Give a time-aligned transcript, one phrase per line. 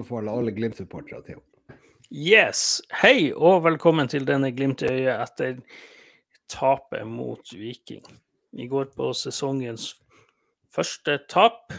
[0.00, 1.40] anbefaler alle Glimt-supportere til.
[2.10, 2.80] Yes.
[3.02, 5.60] Hei og velkommen til denne Glimt-øyet etter
[6.50, 8.02] tapet mot Viking.
[8.56, 9.92] Vi går på sesongens
[10.72, 11.74] første tap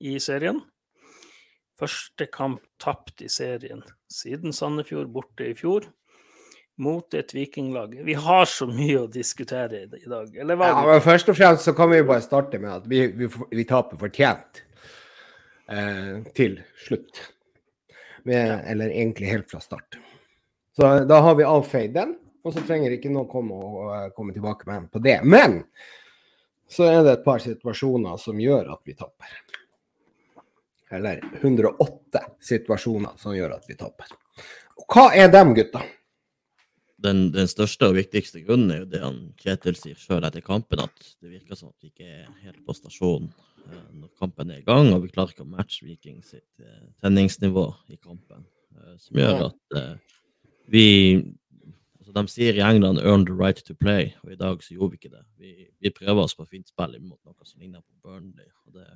[0.00, 0.62] i serien.
[1.78, 5.86] Første kamp tapt i serien siden Sandefjord borte i fjor
[6.78, 7.94] mot et vikinglag.
[8.06, 10.34] Vi har så mye å diskutere i dag.
[10.34, 13.66] Ja, men først og fremst så kan vi bare starte med at vi, vi, vi
[13.66, 14.62] taper fortjent
[15.70, 17.26] eh, til slutt.
[18.28, 19.96] Med, eller egentlig helt fra start.
[20.76, 22.12] Så da har vi avfeid den,
[22.44, 25.16] og så trenger ikke noen komme, og, uh, komme tilbake med en på det.
[25.24, 25.62] Men
[26.68, 29.38] så er det et par situasjoner som gjør at vi taper.
[30.94, 34.12] Eller 108 situasjoner som gjør at vi taper.
[34.78, 35.82] Og hva er dem, gutta?
[37.04, 40.82] Den, den, største og viktigste grunnen er jo det han Kjetil sier sjøl etter kampen,
[40.82, 44.62] at det virker som at vi ikke er helt på stasjon eh, når kampen er
[44.62, 48.46] i gang, og vi klarer ikke å matche Viking sitt eh, tenningsnivå i kampen.
[48.74, 49.78] Eh, som gjør at
[50.68, 50.86] vi
[52.08, 54.90] altså De sier i England 'earn the right to play', og i dag så gjorde
[54.90, 55.24] vi ikke det.
[55.36, 58.48] Vi, vi prøver oss på fint spill imot noe som ligner på Burnley.
[58.66, 58.86] og det,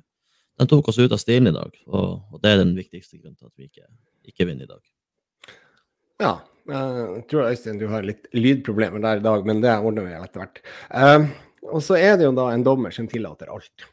[0.58, 3.36] Den tok oss ut av stilen i dag, og, og, det er den viktigste grunnen
[3.36, 3.86] til at vi ikke,
[4.24, 4.80] ikke vinner i dag.
[6.22, 6.36] Ja,
[6.70, 10.44] jeg tror Øystein du har litt lydproblemer der i dag, men det ordner vi etter
[10.44, 10.60] hvert.
[10.94, 11.24] Uh,
[11.72, 13.88] og så er det jo da en dommer som tillater alt.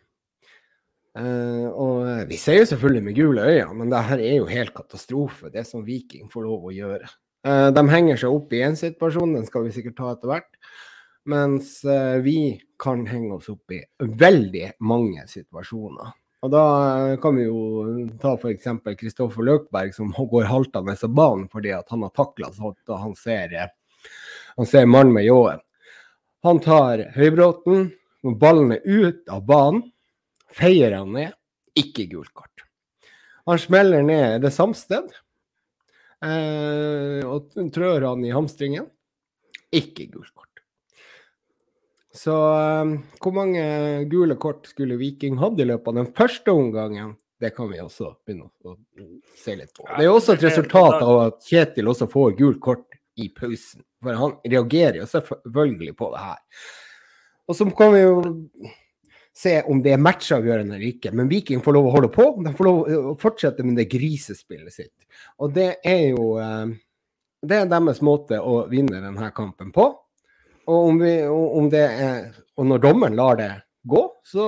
[1.18, 4.76] Uh, og vi ser jo selvfølgelig med gule øyne, men det her er jo helt
[4.78, 7.10] katastrofe, det som Viking får lov å gjøre.
[7.40, 10.58] De henger seg opp i én situasjon, den skal vi sikkert ta etter hvert.
[11.32, 11.78] Mens
[12.26, 16.12] vi kan henge oss opp i veldig mange situasjoner.
[16.40, 16.64] Og da
[17.20, 18.68] kan vi jo ta f.eks.
[19.00, 23.56] Kristoffer Løkberg som går haltende av banen fordi han har takla sånn at han ser,
[24.56, 25.64] han ser mann med ljåen.
[26.48, 29.84] Han tar Høybråten, Når ballen er ut av banen,
[30.52, 31.32] feier han ned,
[31.80, 32.66] ikke gult kort.
[33.48, 35.08] Han smeller ned det samsted
[36.28, 38.90] eh, og trør han i hamstringen,
[39.72, 40.49] ikke gult kort.
[42.20, 42.36] Så
[42.82, 43.64] um, hvor mange
[44.12, 47.14] gule kort skulle Viking hatt i løpet av den første omgangen?
[47.40, 48.76] Det kan vi også begynne å
[49.40, 49.86] se litt på.
[49.88, 53.86] Det er også et resultat av at Kjetil også får gult kort i pausen.
[54.04, 56.42] For han reagerer jo selvfølgelig på det her.
[57.48, 58.20] Og så kan vi jo
[59.40, 61.14] se om det er matchavgjørende eller ikke.
[61.16, 62.28] Men Viking får lov å holde på.
[62.44, 65.08] De får lov å fortsette med det grisespillet sitt.
[65.40, 66.36] Og det er jo
[67.40, 69.88] Det er deres måte å vinne denne kampen på.
[70.70, 73.50] Og, om vi, om er, og når dommeren lar det
[73.90, 74.46] gå, så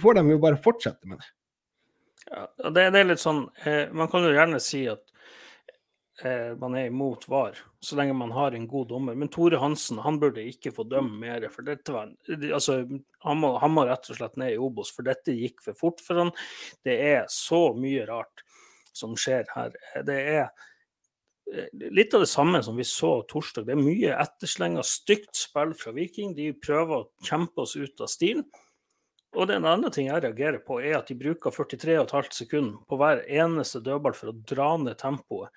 [0.00, 1.30] får de jo bare fortsette med det.
[2.28, 5.02] Ja, det, det er litt sånn eh, Man kan jo gjerne si at
[6.24, 9.16] eh, man er imot VAR, så lenge man har en god dommer.
[9.18, 11.48] Men Tore Hansen han burde ikke få dømme mer.
[11.52, 12.80] for dette var, altså,
[13.28, 16.04] han, må, han må rett og slett ned i Obos, for dette gikk for fort
[16.04, 16.34] for han.
[16.86, 18.44] Det er så mye rart
[18.94, 19.74] som skjer her.
[20.06, 20.48] Det er
[21.72, 23.66] litt av det samme som vi så torsdag.
[23.66, 26.34] Det er mye etterslenga, stygt spill fra Viking.
[26.36, 28.46] De prøver å kjempe oss ut av stilen.
[29.34, 32.98] Og det en annen ting jeg reagerer på, er at de bruker 43,5 sekunder på
[33.00, 35.50] hver eneste dødball for å dra ned tempoet.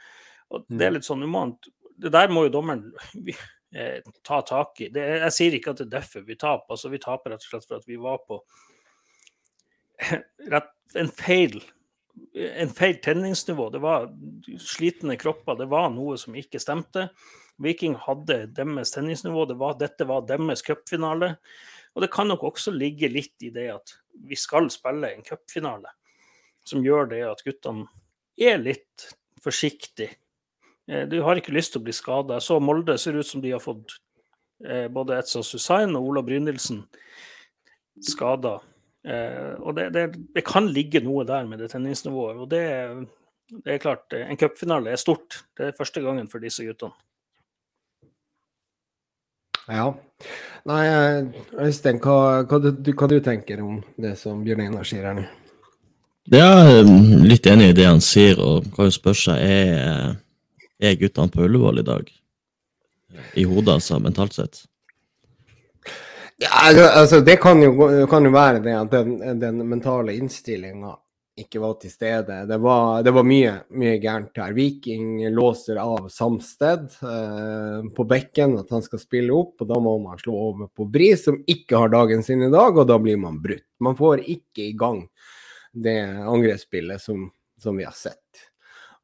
[0.49, 0.97] Og Det er mm.
[0.97, 1.69] litt sånn umant.
[1.97, 2.87] Det der må jo dommeren
[3.77, 4.89] eh, ta tak i.
[4.93, 6.73] Det, jeg sier ikke at det er derfor vi taper.
[6.73, 8.41] Altså, vi taper rett og slett for at vi var på
[10.53, 11.59] rett, en feil
[12.33, 13.69] en feil tenningsnivå.
[13.73, 14.09] Det var
[14.61, 15.57] slitne kropper.
[15.59, 17.07] Det var noe som ikke stemte.
[17.63, 19.47] Viking hadde deres tenningsnivå.
[19.49, 21.35] Det var, dette var deres cupfinale.
[21.97, 23.95] Og det kan nok også ligge litt i det at
[24.27, 25.89] vi skal spille en cupfinale,
[26.65, 27.87] som gjør det at guttene
[28.37, 29.07] er litt
[29.41, 30.17] forsiktige.
[30.87, 32.37] Eh, du har ikke lyst til å bli skada.
[32.43, 33.97] Så Molde ser ut som de har fått
[34.65, 36.83] eh, både Etsa Susain og Ola Brynildsen
[38.05, 38.59] skada.
[39.05, 42.39] Eh, og det, det, det, kan ligge noe der med det tenningsnivået.
[42.41, 42.63] Og det,
[43.63, 45.43] det er klart, en cupfinale er stort.
[45.57, 46.95] Det er første gangen for disse guttene.
[49.67, 49.89] Ja.
[50.67, 50.83] Nei,
[51.59, 55.25] Øystein, hva, hva, du, hva du tenker om det som Bjørn Einar sier her nå?
[56.27, 56.87] Jeg er
[57.23, 60.15] litt enig i det han sier, og kan jo spørre seg er,
[60.83, 62.09] er guttene på Ullevål i dag?
[63.39, 64.65] I hodet, altså, mentalt sett?
[66.37, 67.73] Ja, altså, altså, det kan jo,
[68.09, 70.91] kan jo, være det at den, den mentale innstillinga
[71.37, 72.37] ikke var til stede.
[72.49, 74.53] Det var, det var mye, mye, gærent her.
[74.57, 79.61] Viking låser av Samsted eh, på bekken, at han skal spille opp.
[79.61, 82.77] og Da må man slå over på Bris, som ikke har dagen sin i dag,
[82.77, 83.67] og da blir man brutt.
[83.81, 85.03] Man får ikke i gang
[85.73, 87.27] det angrepsspillet som,
[87.61, 88.45] som vi har sett.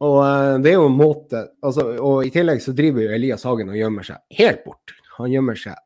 [0.06, 3.46] Og eh, det er jo en måte altså, Og i tillegg så driver jo Elias
[3.46, 4.98] Hagen og gjemmer seg helt bort.
[5.20, 5.78] Han gjemmer seg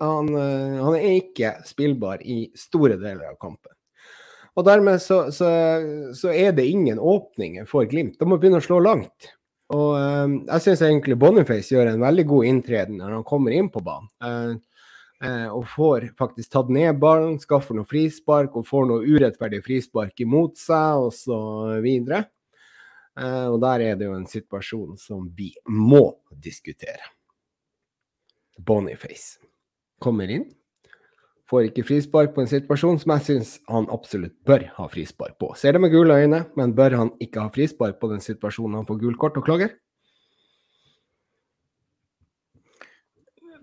[0.00, 3.72] han, eh, han, er ikke spillbar i store deler av kampen.
[4.54, 5.48] Og dermed så, så,
[6.14, 8.20] så, er det ingen åpninger for Glimt.
[8.20, 9.32] De må begynne å slå langt.
[9.74, 13.70] Og uh, jeg syns egentlig Boniface gjør en veldig god inntreden når han kommer inn
[13.72, 14.60] på banen.
[15.24, 20.22] Uh, og får faktisk tatt ned ballen, skaffer noe frispark og får noe urettferdig frispark
[20.22, 21.38] imot seg, og så
[21.82, 22.26] videre.
[23.16, 26.04] og der er det jo en situasjon som vi må
[26.44, 27.14] diskutere.
[28.58, 29.38] Boniface
[30.04, 30.46] kommer inn
[31.50, 35.52] får ikke frispark på en situasjon som jeg syns han absolutt bør ha frispark på.
[35.60, 38.88] Ser det med gule øyne, men bør han ikke ha frispark på den situasjonen han
[38.88, 39.74] får gult kort og klager?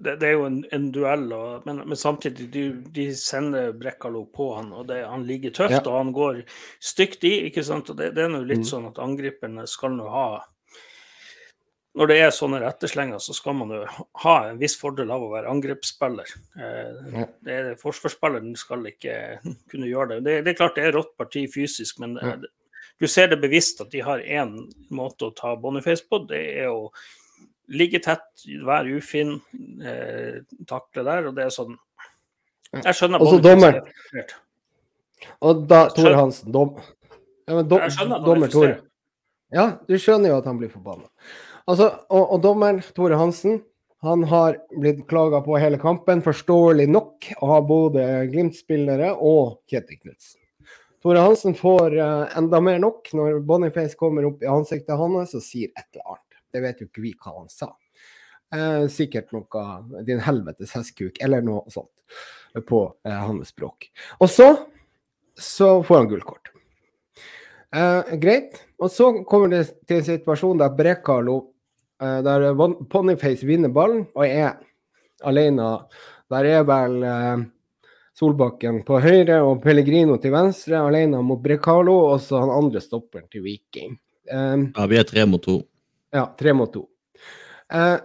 [0.01, 4.23] Det, det, er jo en, en duell, og, men, men, samtidig de, de sender Brekkalo
[4.33, 5.83] på han, og det, han ligger tøft ja.
[5.85, 6.39] og han går
[6.81, 7.35] stygt i.
[7.51, 7.91] ikke sant?
[7.93, 8.69] Og Det, det er nå litt mm.
[8.71, 10.25] sånn at angriperne skal nå ha
[11.97, 13.81] når det er sånne retteslenger, så skal man jo
[14.23, 16.29] ha en viss fordel av å være angrepsspiller.
[16.55, 19.15] Eh, det er, forsvarsspilleren skal ikke
[19.71, 20.19] kunne gjøre det.
[20.27, 20.35] det.
[20.45, 20.53] det.
[20.53, 22.51] er klart det er rått parti fysisk, men det,
[23.01, 24.53] du ser det bevisst at de har én
[24.93, 26.21] måte å ta Boniface på.
[26.29, 26.91] Det er å
[27.71, 28.29] ligge tett,
[28.67, 29.35] være ufin,
[29.83, 30.39] eh,
[30.69, 31.27] takle der.
[31.31, 31.75] Og det er sånn
[32.71, 34.39] Jeg skjønner Boniface.
[35.43, 36.77] Og da, Tore Hansen, dom,
[37.45, 37.83] ja, dom,
[38.23, 38.77] dommer Tore.
[39.51, 41.09] Ja, du skjønner jo at han blir forbanna.
[41.69, 43.61] Altså, og, og dommeren, Tore Hansen,
[44.01, 50.39] han har blitt klaga på hele kampen, forståelig nok, av både Glimt-spillere og Kjetil Knutsen.
[51.01, 55.45] Tore Hansen får uh, enda mer nok når Boniface kommer opp i ansiktet hans og
[55.45, 56.41] sier et eller annet.
[56.51, 57.69] Det vet jo ikke vi hva han sa.
[58.51, 63.91] Uh, sikkert noe 'din helvetes hestkuk' eller noe sånt på uh, hans språk.
[64.17, 64.49] Og så,
[65.37, 66.51] så får han gullkort.
[68.19, 68.65] greit.
[68.81, 71.50] Og så kommer det til en situasjon der Brekalo
[72.01, 72.47] der
[72.89, 74.55] Ponyface vinner ballen og er
[75.23, 75.71] alene.
[76.31, 77.43] Der er vel eh,
[78.17, 83.27] Solbakken på høyre og Pellegrino til venstre, alene mot Brekalo, og så han andre stopperen
[83.31, 83.97] til Viking.
[84.31, 85.61] Um, ja, vi er tre mot to.
[86.13, 86.85] Ja, tre mot to.
[87.71, 87.97] Uh,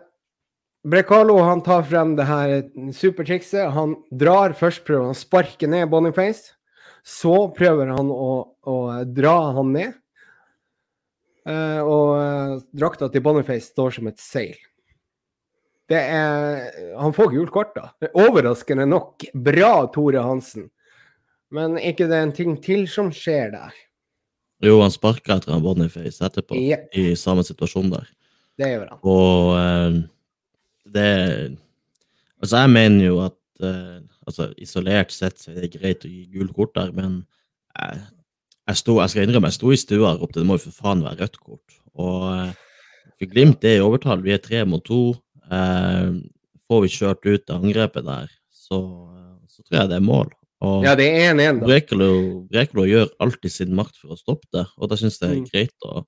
[0.87, 2.55] Brekalo han tar frem det her
[2.95, 3.67] supertrikset.
[3.75, 6.55] Han drar først prøver han å sparke ned Boniface.
[7.07, 8.31] Så prøver han å,
[8.67, 8.77] å
[9.11, 9.99] dra han ned.
[11.47, 14.57] Uh, og uh, drakta til Boniface står som et seil.
[15.87, 17.93] Det er Han får gult kort, da.
[18.19, 19.29] Overraskende nok.
[19.31, 20.67] Bra, Tore Hansen.
[21.55, 23.77] Men er ikke det en ting til som skjer der?
[24.67, 26.89] Jo, han sparka etter han Boniface etterpå, yep.
[26.97, 28.11] i samme situasjon der.
[28.59, 29.01] Det gjør han.
[29.07, 30.03] Og uh,
[30.91, 31.09] det
[32.37, 33.65] Altså, jeg mener jo at
[34.29, 37.23] altså, isolert sett så er det greit å gi gult kort der, men
[37.73, 38.03] jeg
[38.67, 40.79] jeg, sto, jeg skal innrømme, jeg sto i stua og ropte det må jo for
[40.85, 41.77] faen være rødt kort.
[41.97, 42.55] Og eh,
[43.17, 44.25] for Glimt er i overtall.
[44.25, 45.15] Vi er tre mot to.
[45.47, 46.17] Eh,
[46.67, 48.81] får vi kjørt ut angrepet der, så,
[49.15, 50.33] eh, så, tror jeg det er mål.
[50.67, 51.69] Og ja, det er 1-1, da.
[51.69, 52.11] Brekalo,
[52.51, 55.43] Brekalo gjør alltid sin makt for å stoppe det, og da syns jeg det er
[55.43, 55.51] mm.
[55.53, 56.03] greit å,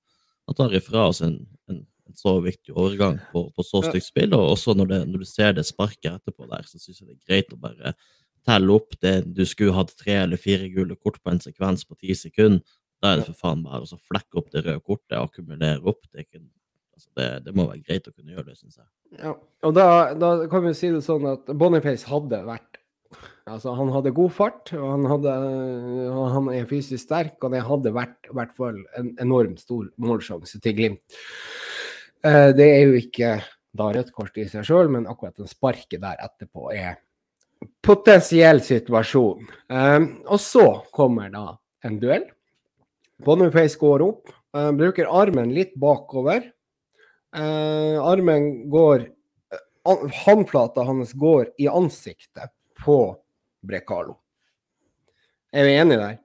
[0.49, 1.37] å ta ifra oss en,
[1.69, 4.33] en, en, så viktig overgang på, på så stygt spill.
[4.35, 7.15] Og også når, det, når, du ser det sparket etterpå der, så syns jeg det
[7.15, 7.93] er greit å bare
[8.47, 11.97] telle opp det du skulle hatt tre eller fire gule kort på en sekvens på
[11.99, 12.63] ti sekunder,
[12.99, 16.01] da er det for faen bare å flekke opp det røde kortet, og akkumulere opp.
[16.11, 16.41] Det, ikke,
[16.95, 18.89] altså det, det, må være greit å kunne gjøre det, syns jeg.
[19.21, 19.33] Ja,
[19.65, 19.85] og da,
[20.19, 22.75] da, kan vi si det sånn at Boniface hadde vært
[23.49, 25.31] Altså, han hadde god fart, og han, hadde,
[26.13, 30.59] han er fysisk sterk, og det hadde vært i hvert fall en enormt stor målsjanse
[30.61, 31.17] til Glimt.
[32.21, 33.31] Eh, det er jo ikke
[33.79, 36.99] da rødt kort i seg sjøl, men akkurat den sparket der etterpå er
[37.83, 39.47] potensiell situasjon.
[39.67, 41.45] Um, og så kommer da
[41.85, 42.27] en duell.
[43.25, 46.45] Boniface går opp, uh, bruker armen litt bakover.
[47.35, 52.99] Uh, armen går uh, Håndflata hans går i ansiktet på
[53.65, 54.17] Brekalo.
[55.53, 56.17] Er vi enige der?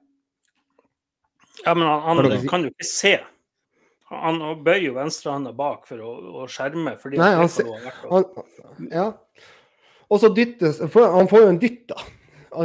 [1.65, 3.17] Ja, men han, han kan jo ikke se.
[4.05, 6.11] Han bøyer jo venstrehånda bak for å,
[6.43, 6.93] å skjerme.
[7.17, 7.49] Nei, han,
[8.11, 8.27] han,
[8.91, 9.07] ja.
[10.11, 12.03] Og så dyttes Han får jo en dytt, da.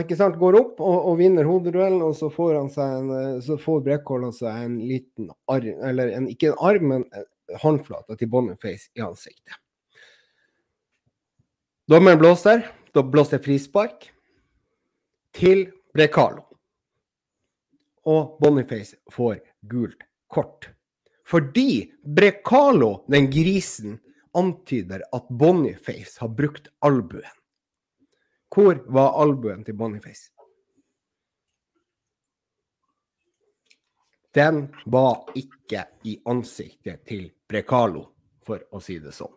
[0.00, 0.38] Ikke sant?
[0.38, 4.30] Går opp og, og vinner hodeduellen, og så får han seg en, så får Brekholm
[4.36, 7.06] seg en liten arm, eller en, ikke en arm, men
[7.58, 9.56] håndflata til Boniface i ansiktet.
[11.90, 12.62] Dommeren blåser.
[12.94, 14.08] Da blåser frispark
[15.34, 16.44] til Brekalo.
[18.06, 20.70] Og Boniface får gult kort.
[21.26, 23.98] Fordi Brekalo, den grisen,
[24.36, 27.36] antyder at Boniface har brukt albuen.
[28.50, 30.30] Hvor var albuen til Boniface?
[34.34, 38.04] Den var ikke i ansiktet til Brekalo,
[38.46, 39.32] for å si det sånn.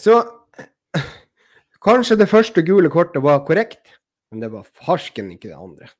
[0.00, 0.16] Så
[1.84, 3.98] kanskje det første gule kortet var korrekt,
[4.32, 5.90] men det var farsken ikke det andre.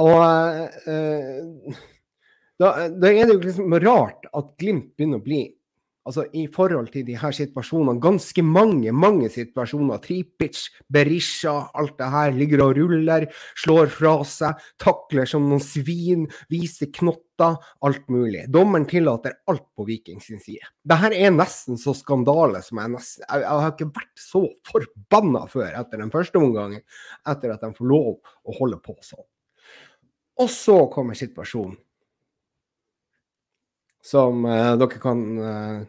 [0.00, 1.76] Og eh,
[2.58, 5.42] da, da er det jo liksom rart at Glimt begynner å bli
[6.08, 10.00] altså i forhold til de her situasjonene, ganske mange mange situasjoner.
[10.04, 16.26] Tripic, Berisha, alt det her ligger og ruller, slår fra seg, takler som noen svin,
[16.52, 18.46] viser knotter, alt mulig.
[18.50, 20.72] Dommeren tillater alt på Viking sin side.
[20.88, 25.44] Dette er nesten så skandale som jeg nesten Jeg, jeg har ikke vært så forbanna
[25.50, 26.82] før etter den første omgangen,
[27.28, 29.26] etter at de får lov å holde på sånn.
[30.38, 31.76] Og så kommer situasjonen
[34.08, 35.80] som eh, dere kan uh,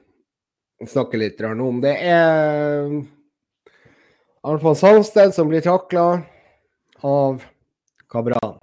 [0.88, 1.82] snakke litt om.
[1.84, 2.94] Det er
[4.48, 6.24] Alfons Halmsted som blir takla
[7.04, 7.44] av
[8.12, 8.58] Kabran.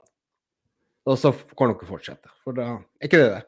[1.06, 3.42] Og så kan dere fortsette, for da er ikke det det?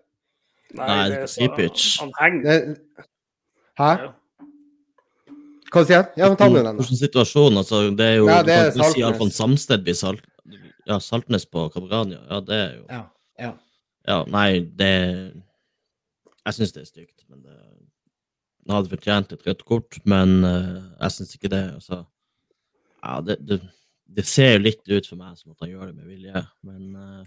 [0.78, 1.84] Nei, det er Sipic.
[2.02, 2.74] Han henger.
[3.80, 3.92] Hæ?
[5.68, 6.78] Hva sier jeg Ja, ta med den.
[6.80, 7.56] Hvilken situasjon?
[7.60, 9.08] Altså, det er jo Nei, det er Du kan si Saltnes.
[9.08, 10.24] Alfons Samsted blir Salt...
[10.88, 12.20] Ja, Saltnes på Kabran, ja.
[12.30, 12.40] ja.
[12.44, 13.02] Det er jo Ja,
[13.40, 13.52] ja.
[14.08, 14.92] Ja, nei, det
[16.46, 17.56] Jeg syns det er stygt, men det
[18.66, 21.64] Han hadde fortjent et rødt kort, men eh, jeg syns ikke det.
[21.78, 22.02] Altså
[23.02, 23.60] Ja, det, det,
[24.18, 26.96] det ser jo litt ut for meg som at han gjør det med vilje, men
[26.96, 27.26] eh,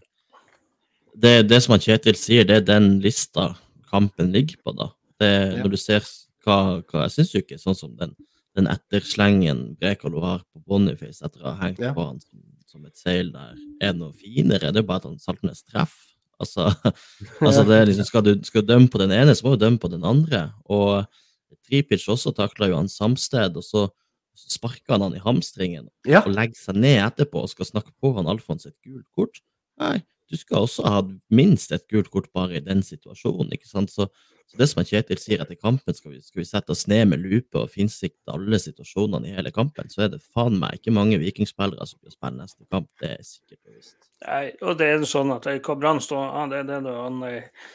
[1.22, 3.52] det, det som han Kjetil sier, det er den lista
[3.92, 4.92] kampen ligger på, da.
[5.20, 5.64] Det, Ja.
[5.64, 6.06] Når du ser
[6.46, 8.14] hva, hva Jeg syns jo ikke sånn som den,
[8.58, 11.92] den etterslengen Brekalo har på Boniface etter å ha hengt Ja.
[11.94, 14.72] på han som, som et seil der, er noe finere.
[14.72, 16.08] Det er bare at han Saltnes treffer.
[16.42, 16.72] Altså,
[17.46, 19.78] altså det liksom, skal, du, skal du dømme på den ene, så må du dømme
[19.84, 20.48] på den andre.
[20.72, 21.04] Og
[21.68, 23.88] Tripic også takla jo han Samsted, og så
[24.36, 26.24] sparka han han i hamstringen ja.
[26.24, 29.42] og legger seg ned etterpå og skal snakke på han Alfons et gult kort.
[29.82, 30.00] Nei,
[30.32, 31.02] du skal også ha
[31.34, 33.92] minst et gult kort bare i den situasjonen, ikke sant.
[33.92, 34.08] Så,
[34.48, 37.24] så det som Kjetil sier etter kampen, skal vi, skal vi sette oss ned med
[37.24, 41.20] lupe og finsikte alle situasjonene i hele kampen, så er det faen meg ikke mange
[41.22, 42.88] vikingspillere som blir spille neste kamp.
[43.02, 44.00] Det er sikkert bevisst.
[44.24, 47.70] Nei, og det er sånn at Kabran står han, det, det, det, han, eh,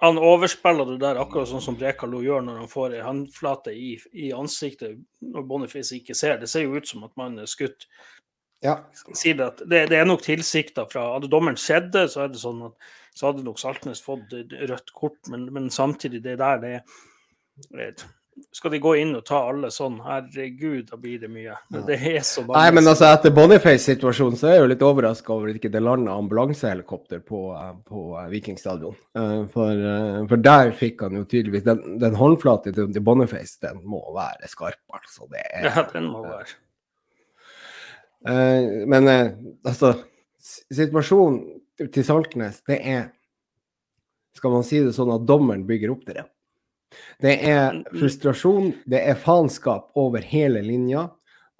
[0.00, 3.94] han overspiller det der akkurat sånn som Brekalo gjør når han får ei håndflate i,
[4.12, 6.38] i ansiktet når Boniface ikke ser.
[6.40, 7.86] Det ser jo ut som at man er skutt.
[8.64, 8.78] ja.
[9.12, 12.40] Sier det, at det, det er nok tilsikta fra Hadde dommeren sett det, så det
[12.42, 16.72] sånn at så hadde nok Saltnes fått rødt kort, men, men samtidig, det der det
[16.74, 17.92] er
[18.54, 21.54] Skal de gå inn og ta alle sånn, herregud, da blir det mye.
[21.70, 25.34] Det, er så mange Nei, men altså, etter Boniface-situasjonen så er jeg jo litt overraska
[25.34, 27.44] over at ikke det landa ambulansehelikopter på,
[27.86, 28.96] på eh, Vikingstadion.
[29.18, 33.78] Eh, For, eh, for der fikk han jo tydeligvis Den, den håndflata til Boniface, den
[33.86, 35.30] må være skarp, altså.
[35.30, 36.58] Det er, Ja, den må være.
[38.88, 39.08] Men
[39.68, 39.92] altså
[40.72, 43.10] Situasjonen til Saltnes, det er
[44.34, 46.24] Skal man si det sånn at dommeren bygger opp til det?
[47.22, 51.08] Det er frustrasjon, det er faenskap over hele linja.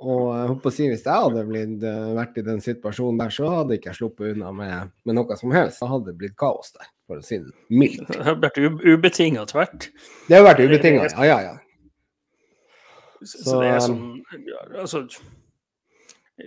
[0.04, 3.30] Og jeg håper å si, hvis jeg hadde blitt, eh, vært i den situasjonen der,
[3.32, 5.80] så hadde ikke jeg sluppet unna med, med noe som helst.
[5.80, 8.10] Da hadde det blitt kaos der, for å si det mildt.
[8.10, 9.88] Det har vært ubetinga tvert.
[10.28, 11.54] Det har vært ubetinga, ja, ja, ja.
[13.24, 14.98] Så, Så, det er um, sånn Altså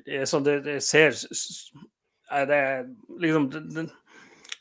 [0.05, 2.83] Det er sånn det, det ser Nei, det er
[3.23, 3.87] liksom det,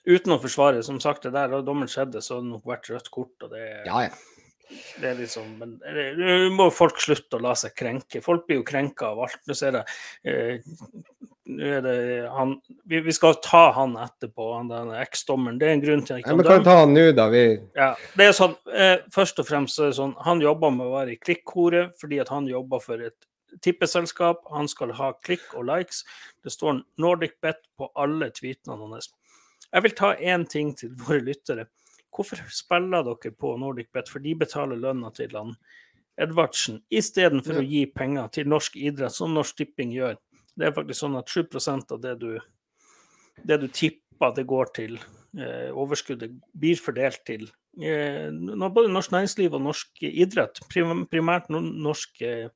[0.06, 2.90] Uten å forsvare, som sagt, det der, da dommeren skjedde, så hadde det nok vært
[2.92, 3.34] rødt kort.
[3.42, 4.74] og det ja, ja.
[5.02, 5.76] det er liksom, men
[6.18, 8.22] Nå må folk slutte å la seg krenke.
[8.24, 9.42] Folk blir jo krenka av alt.
[9.50, 9.86] Nå ser jeg
[10.30, 10.76] eh,
[11.46, 11.98] nå er det
[12.34, 12.56] han,
[12.90, 15.60] vi, vi skal ta han etterpå, han den eksdommeren.
[15.60, 17.28] Det er en grunn til at ja han men kan ta han nå, da.
[17.30, 17.44] Vi
[17.76, 20.88] Ja, det er sånn, eh, Først og fremst så er det sånn, han jobber med
[20.88, 23.16] å være i klikkhore fordi at han jobber for et
[23.62, 24.42] tippeselskap.
[24.52, 26.02] Han skal ha klikk og likes.
[26.44, 29.12] Det står Nordic Bet på alle tweetene hans.
[29.72, 31.66] Jeg vil ta én ting til våre lyttere.
[32.14, 34.08] Hvorfor spiller dere på Nordic Bet?
[34.08, 35.56] For de betaler lønna til han
[36.16, 37.60] Edvardsen, istedenfor Ja.
[37.60, 40.16] å gi penger til norsk idrett, som Norsk Tipping gjør.
[40.56, 42.40] Det er faktisk sånn at 7 av det du,
[43.44, 44.94] det du tipper det går til,
[45.38, 47.50] eh, overskuddet blir fordelt til
[47.82, 50.60] eh, både norsk næringsliv og norsk idrett.
[50.70, 52.48] Primært norsk, eh,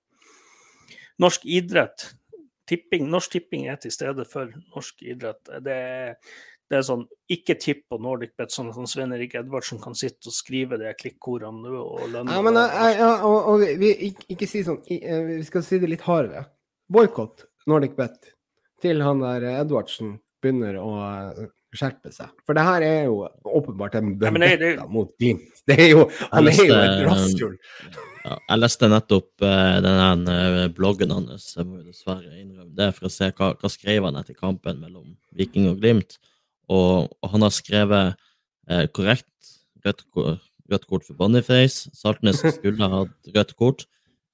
[1.20, 2.14] norsk idrett.
[2.66, 5.44] Tipping, norsk tipping er til stede for norsk idrett.
[5.62, 6.16] Det er,
[6.70, 9.94] det er sånn, Ikke tipp på Nordic Bet, sånn at han Svein Erik Edvardsen kan
[9.98, 12.32] sitte og skrive de klikkordene nå og lønne.
[12.34, 15.80] Ja, men jeg, jeg, og, og vi, ikke, ikke si sånn eh, Vi skal si
[15.82, 16.44] det litt hardere.
[16.90, 18.32] Boikott Nordic Bet
[18.80, 22.30] til han der Edvardsen begynner å eh, skjerpe seg.
[22.46, 25.60] For det her er jo åpenbart en Ja, men det- det- vendetta mot Glimt.
[25.66, 27.58] Det er jo, han er jo et rasshøl.
[28.24, 30.34] Ja, jeg leste nettopp uh, denne
[30.64, 34.18] eh, bloggen hans, jeg må dessverre innrømme det, for å se hva, hva skrev han
[34.20, 36.18] etter kampen mellom Viking og Glimt.
[36.70, 38.14] Og, og han har skrevet
[38.70, 39.26] eh, korrekt
[39.84, 40.04] rødt,
[40.70, 41.90] rødt kort for Boniface.
[41.98, 43.86] Saltnes skulle ha hatt rødt kort.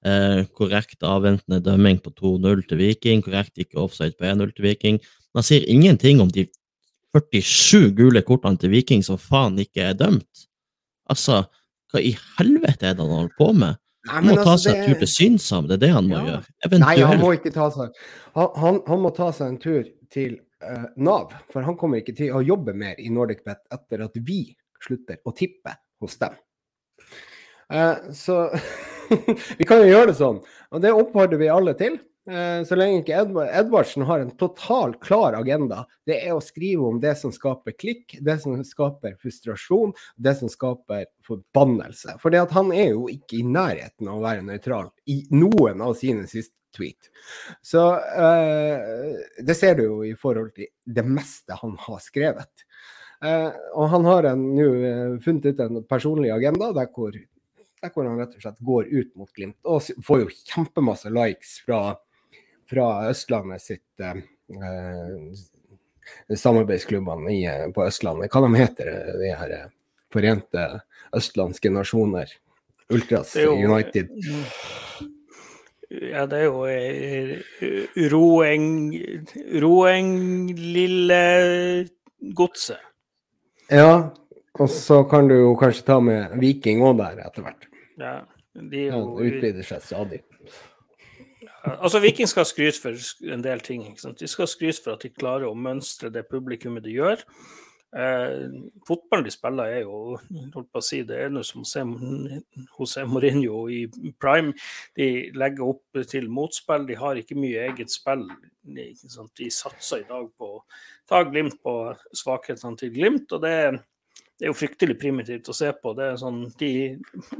[0.05, 3.23] Eh, korrekt avventende dømming på 2-0 til Viking.
[3.25, 4.99] Korrekt ikke offside på 1-0 til Viking.
[5.01, 6.45] Men han sier ingenting om de
[7.17, 10.45] 47 gule kortene til Viking som faen ikke er dømt.
[11.09, 11.45] Altså,
[11.89, 13.79] hva i helvete er det han holder på med?
[14.07, 16.05] Nei, Han må men ta altså, seg en tur til Synsam, det er det han
[16.07, 16.25] må Ja.
[16.27, 16.79] gjøre.
[16.83, 17.95] Nei, han må ikke ta seg
[18.37, 22.15] Han, han, han må ta seg en tur til eh, Nav, for han kommer ikke
[22.17, 24.41] til å jobbe mer i NordicBet etter at vi
[24.83, 26.35] slutter å tippe hos dem.
[27.73, 28.43] Eh, så
[29.59, 31.99] vi kan jo gjøre det sånn, og det oppfordrer vi alle til.
[32.27, 36.89] Eh, så lenge ikke Edvard, Edvardsen har en total klar agenda, det er å skrive
[36.89, 42.17] om det som skaper klikk, det som skaper frustrasjon, det som skaper forbannelse.
[42.19, 46.27] For han er jo ikke i nærheten av å være nøytral i noen av sine
[46.27, 47.09] siste tweet.
[47.65, 52.65] Så uh, det ser du jo i forhold til det meste han har skrevet.
[53.23, 57.15] Uh, og han har nå eh, funnet ut en personlig agenda der hvor,
[57.81, 59.57] der hvor han rett og slett går ut mot Glimt.
[59.65, 61.81] Og får jo kjempemasse likes fra,
[62.69, 64.21] fra Østlandet sitt uh,
[66.29, 67.41] samarbeidsklubbene i,
[67.73, 68.29] på Østlandet.
[68.29, 69.57] Hva de heter de her
[70.13, 70.67] forente
[71.17, 72.29] østlandske nasjoner?
[72.89, 74.07] Ultras United.
[75.87, 77.37] Ja, det er jo eh,
[78.11, 78.95] Roeng
[79.63, 80.09] Roeng
[80.57, 81.19] lille
[82.35, 82.81] godset.
[83.71, 84.09] Ja,
[84.59, 87.69] og så kan du jo kanskje ta med Viking òg der etter hvert.
[87.99, 88.17] Ja,
[88.57, 90.23] de er Ja, utvider seg stadig.
[91.67, 93.83] Altså, Viking skal skryte for en del ting.
[94.19, 97.23] De skal skryte for at de klarer å mønstre det publikummet de gjør.
[97.97, 98.43] Eh,
[98.85, 100.17] fotballen de spiller, er jo
[100.53, 103.81] holdt på å si, det er noe som José Mourinho i
[104.21, 104.53] prime.
[104.97, 108.27] De legger opp til motspill, de har ikke mye eget spill.
[108.67, 108.91] De,
[109.49, 110.63] satser i dag på å
[111.09, 111.73] ta Glimt på
[112.13, 113.31] svakhetene til Glimt.
[113.33, 113.79] og det er
[114.37, 115.95] det er jo fryktelig primitivt å se på.
[115.97, 116.67] Det er sånn, de,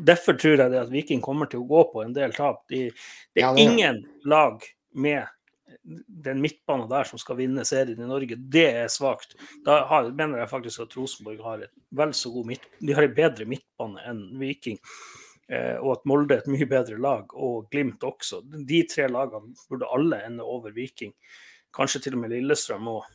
[0.02, 2.64] derfor tror jeg det at Viking kommer til å gå på en del tap.
[2.74, 2.88] De,
[3.36, 4.64] det er Ja, det- ingen lag
[4.96, 5.28] med
[6.08, 8.36] den midtbanen der som skal vinne serien i Norge.
[8.38, 9.38] Det er svakt.
[9.66, 13.08] Da har, mener jeg faktisk at Rosenborg har et vel så god midt, de har
[13.08, 14.80] en bedre midtbane enn Viking.
[15.48, 18.42] Eh, og at Molde er et mye bedre lag, og Glimt også.
[18.44, 21.14] De tre lagene burde alle ende over Viking.
[21.76, 23.08] Kanskje til og med Lillestrøm òg.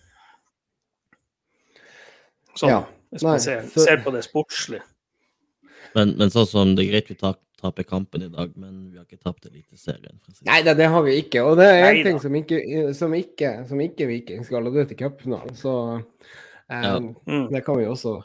[2.55, 2.81] Sånn, Ja,
[3.13, 4.81] hvis man ser, ser på det sportslig.
[5.95, 7.17] Men, men sånn som det er greit vi
[7.63, 10.17] taper kampen i dag, men vi har ikke tapt Eliteserien.
[10.49, 11.45] Nei, det, det har vi ikke.
[11.47, 12.59] Og det er en ting som ikke,
[12.99, 15.55] som ikke, som ikke Viking skal, og det er til cupfinalen.
[15.59, 16.05] Så um,
[16.73, 16.97] Ja.
[16.99, 17.49] Mm.
[17.53, 18.17] det kan vi også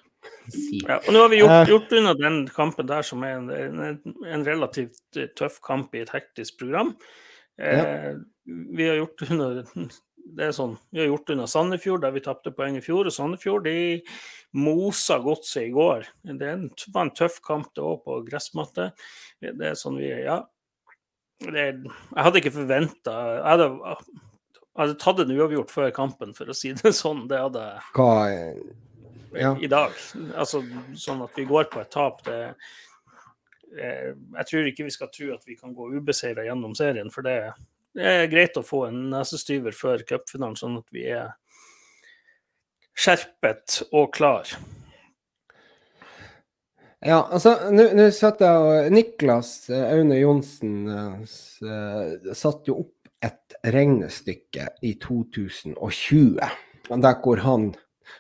[0.50, 0.80] si.
[0.88, 1.68] Ja, og nå har vi gjort, Eh.
[1.74, 6.02] gjort unna den kampen der, som er en, en, en relativt eh, tøff kamp i
[6.06, 6.96] et hektisk program.
[7.60, 8.14] Eh,
[8.48, 9.66] Vi har gjort unna
[10.36, 13.06] det er sånn, vi har gjort unna Sandefjord, der vi tapte poeng i fjor.
[13.08, 14.02] Og Sandefjord de
[14.54, 16.06] mosa godset i går.
[16.26, 18.92] Det en- var en tøff kamp, det òg, på gressmatte.
[19.42, 20.44] Det er sånn vi Ja.
[21.40, 23.14] Det, jeg hadde ikke forventa
[23.46, 23.98] jeg, jeg
[24.76, 27.28] hadde tatt en uavgjort før kampen, for å si det sånn.
[27.30, 27.82] Det hadde jeg
[29.34, 29.54] Ja.
[29.56, 29.92] i dag.
[30.36, 30.64] Altså
[30.96, 32.56] sånn at vi går på et tap, det
[33.78, 37.22] eh, Jeg tror ikke vi skal tro at vi kan gå ubeseira gjennom serien, for
[37.22, 37.54] det,
[37.98, 41.32] det er greit å få en nesestyver før cupfinalen, sånn at vi er
[42.98, 44.52] skjerpet og klar.
[47.06, 53.58] Ja, altså, nå satt jeg og Niklas eh, Aune Johnsen eh, satte jo opp et
[53.74, 56.38] regnestykke i 2020,
[56.90, 57.70] der hvor han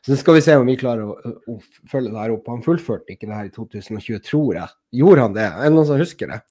[0.04, 1.54] Så skal vi se om vi klarer å, å
[1.90, 2.50] følge det her opp.
[2.52, 4.74] Han fullførte ikke det her i 2020, tror jeg.
[5.00, 5.46] Gjorde han det?
[5.48, 6.42] Er det noen som husker det?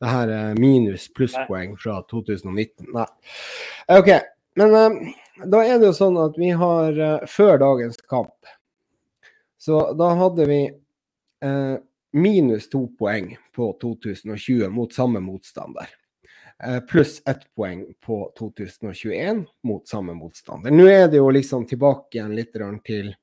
[0.00, 2.88] Det her er minus plusspoeng fra 2019?
[2.94, 3.06] Nei.
[3.98, 4.10] OK.
[4.58, 5.12] Men eh,
[5.46, 8.48] da er det jo sånn at vi har eh, Før dagens kamp,
[9.60, 10.60] så da hadde vi
[11.44, 11.76] eh,
[12.16, 15.88] minus to poeng på 2020 mot samme motstander.
[16.64, 20.70] Eh, pluss ett poeng på 2021 mot samme motstander.
[20.70, 22.52] Nå er det jo liksom tilbake igjen litt
[22.84, 23.14] til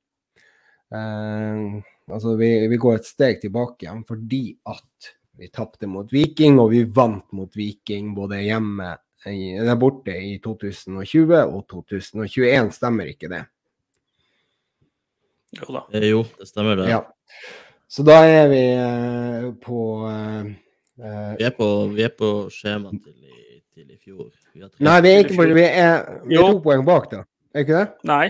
[0.93, 6.59] eh, Altså, vi, vi går et steg tilbake igjen fordi at vi tapte mot Viking,
[6.59, 8.95] og vi vant mot Viking både hjemme
[9.27, 12.71] der borte i 2020 og 2021.
[12.77, 13.41] Stemmer ikke det?
[15.57, 15.81] Jo da.
[15.93, 16.87] Eh, Jo, det stemmer det.
[16.91, 17.01] Ja.
[17.87, 20.49] Så da er vi eh, på eh,
[20.99, 24.29] eh, Vi, er på, vi er på skjema til i, til i fjor.
[24.53, 27.09] Vi har tre- Nei, vi er ikke på Vi er, vi er to poeng bak,
[27.13, 27.23] da.
[27.55, 27.87] Er ikke det?
[28.07, 28.27] Nei.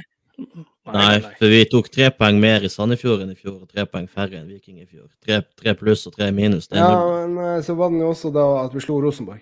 [0.93, 4.07] Nei, for vi tok tre poeng mer i Sandefjord enn i fjor, og tre poeng
[4.11, 5.07] færre enn Viking i fjor.
[5.25, 7.33] Tre, tre pluss og tre minus, det er Ja, null.
[7.35, 9.41] men eh, så var det jo også da at vi slo Rosenborg.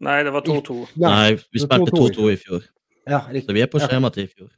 [0.00, 0.78] Nei, det var 2-2.
[1.02, 2.64] Nei, vi spilte 2-2 i fjor,
[3.10, 4.48] Ja, så vi er på skjema til i fjor.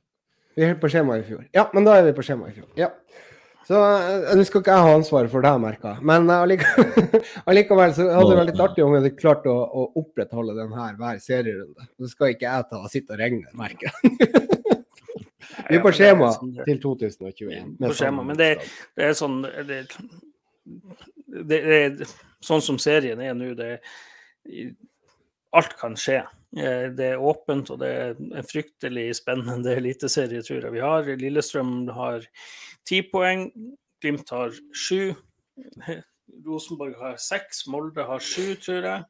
[0.56, 1.44] Vi er på skjema i fjor.
[1.56, 2.68] Ja, men da er vi på skjema i fjor.
[2.78, 2.90] Ja.
[3.66, 5.94] Så eh, nå skal ikke jeg ha ansvaret for det, merka.
[6.02, 6.64] Men eh,
[7.48, 10.74] allikevel så hadde det vært litt artig om vi hadde klart å, å opprettholde den
[10.76, 11.86] her hver serierunde.
[11.96, 14.38] Så skal ikke jeg ta og sitte og regne, merker jeg.
[15.72, 17.72] Vi er på er skjema sånn til 2021.
[17.80, 18.58] På skjema, men det-
[18.96, 19.80] Det er sånn det,
[21.26, 21.96] det, det er
[22.44, 23.54] sånn som serien er nå.
[23.56, 23.80] Det
[25.54, 26.22] Alt kan skje.
[26.56, 31.04] Eh, Det er åpent, og det er en fryktelig spennende eliteserie, tror jeg vi har.
[31.20, 32.24] Lillestrøm har
[32.88, 33.50] ti poeng,
[34.02, 35.12] Glimt har sju.
[36.46, 39.04] Rosenborg har seks, Molde har sju, tror jeg.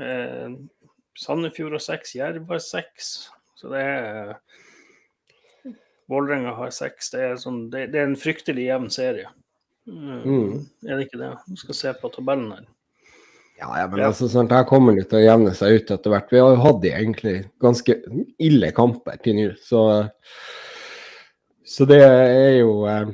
[0.00, 0.56] Eh,
[1.20, 3.30] Sandefjord har seks, Jerv har seks.
[3.56, 4.34] Så det er
[6.10, 7.12] Vålerenga har seks.
[7.14, 9.28] Det er, sånn, det, det er en fryktelig jevn serie.
[9.86, 10.20] Mm.
[10.26, 10.52] Mm.
[10.88, 11.30] Er det ikke det?
[11.48, 12.66] Vi skal se på tabellen her.
[13.60, 14.06] Ja, ja, men Ja.
[14.08, 16.30] altså, sånn, det kommer det til å jevne seg ut etter hvert.
[16.32, 17.96] Vi har jo hatt egentlig ganske
[18.40, 19.82] ille kamper til nå, så
[21.70, 23.04] Så det er jo eh,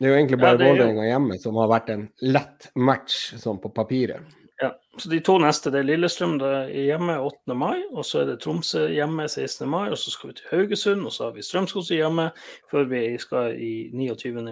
[0.00, 3.60] Det er jo egentlig bare jo- Vålerenga hjemme som har vært en lett match sånn
[3.62, 4.20] på papiret.
[4.60, 7.54] Ja, så De to neste det er Lillestrøm det er hjemme 8.
[7.56, 9.64] mai, og så er det Tromsø hjemme 16.
[9.70, 12.26] mai, og så skal vi til Haugesund, og så har vi Strømsgodset hjemme
[12.68, 14.44] før vi skal i 29.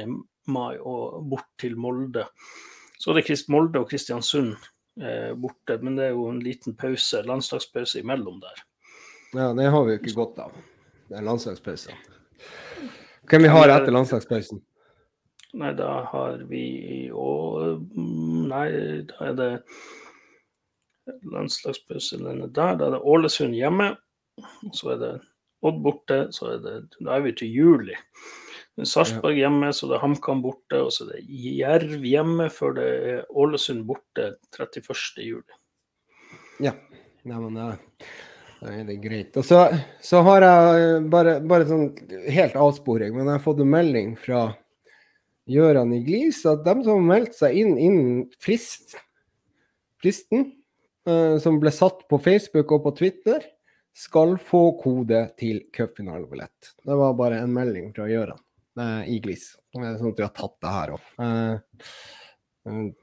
[0.49, 2.25] mai og bort til Molde.
[2.97, 4.57] Så er det Molde og Kristiansund
[4.97, 8.65] eh, borte, men det er jo en liten pause, landslagspause imellom der.
[9.37, 10.57] Ja, det har vi jo ikke godt av.
[11.09, 11.93] Det er landslagspause.
[13.29, 14.65] Hvem vi har etter landslagspausen?
[15.57, 18.67] Nei, da har vi og Nei,
[19.09, 19.53] da er det
[21.25, 22.77] landslagspause denne der.
[22.77, 23.95] Da er det Ålesund hjemme.
[24.77, 25.15] Så er det
[25.65, 26.21] Odd borte.
[26.37, 27.97] Så er det Da er vi til juli.
[28.87, 30.83] Sarpsborg hjemme, så det er HamKam borte.
[30.85, 35.25] Og så er det Jerv hjemme før det er Ålesund borte 31.
[35.25, 35.59] juli.
[36.63, 36.77] Ja.
[37.29, 37.73] Nei, men da
[38.69, 39.37] er det greit.
[39.37, 39.65] Og så,
[40.05, 41.91] så har jeg bare, bare sånn
[42.31, 44.47] helt avsporing, men jeg har fått en melding fra
[45.49, 48.99] Gjøran i Glis at de som meldte seg inn innen frist,
[50.03, 50.51] fristen,
[51.09, 53.47] eh, som ble satt på Facebook og på Twitter,
[53.99, 56.75] skal få kode til cupfinalebillett.
[56.85, 58.39] Det var bare en melding fra Gjøran
[58.79, 59.51] eh, i Glis.
[59.73, 61.11] Sånn at vi har tatt det her òg.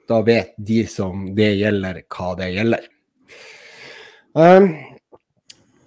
[0.05, 2.85] Da vet de som det gjelder, hva det gjelder.
[4.35, 4.67] Um,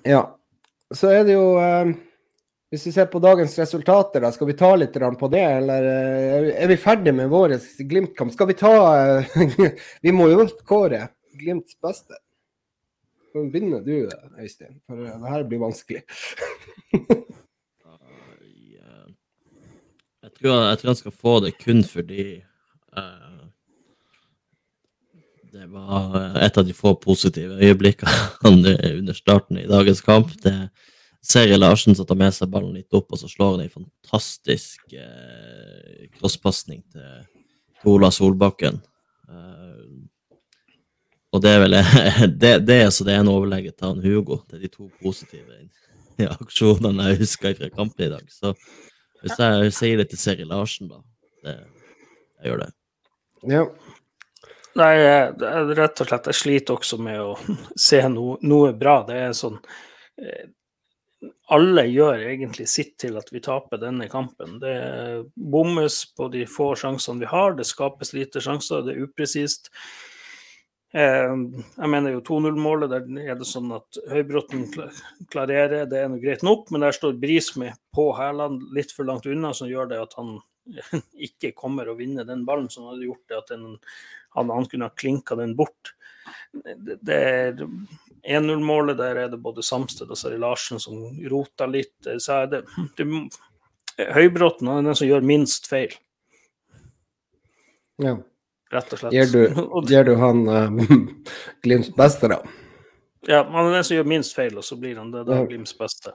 [0.09, 0.23] ja,
[0.95, 1.93] så er det jo um,
[2.69, 6.49] Hvis vi ser på dagens resultater, da, skal vi ta litt på det, eller uh,
[6.53, 7.57] er vi ferdig med vår
[7.89, 8.33] Glimt-kamp?
[8.35, 8.73] Skal vi ta
[9.23, 9.39] uh,
[10.05, 11.07] Vi må jo kåre
[11.39, 12.19] Glimts beste.
[13.33, 14.09] Så begynner du,
[14.41, 16.05] Øystein, for det her blir vanskelig.
[20.29, 22.25] Jeg, tror, jeg, tror, jeg skal få det kun fordi
[22.99, 23.47] uh,
[25.55, 28.13] det var et av de få positive øyeblikkene
[28.99, 30.35] under starten i dagens kamp.
[30.45, 30.69] Det er
[31.25, 34.95] Seri Larsen som tar med seg ballen litt opp, og så slår han en fantastisk
[34.95, 37.25] eh, crosspasning til,
[37.83, 38.79] til Ola Solbakken.
[39.29, 40.39] Eh,
[41.35, 41.77] og det er vel
[42.45, 44.41] det, det er så det er en overlegge til han Hugo.
[44.49, 45.59] Det er de to positive
[46.19, 48.25] ja, aksjonene jeg husker fra kampen i dag.
[48.33, 48.55] Så
[49.23, 51.03] hvis jeg sier det til Seri Larsen, da
[51.45, 51.59] det,
[52.39, 52.73] Jeg gjør det.
[53.51, 53.65] Ja.
[54.79, 57.33] Nei, jeg- rett og slett Jeg sliter også med å
[57.89, 59.01] se noe, noe bra.
[59.07, 59.59] Det er sånn
[60.23, 60.47] eh,
[61.55, 64.59] Alle gjør egentlig sitt til at vi taper denne kampen.
[64.61, 64.75] Det
[65.33, 69.71] bommes på de få sjansene vi har, det skapes lite sjanser, det er upresist.
[70.93, 71.33] Eh,
[71.77, 74.67] jeg mener jo 2-0-målet, der er det sånn at Høybråten
[75.33, 79.29] klarerer, det er nå greit nok, men der står Brismi på hælene litt for langt
[79.29, 80.37] unna, som gjør det at han
[81.29, 83.79] ikke kommer å vinne den ballen, som hadde gjort det at han,
[84.37, 85.95] han kunne ha klinka den bort.
[86.53, 87.57] Det, det
[88.27, 91.97] 1-0-målet, der er det både Samsted og Sari Larsen som roter litt.
[92.19, 92.63] Så er det,
[92.99, 93.07] det
[93.99, 95.95] Høybråten er den som gjør minst feil,
[97.99, 98.15] ja.
[98.71, 99.17] rett og slett.
[99.17, 99.41] Gjør du,
[99.93, 101.03] gjør du han uh,
[101.67, 102.39] Glimts beste, da?
[103.27, 105.49] Ja, han er den som gjør minst feil, og så blir han det da Ja.
[105.51, 106.15] Glimts beste.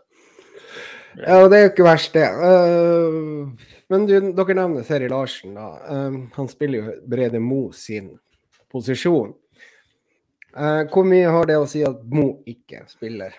[1.20, 2.26] Ja, det er jo ikke verst, det.
[2.26, 3.52] Uh,
[3.92, 5.68] men du, dere nevner Seri Larsen, da.
[5.84, 8.14] Uh, han spiller jo Brede Mo sin
[8.72, 9.36] posisjon.
[10.54, 13.34] Uh, hvor mye har det å si at Mo ikke spiller?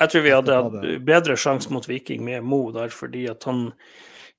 [0.00, 3.68] Jeg tror vi hadde hatt bedre sjanse mot Viking med Mo der, fordi at han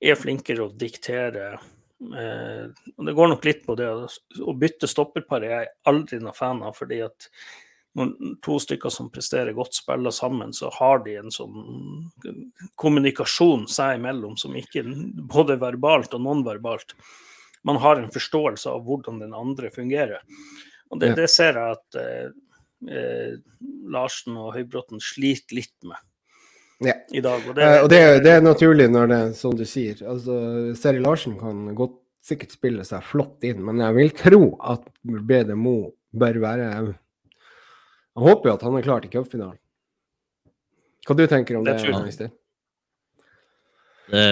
[0.04, 1.54] er flinkere å diktere.
[1.96, 3.88] Eh, og det går nok litt på det.
[3.88, 7.30] Å bytte stopperpar er jeg aldri noen fan av, fordi at
[7.96, 8.12] når
[8.44, 12.10] to stykker som presterer godt, spiller sammen, så har de en sånn
[12.76, 14.84] kommunikasjon seg imellom som ikke
[15.32, 16.92] både verbalt og nonverbalt.
[17.64, 20.20] Man har en forståelse av hvordan den andre fungerer.
[20.90, 21.14] Og det, Ja.
[21.14, 22.28] det ser jeg at eh,
[22.88, 23.36] eh,
[23.90, 25.96] Larsen og Høybråten sliter litt med
[26.86, 26.94] Ja.
[27.12, 27.40] i dag.
[27.48, 29.94] Og Eh, og det, er- det er naturlig når det er som du sier.
[30.06, 34.82] Altså, Seri Larsen kan godt sikkert spille seg flott inn, men jeg vil tro at
[35.04, 36.96] Bede Mo bør være
[38.16, 39.58] Jeg håper jo at han er klar til cupfinalen.
[41.06, 42.30] Hva du tenker om det, Det.
[44.10, 44.22] Det,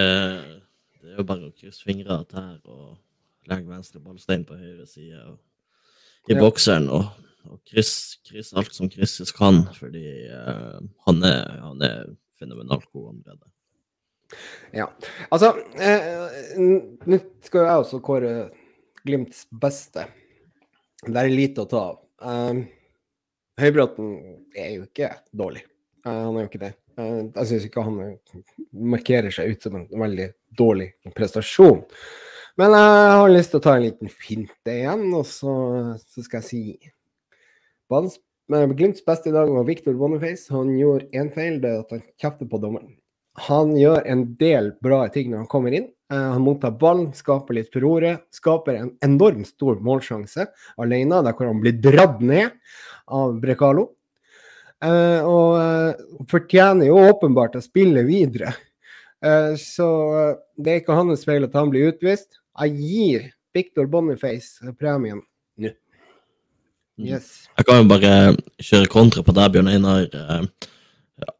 [1.03, 2.97] det er jo bare å krysse fingrene her og
[3.51, 5.39] legge venstre ballstein på høyre side og,
[6.29, 6.41] i Ja.
[6.41, 7.11] bokseren og,
[7.51, 13.11] og krysse kryss alt som krysses kan, fordi uh, han, er, han er fenomenalt god
[13.13, 13.51] allerede.
[14.75, 14.89] Ja.
[15.31, 16.57] Altså, eh,
[17.07, 18.31] nå skal jeg også kåre
[19.05, 20.07] Glimts beste.
[21.05, 22.01] Det er lite å ta av.
[22.25, 22.63] Um,
[23.61, 24.15] Høybråten
[24.57, 25.61] er jo ikke dårlig.
[26.07, 26.73] Eh, han er jo ikke det.
[26.97, 28.01] Eh, jeg syns ikke han
[28.95, 31.85] markerer seg ut som en veldig dårlig prestasjon.
[32.61, 35.55] Men jeg har lyst til å ta en liten finte igjen, og så,
[35.99, 36.93] så skal jeg si
[37.91, 40.47] Bans, Glimts beste i dag var Victor Boniface.
[40.55, 42.93] Han gjorde én feil, det er at han kjefter på dommeren.
[43.49, 45.89] Han gjør en del bra ting når han kommer inn.
[46.13, 48.13] Eh, han mottar ballen, skaper litt furore.
[48.35, 50.47] Skaper en enormt stor målsjanse
[50.79, 52.55] alene, der hvor han blir dratt ned
[53.11, 53.89] av Brekalo.
[54.85, 58.55] Eh, og eh, fortjener jo åpenbart å spille videre.
[59.57, 59.87] Så
[60.61, 62.43] det er ikke hans feil at han blir utvist.
[62.55, 65.23] Jeg gir Victor Boniface premien
[65.59, 65.71] nå.
[66.95, 67.09] Mm.
[67.11, 67.49] Yes.
[67.59, 68.13] Jeg kan jo bare
[68.63, 70.05] kjøre kontra på deg, Bjørn Einar.
[70.07, 70.69] Eh,
[71.25, 71.33] ja.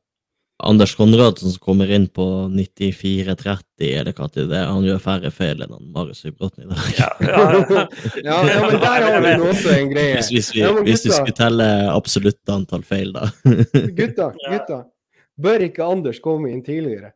[0.67, 4.73] Anders Konradsen som kommer inn på 94-30, eller hva til det er.
[4.73, 6.89] Han gjør færre feil enn han Marius Høybråten i dag.
[6.99, 7.85] Ja, ja, ja.
[8.27, 10.19] Ja, ja, men der har vi også en greie.
[10.19, 13.31] Hvis, hvis, vi, Ja, hvis vi skulle telle absolutt antall feil, da.
[14.01, 14.83] Gutta, gutta.
[15.39, 17.15] Bør ikke Anders komme inn tidligere?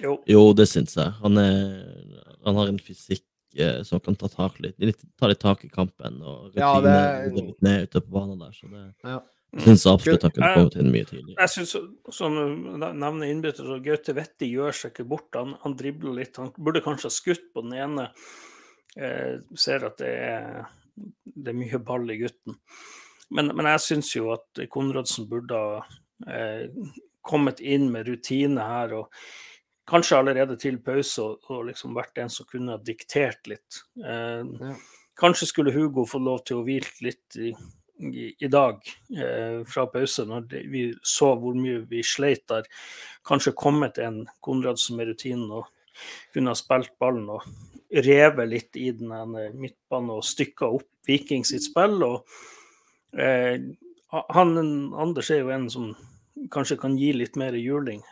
[0.00, 0.16] Jo.
[0.28, 1.12] Jo, det syns jeg.
[1.20, 3.24] Han, er, han har en fysikk
[3.58, 6.90] eh, som kan ta, tak litt, litt, ta litt tak i kampen og Ja, rutine
[6.90, 8.52] det- og litt ned ute på banen der.
[8.52, 9.20] Så det Ja.
[9.62, 11.38] syns jeg absolutt han kunne kommet inn mye tidligere.
[11.38, 11.76] Jeg syns,
[12.10, 12.34] som
[12.80, 15.28] nevner innbytter, så Gaute Vetti gjør seg ikke bort.
[15.34, 16.36] Han, han dribler litt.
[16.36, 18.08] Han burde kanskje ha skutt på den ene.
[18.96, 20.66] Eh, ser at det er,
[21.36, 22.56] det er mye ball i gutten.
[23.30, 25.84] Men, men jeg syns jo at Konradsen burde ha
[26.28, 26.68] eh,
[27.24, 28.92] kommet inn med rutine her.
[28.94, 29.08] og
[29.88, 33.82] Kanskje allerede til pause og, og liksom vært en som kunne ha diktert litt.
[34.00, 34.74] Eh, Ja.
[35.14, 37.52] Kanskje skulle Hugo få lov til å hvile litt i,
[38.02, 38.80] i, i dag
[39.14, 42.66] eh, fra pause, når det, vi så hvor mye vi sleit der.
[43.22, 45.70] Kanskje kommet en Konradsen med rutinen og
[46.34, 47.46] kunne ha spilt ballen og
[47.94, 49.14] revet litt i den
[49.54, 52.02] midtbanen og stykka opp Viking sitt spill.
[52.02, 52.24] og
[53.14, 53.60] eh,
[54.10, 54.54] han,
[54.98, 55.92] Anders er jo en som
[56.50, 58.02] kanskje kan gi litt mer juling.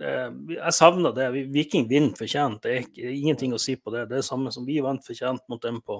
[0.00, 0.12] Det,
[0.54, 1.26] jeg savner det.
[1.52, 2.62] Viking vinner fortjent.
[2.64, 4.06] Det er ikke, ingenting å si på det.
[4.08, 5.98] Det er det samme som vi vant fortjent mot dem på,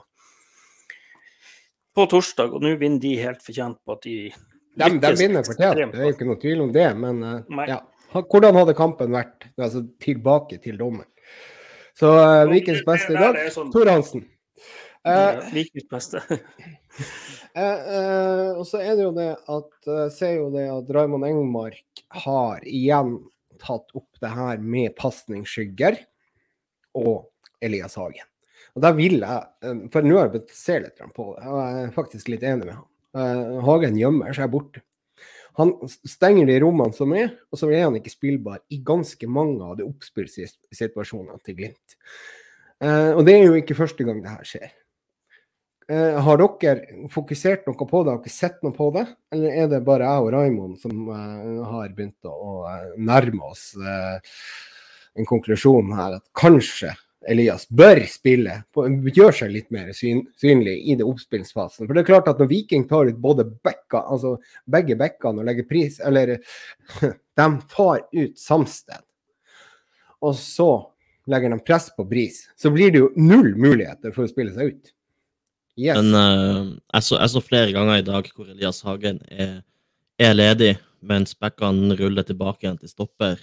[1.96, 4.14] på torsdag, og nå vinner de helt fortjent på at de
[4.80, 6.86] De, de vinner fortjent, det er jo ikke noe tvil om det.
[6.96, 7.80] Men uh, ja.
[8.14, 11.04] Hvordan hadde kampen vært altså, tilbake til dommen?
[11.98, 14.24] Så uh, Vikings beste i dag, sånn- Tor Hansen.
[15.04, 16.22] Uh, Vikings beste.
[18.60, 23.18] Og så er det jo det at ser jo det at Raymond Engmark har igjen
[23.62, 25.98] tatt opp det her med pasningsskygger
[26.98, 27.30] og
[27.62, 28.26] Elias Hagen.
[28.76, 31.58] Og der vil jeg, eh, for nå har jeg sett se litt på det, og
[31.60, 32.86] jeg er faktisk litt enig med han.
[33.20, 34.82] Eh, Hagen gjemmer seg borte.
[35.58, 35.74] Han
[36.06, 39.80] stenger de rommene som er, og så er han ikke spillbar i ganske mange av
[39.80, 41.96] de oppspillsituasjonene til Glimt.
[42.80, 44.70] Eh, og det er jo ikke første gang det her skjer.
[45.90, 49.08] Eh, har dere fokusert noe på det, har dere sett noe på det?
[49.34, 53.48] Eller er det bare jeg og Raimond som eh, har begynt å, å eh, nærme
[53.48, 54.36] oss eh,
[55.18, 56.92] en konklusjon her, at kanskje
[57.26, 61.88] Elias bør spille, på, gjør seg litt mer syn, synlig i det oppspillsfasen.
[61.88, 64.36] For det er klart at når Viking tar ut både bekka, altså
[64.70, 66.36] begge bekkene og legger pris, eller
[67.42, 69.02] de tar ut Samsted,
[70.22, 70.70] og så
[71.30, 74.70] legger de press på Bris, så blir det jo null muligheter for å spille seg
[74.76, 74.96] ut.
[75.80, 75.96] Yes.
[75.96, 79.60] Men uh, jeg, så, jeg så flere ganger i dag hvor Elias Hagen er,
[80.20, 83.40] er ledig, mens bekkene ruller tilbake igjen til stopper,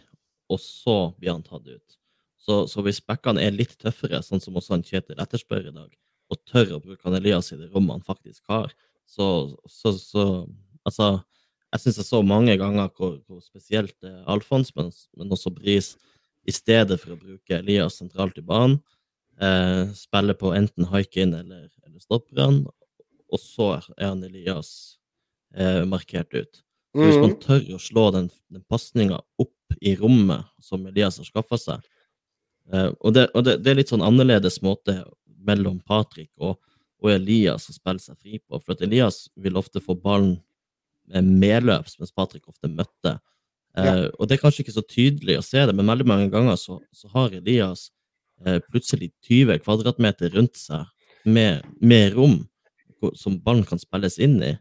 [0.52, 1.98] og så blir han tatt ut.
[2.38, 5.90] Så, så hvis bekkene er litt tøffere, sånn som også han Kjetil etterspør i dag,
[6.28, 8.72] og tør å bruke han Elias i det rommet han faktisk har,
[9.08, 9.28] så,
[9.66, 10.30] så, så
[10.88, 11.18] Altså,
[11.74, 14.88] jeg syns jeg så mange ganger hvor, hvor spesielt eh, Alfons, men,
[15.20, 15.96] men også Bris,
[16.48, 18.78] i stedet for å bruke Elias sentralt i banen,
[19.44, 22.66] eh, spiller på enten eller, eller stopperne,
[23.32, 24.98] og så er han Elias
[25.56, 26.64] eh, markert ut.
[26.96, 27.40] Så hvis man Mhm.
[27.44, 31.82] tør å slå den, den pasninga opp i rommet som Elias har skaffa seg
[32.74, 35.04] eh, Og, det, og det, det er litt sånn annerledes måte
[35.48, 36.58] mellom Patrick og,
[37.04, 38.60] og Elias å spille seg fri på.
[38.64, 40.38] For at Elias vil ofte få ballen
[41.08, 43.20] med medløps, mens Patrick ofte møtte.
[43.78, 46.56] Eh, Og det er kanskje ikke så tydelig å se det, men veldig mange ganger
[46.60, 47.92] så, så har Elias
[48.46, 50.88] eh, plutselig 20 kvadratmeter rundt seg
[51.28, 52.40] med, med rom
[53.14, 54.56] som ballen kan spilles inn i.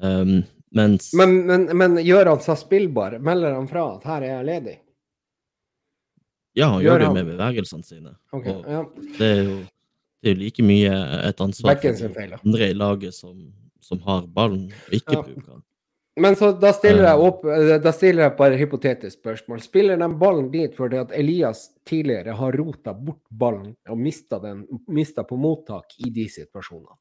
[0.00, 0.42] Um,
[0.74, 3.20] Mens Men, men, men gjør han seg spillbar?
[3.22, 4.74] Melder han fra at her er jeg ledig?
[6.58, 8.14] Ja, han gjør gjør det med bevegelsene sine.
[8.34, 8.80] Okay, ja.
[9.18, 9.54] det er jo
[10.24, 10.96] det er jo like mye
[11.28, 13.36] et ansvar for andre i laget som,
[13.84, 15.22] som har ballen, og ikke Ja.
[15.22, 15.62] bruker den.
[16.20, 17.24] Men så da stiller, jeg Eh.
[17.26, 19.60] opp, eh, da stiller jeg bare et hypotetisk spørsmål.
[19.62, 24.66] Spiller de ballen dit fordi at Elias tidligere har rota bort ballen og mista den
[24.88, 26.94] mista på mottak i de situasjonene?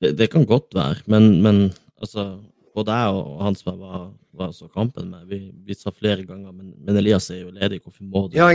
[0.00, 1.60] Det, det kan godt være, men, men
[2.00, 2.40] altså,
[2.74, 6.24] både jeg og han som jeg var, var så kampen med, vi, vi sa flere
[6.26, 8.48] ganger men, men Elias er jo ledig, hvorfor må du Ja,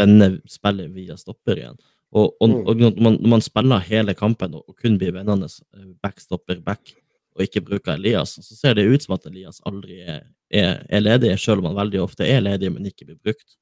[0.00, 1.76] vende spillet via stopper igjen?
[2.12, 2.66] Og, og, Mm.
[2.66, 6.20] og når, man, når man spiller hele kampen og, og kun blir vennende backstopper back,
[6.20, 6.94] stopper, back,
[7.32, 11.04] og ikke bruker Elias, så ser det ut som at Elias aldri er, er, er
[11.04, 13.56] ledig, selv om han veldig ofte er ledig, men ikke blir brukt.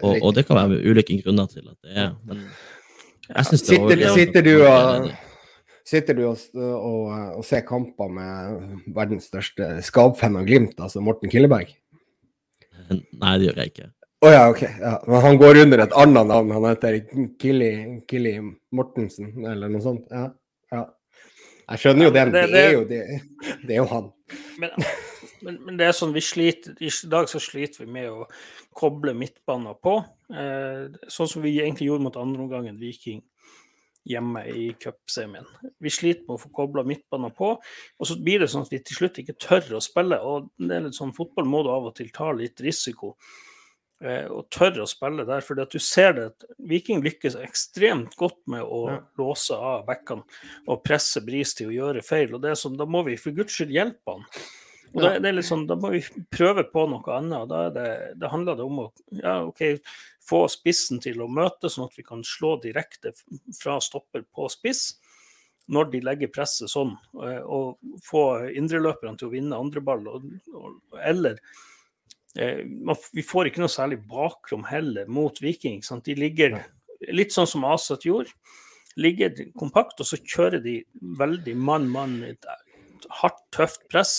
[0.00, 2.12] Og, og det kan være med ulike grunner til at det er.
[2.26, 2.44] Men
[3.28, 5.10] jeg syns det er Sitter, du og.
[5.86, 7.02] Sitter du og, og,
[7.38, 11.70] og ser kamper med verdens største skapfan av Glimt, altså Morten Killeberg?
[12.90, 13.92] Nei, det gjør jeg ikke.
[14.24, 14.62] Å ja, OK.
[14.80, 14.96] Ja.
[15.06, 16.54] Men han går under et annet navn.
[16.56, 16.98] Han heter
[17.42, 17.70] Killy,
[18.08, 18.34] Killi
[18.74, 20.06] Mortensen, eller noe sånt.
[20.10, 20.30] Ja.
[21.66, 22.32] Jeg skjønner jo den.
[22.32, 23.02] Det, Det, det- er jo det.
[23.66, 24.10] Det er jo han.
[24.58, 24.70] Men,
[25.42, 28.26] men, men det er sånn vi sliter I dag så sliter vi med å
[28.76, 29.96] koble midtbanen på.
[30.30, 33.22] Eh, sånn som vi egentlig gjorde mot andreomgangen Viking
[34.06, 35.46] hjemme i cupsemien.
[35.82, 38.78] Vi sliter med å få kobla midtbanen på, og så blir det sånn at vi
[38.86, 40.20] til slutt ikke tør å spille.
[40.22, 43.16] og det er litt sånn Fotball må du av og til ta litt risiko.
[44.04, 48.12] Eh, og tør å spille der, fordi at du ser det at Viking lykkes ekstremt
[48.20, 48.98] godt med å Ja.
[49.16, 50.22] låse av bekkene
[50.68, 52.34] og presse Bris til å gjøre feil.
[52.34, 54.24] og det er sånn, Da må vi for guds skyld hjelpe han.
[54.94, 55.08] Og Ja.
[55.14, 57.40] det, det er litt sånn, Da må vi prøve på noe annet.
[57.40, 59.80] og Da, det, da handler det om å ja, ok,
[60.28, 63.14] få spissen til å møte, sånn at vi kan slå direkte
[63.58, 64.98] fra stopper på spiss
[65.70, 66.92] når de legger presset sånn,
[67.24, 70.06] eh, og få indreløperne til å vinne andre ball.
[70.06, 70.22] Og,
[70.54, 71.38] og, eller eh,
[72.36, 75.82] Vi får ikke noe særlig bakrom heller mot Viking.
[75.84, 76.04] Sant?
[76.08, 76.58] De ligger
[77.12, 78.32] litt sånn som Aset gjorde.
[78.96, 80.78] Ligger kompakt, og så kjører de
[81.20, 82.48] veldig mann-mann, et
[83.20, 84.14] hardt, tøft press.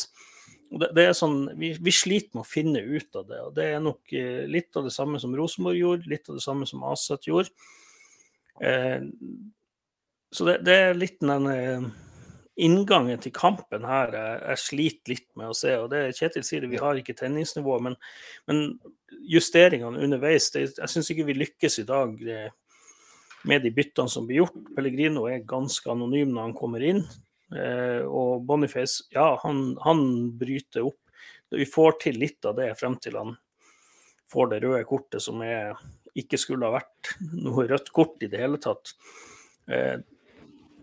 [0.71, 3.39] Og det, det er sånn, vi, vi sliter med å finne ut av det.
[3.41, 6.43] og Det er nok eh, litt av det samme som Rosenborg gjorde, litt av det
[6.43, 7.53] samme som Aset gjorde.
[8.62, 9.08] Eh,
[10.34, 11.88] så det, det er litt den eh,
[12.58, 15.74] inngangen til kampen her jeg, jeg sliter litt med å se.
[15.78, 17.98] og det Kjetil sier det, vi har ikke tenningsnivå, men,
[18.50, 18.63] men
[19.30, 22.50] justeringene underveis det, Jeg syns ikke vi lykkes i dag eh,
[23.48, 24.58] med de byttene som blir gjort.
[24.76, 27.04] Pellegrino er ganske anonym når han kommer inn.
[27.56, 30.08] Eh, og Boniface, ja, han, han
[30.39, 31.00] bryter opp.
[31.54, 33.38] Vi får til litt av det frem til han
[34.32, 35.78] får det røde kortet som er,
[36.17, 37.13] ikke skulle ha vært
[37.46, 38.96] noe rødt kort i det hele tatt.
[39.72, 40.00] Eh,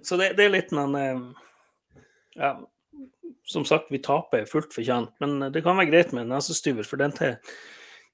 [0.05, 1.44] så det, det er litt en eh,
[2.35, 2.57] ja,
[3.45, 6.97] Som sagt, vi taper fullt fortjent, men det kan være greit med en nesestyver, for
[6.97, 7.35] dette,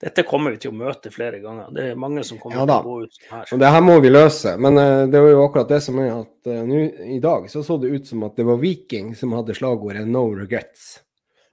[0.00, 1.68] dette kommer vi til å møte flere ganger.
[1.76, 3.44] Det er mange som kommer Ja til å gå ut her.
[3.52, 4.56] Og det her må vi løse.
[4.58, 6.78] Men uh, det var jo akkurat det som er at uh, nu,
[7.14, 10.24] i dag så så det ut som at det var Viking som hadde slagordet 'no
[10.40, 11.02] regrets',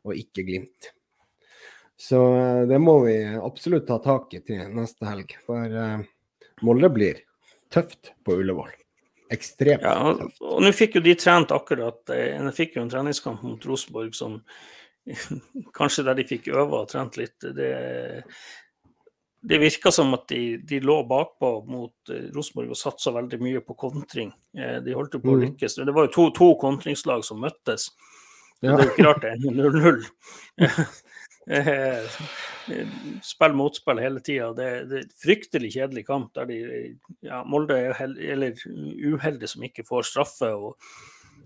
[0.08, 0.94] og ikke Glimt.
[2.00, 5.38] Så uh, det må vi absolutt ta tak i til neste helg.
[5.46, 6.08] For eh,
[6.64, 7.20] Molde blir
[7.74, 8.72] tøft på Ullevål.
[9.34, 12.92] Ekstremt Ja, og, og nå fikk jo de trent akkurat eh, De fikk jo en
[12.94, 14.38] treningskamp mot Rosenborg som
[15.78, 17.36] Kanskje der de fikk øve og trent litt.
[17.56, 17.70] Det,
[19.48, 23.62] det virka som at de, de lå bakpå mot eh, Rosenborg og satsa veldig mye
[23.64, 24.34] på kontring.
[24.58, 25.46] Eh, de holdt jo på å Mm.
[25.46, 25.78] lykkes.
[25.80, 27.90] Det var jo to, to kontringslag som møttes.
[28.60, 28.74] Ja.
[28.76, 30.04] Det er jo ikke rart det er 0-0.
[31.48, 32.18] Eh,
[33.24, 34.50] Spill motspill hele tida.
[34.58, 36.58] Det, det er fryktelig kjedelig kamp der de
[37.24, 38.58] ja, Molde er
[39.08, 40.50] uheldig som ikke får straffe.
[40.52, 40.76] og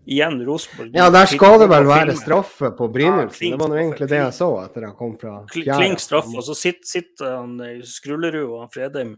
[0.10, 3.38] igjen Rosenborg Ja, der skal det vel være straffe på Ja, Brynildsen.
[3.38, 5.78] klink Det var nå egentlig det jeg så etter han kom fra fjerde.
[5.78, 6.34] Kling straffe.
[6.38, 9.14] og så sitter, sitter han eh, Skrullerud og han Fredheim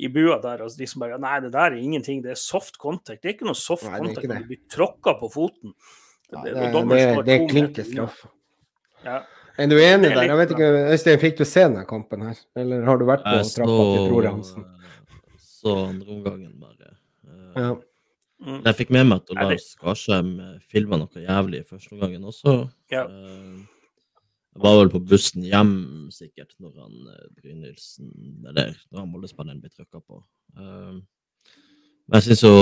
[0.00, 2.78] i bua der, og de som bare Nei, det der er ingenting, det er soft
[2.78, 3.20] contact.
[3.20, 5.74] Det er ikke noe soft Nei, contact når du blir tråkka på foten.
[6.30, 8.06] Ja, det, det, det, det to er klinke meter unna.
[8.06, 8.30] straffe.
[9.04, 9.18] Ja.
[9.60, 10.26] Er du enig er der?
[10.30, 12.38] Jeg vet ikke, Øystein, fikk du se denne kampen her?
[12.56, 14.66] Eller har du vært på Jeg trappa til Tore Hansen?
[15.60, 16.94] så andre omgangen bare.
[17.28, 17.70] Eh, Ja.
[18.40, 18.62] Mm.
[18.64, 20.30] Jeg fikk med meg at Lars Skarsheim
[20.72, 22.54] filma noe jævlig i første omgangen også.
[22.90, 23.02] Ja.
[23.04, 23.58] Eh,
[24.56, 28.08] Jeg var vel på bussen hjem sikkert når han eh, Brynildsen
[28.48, 30.22] Eller når han Molde-spilleren ble trykka på.
[30.56, 30.96] Eh,
[32.08, 32.54] Men jeg syns jo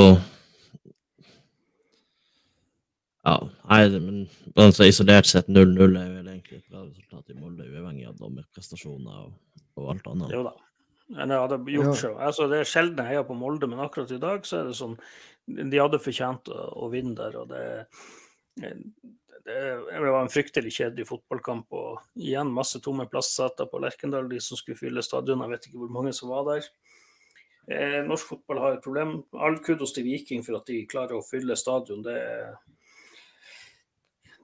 [3.28, 3.34] Ja,
[3.68, 4.22] nei, men
[4.54, 8.16] altså, isolert sett 0-0 er jo vel egentlig et bra resultat i Molde, uavhengig av
[8.22, 9.36] dommerprestasjoner og,
[9.76, 10.32] og alt annet.
[10.36, 10.54] Jo da.
[11.16, 11.98] Men jeg hadde gjort Ja.
[12.02, 12.22] Selv.
[12.30, 14.76] Altså, det er sjelden jeg heier på Molde, men akkurat i dag så er det
[14.76, 14.98] sånn
[15.48, 17.62] De hadde fortjent å, å vinne der, og det,
[18.60, 18.74] det
[19.48, 21.72] det var en fryktelig kjedelig fotballkamp.
[21.72, 25.40] Og igjen masse tomme plasseter på Lerkendal, de som skulle fylle stadion.
[25.44, 26.68] Jeg vet ikke hvor mange som var der.
[27.68, 29.22] Eh, norsk fotball har et problem.
[29.36, 32.02] All kudos til Viking for at de klarer å fylle stadion.
[32.04, 32.58] Det er,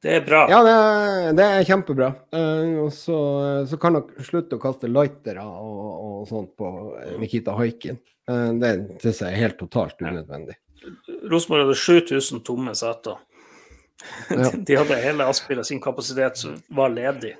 [0.05, 0.43] det er bra.
[0.53, 0.73] Ja, det
[1.39, 2.11] det er kjempebra.
[2.35, 3.19] Uh, og så,
[3.71, 6.73] så, kan dere slutte å kaste lightere og, og sånt på
[7.23, 7.97] Nikita Haikin.
[8.29, 10.59] Uh, det syns jeg er helt totalt unødvendig.
[11.33, 13.23] Rosenborg hadde 7000 tomme seter.
[14.29, 14.51] Ja.
[14.69, 17.33] De hadde hele Aspira sin kapasitet som var ledig.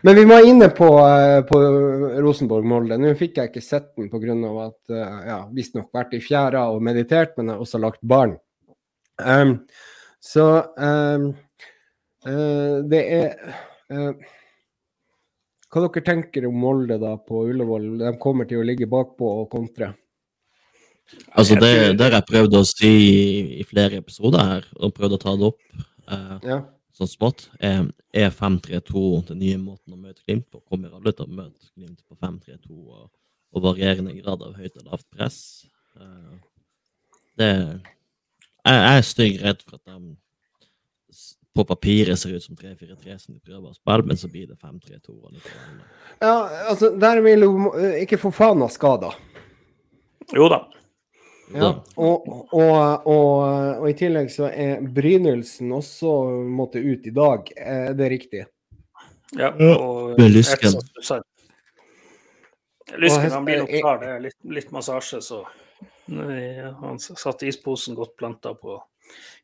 [0.00, 0.88] Men vi var inne på,
[1.46, 1.60] på
[2.24, 2.96] Rosenborg-Molde.
[2.98, 4.34] Nå fikk jeg ikke sett den pga.
[4.64, 4.96] at
[5.28, 8.34] ja, visstnok vært i fjæra og meditert, men jeg har også lagt barn.
[9.20, 9.58] Um,
[10.20, 11.30] så um,
[12.28, 13.34] uh, det er
[15.70, 17.92] Hva dere tenker om Molde da på Ullevål?
[18.02, 19.92] De kommer til å ligge bakpå og kontre?
[21.34, 22.90] Altså det, det har jeg prøvd å si
[23.58, 26.56] i flere episoder her, og prøvd å ta det opp Uh, ja.
[26.96, 27.44] sånn smått.
[27.62, 27.84] Eh,
[28.18, 30.58] er 5-3-2 den nye måten å møte Glimt på?
[30.66, 33.04] Kommer alle til å møte Glimt på 5-3-2 og,
[33.54, 35.38] og, varierende grad av høyt og lavt press?
[36.00, 36.32] Eh,
[37.38, 37.52] det
[38.66, 40.16] Jeg er stygg redd for at de
[41.54, 44.58] på papiret ser ut som 3-4-3 som de prøver å spille, men så blir det
[44.60, 45.16] 5-3-2.
[46.20, 46.34] Ja,
[46.70, 49.16] altså, der vil jo ikke få faen av skader.
[50.36, 50.60] Jo da.
[51.50, 53.08] Ja, og, og, og,
[53.80, 56.12] og, i tillegg så er Brynildsen også
[56.46, 58.44] måtte ut i dag, er det riktig?
[59.38, 60.78] Ja, og med lysken.
[63.00, 65.42] Lysken han blir nok klar, det er litt, litt massasje, så
[66.10, 68.80] Nei, han satte isposen godt planta på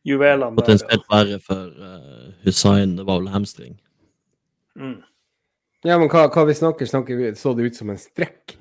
[0.06, 0.54] juvelene.
[0.56, 2.96] Potensielt verre for uh, Hussein.
[2.96, 3.76] det var vel hamstring.
[4.78, 5.00] Mm.
[5.86, 8.56] Ja, men hva, hva vi snakker, snakker vi, så det ut som en strekk?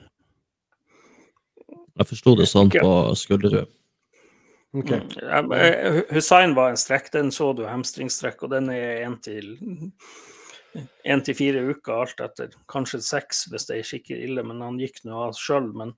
[1.95, 3.71] Jeg forsto det sånn på Skullerud.
[4.75, 4.99] Okay.
[5.23, 5.51] Mm.
[5.55, 9.55] Eh, Hussein var en strekk, den så du hamstringstrekk, og den er én til
[11.05, 12.55] én til fire uker, alt etter.
[12.71, 15.71] Kanskje seks hvis det er skikkelig ille, men han gikk nå av sjøl.
[15.77, 15.93] Men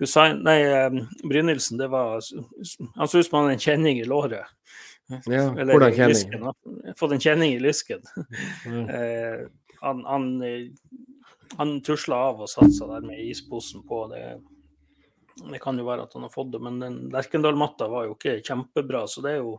[0.00, 4.08] Hussein, nei, eh, Brynildsen, det var Han så ut som han hadde en kjenning i
[4.08, 4.52] låret.
[5.06, 6.96] Ja, Eller hvordan kjenning?
[6.98, 8.02] Fått en kjenning i lysken.
[8.66, 8.84] Mm.
[8.98, 9.46] eh,
[9.80, 10.28] han han,
[11.56, 14.06] han tusla av og satsa der med isposen på.
[14.10, 14.26] det
[15.36, 18.38] det kan jo være at han har fått det, men den Lerkendal-matta var jo ikke
[18.40, 19.04] kjempebra.
[19.10, 19.58] Så det er jo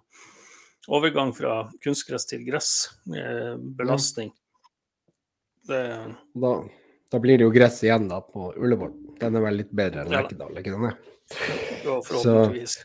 [0.89, 2.71] overgang fra kunstgress til gress.
[3.13, 4.31] Eh, belastning.
[5.67, 5.81] Det...
[6.33, 6.53] Da,
[7.11, 8.93] da, blir det jo gress igjen da på Ullevål.
[9.19, 11.09] Den er vel litt bedre enn Lerkendal, ikke sant?
[11.83, 12.77] Ja, forhåpentligvis.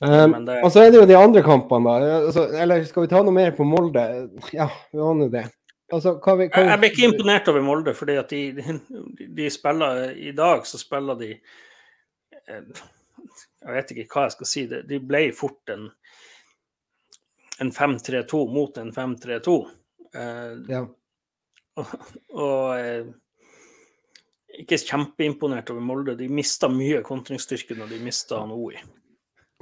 [0.00, 0.58] Um, det...
[0.60, 2.16] Og så er det jo de andre kampene, da.
[2.26, 4.02] Altså, eller skal vi ta noe mer på Molde?
[4.52, 5.46] Ja, vi har nå det.
[5.92, 6.64] Altså, hva vi, hva.
[6.66, 10.80] Jeg ble ikke imponert over Molde, fordi at de, de, de, spiller I dag så
[10.80, 12.82] spiller de eh,
[13.62, 14.66] Jeg vet ikke hva jeg skal si.
[14.66, 15.88] De ble fort en,
[17.62, 19.58] en 5-3-2 mot en 5-3-2.
[20.16, 20.82] Eh, ja.
[21.76, 21.94] Og,
[22.32, 23.08] og eh,
[24.62, 26.16] ikke kjempeimponert over Molde.
[26.18, 28.78] De mista mye kontringsstyrke når de mista OI.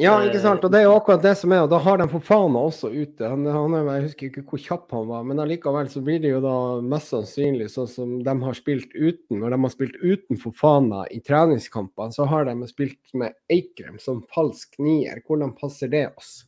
[0.02, 0.64] Ja, ikke sant.
[0.66, 3.28] Og det er jo akkurat det som er, og da har de Fofana også ute.
[3.30, 6.40] Han, han jeg husker ikke hvor kjapp han var, men allikevel så blir det jo
[6.42, 9.38] da mest sannsynlig sånn som de har spilt uten.
[9.38, 14.24] Når de har spilt uten Fofana i treningskampene, så har de spilt med Eikrem som
[14.34, 15.22] falsk nier.
[15.28, 16.40] Hvordan passer det oss?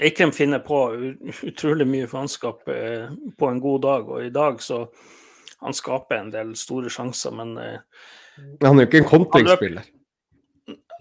[0.00, 0.78] Eikrem finner på
[1.44, 4.86] utrolig mye faenskap eh, på en god dag, og i dag så
[5.62, 8.06] han skaper en del store sjanser, men eh,
[8.64, 9.90] han er jo ikke en kontringsspiller.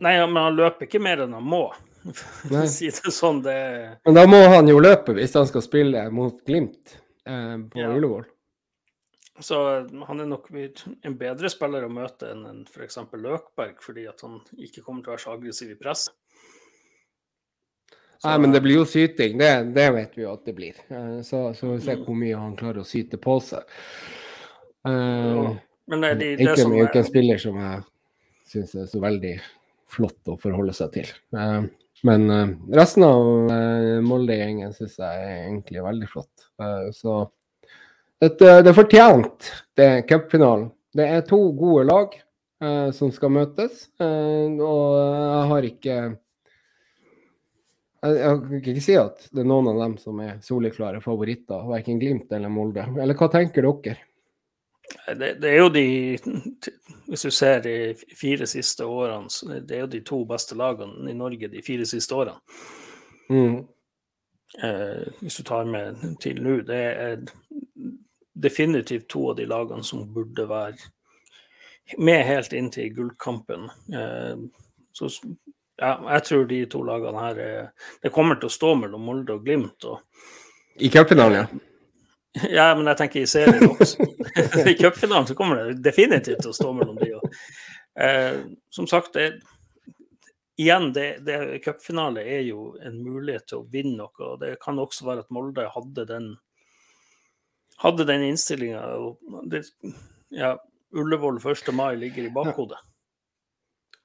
[0.02, 1.70] Nei, men han løper ikke mer enn han må.
[2.68, 3.56] Si det sånn, det
[4.08, 6.96] Men da må han jo løpe hvis han skal spille mot Glimt
[7.30, 7.92] eh, på ja.
[7.94, 8.26] Ullevål.
[9.42, 9.58] Så
[10.08, 13.00] han er nok en bedre spiller å møte enn en f.eks.
[13.14, 16.10] Løkberg, fordi at han ikke kommer til å være så aggressiv i press.
[18.22, 20.78] Nei, men det blir jo syting, det, det vet vi jo at det blir.
[20.94, 23.66] Eh, så, så vi ser hvor mye han klarer å syte på seg.
[24.86, 25.58] Uh,
[25.90, 27.82] men det, de, det ikke, mye er en spiller som jeg
[28.52, 29.36] syns er så veldig
[29.92, 31.12] flott å forholde seg til.
[31.34, 31.66] Uh,
[32.06, 33.52] men uh, resten av
[34.06, 36.50] Molde-gjengen syns jeg er egentlig veldig flott.
[36.98, 37.24] så
[38.22, 40.70] det, det er fortjent, det er cupfinalen.
[40.94, 42.14] Det er to gode lag
[42.94, 45.96] som skal møtes, og jeg har ikke
[48.02, 51.68] jeg, jeg kan ikke si at det er noen av dem som er soleklare favoritter,
[51.70, 52.86] verken Glimt eller Molde.
[52.98, 53.98] Eller hva tenker dere?
[54.92, 56.18] Det, det, er jo de
[57.08, 57.76] Hvis du ser de
[58.18, 62.16] fire siste årene, det er jo de to beste lagene i Norge de fire siste
[62.16, 62.40] årene.
[63.32, 63.62] Mm.
[64.64, 67.22] Eh, hvis du tar med til nå, det er
[68.34, 70.92] definitivt to av de lagene som burde være
[72.00, 73.70] med helt inn til gullkampen.
[73.94, 74.44] Eh,
[74.92, 75.08] så
[75.82, 77.40] Ja, jeg tror de to lagene her
[78.04, 79.88] Det kommer til å stå mellom Molde og Glimt.
[79.90, 80.00] Og,
[80.78, 81.68] I cupfinalen, ja.
[82.60, 84.06] ja, men jeg tenker i serien også.
[84.72, 87.40] I cupfinalen så kommer det definitivt til å stå mellom de Og,
[88.00, 89.42] Eh, som sagt, det,
[90.58, 94.28] igjen, det, det cupfinale er jo en mulighet til å vinne noe.
[94.28, 96.32] og Det kan også være at Molde hadde den
[97.82, 98.84] hadde den innstillinga.
[100.30, 100.54] Ja,
[100.94, 101.74] Ullevål 1.
[101.74, 102.78] mai ligger i bakhodet.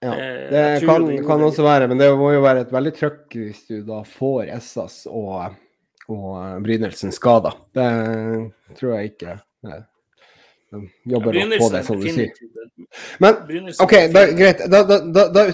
[0.06, 3.36] Ja, eh, det kan, kan også være, men det må jo være et veldig trøkk
[3.40, 5.56] hvis du da får Essas og,
[6.12, 7.56] og Brynildsen skada.
[7.74, 7.90] Det
[8.78, 9.38] tror jeg ikke.
[10.70, 12.30] De jobber ja, på det, som du sier.
[13.22, 13.34] Men
[13.82, 14.62] OK, da, greit.
[14.70, 15.44] Da, da, da,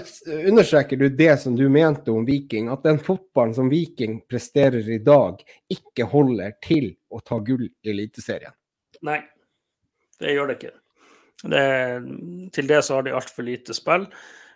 [0.49, 4.99] understreker du det som du mente om Viking, at den fotballen som Viking presterer i
[5.05, 8.55] dag, ikke holder til å ta gull i Eliteserien?
[9.05, 9.19] Nei,
[10.21, 10.73] det gjør det ikke.
[11.43, 11.65] Det,
[12.55, 14.07] til det så har de altfor lite spill.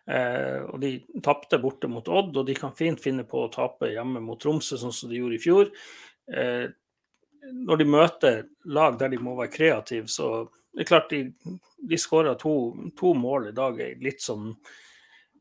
[0.08, 0.91] Eh, og De
[1.24, 4.80] tapte borte mot Odd, og de kan fint finne på å tape hjemme mot Tromsø,
[4.80, 5.72] sånn som de gjorde i fjor.
[6.32, 6.68] Eh,
[7.68, 11.22] når de møter lag der de må være kreative, så det er klart de,
[11.89, 12.53] de skåra to,
[12.99, 13.80] to, mål i dag.
[14.03, 14.53] litt sånn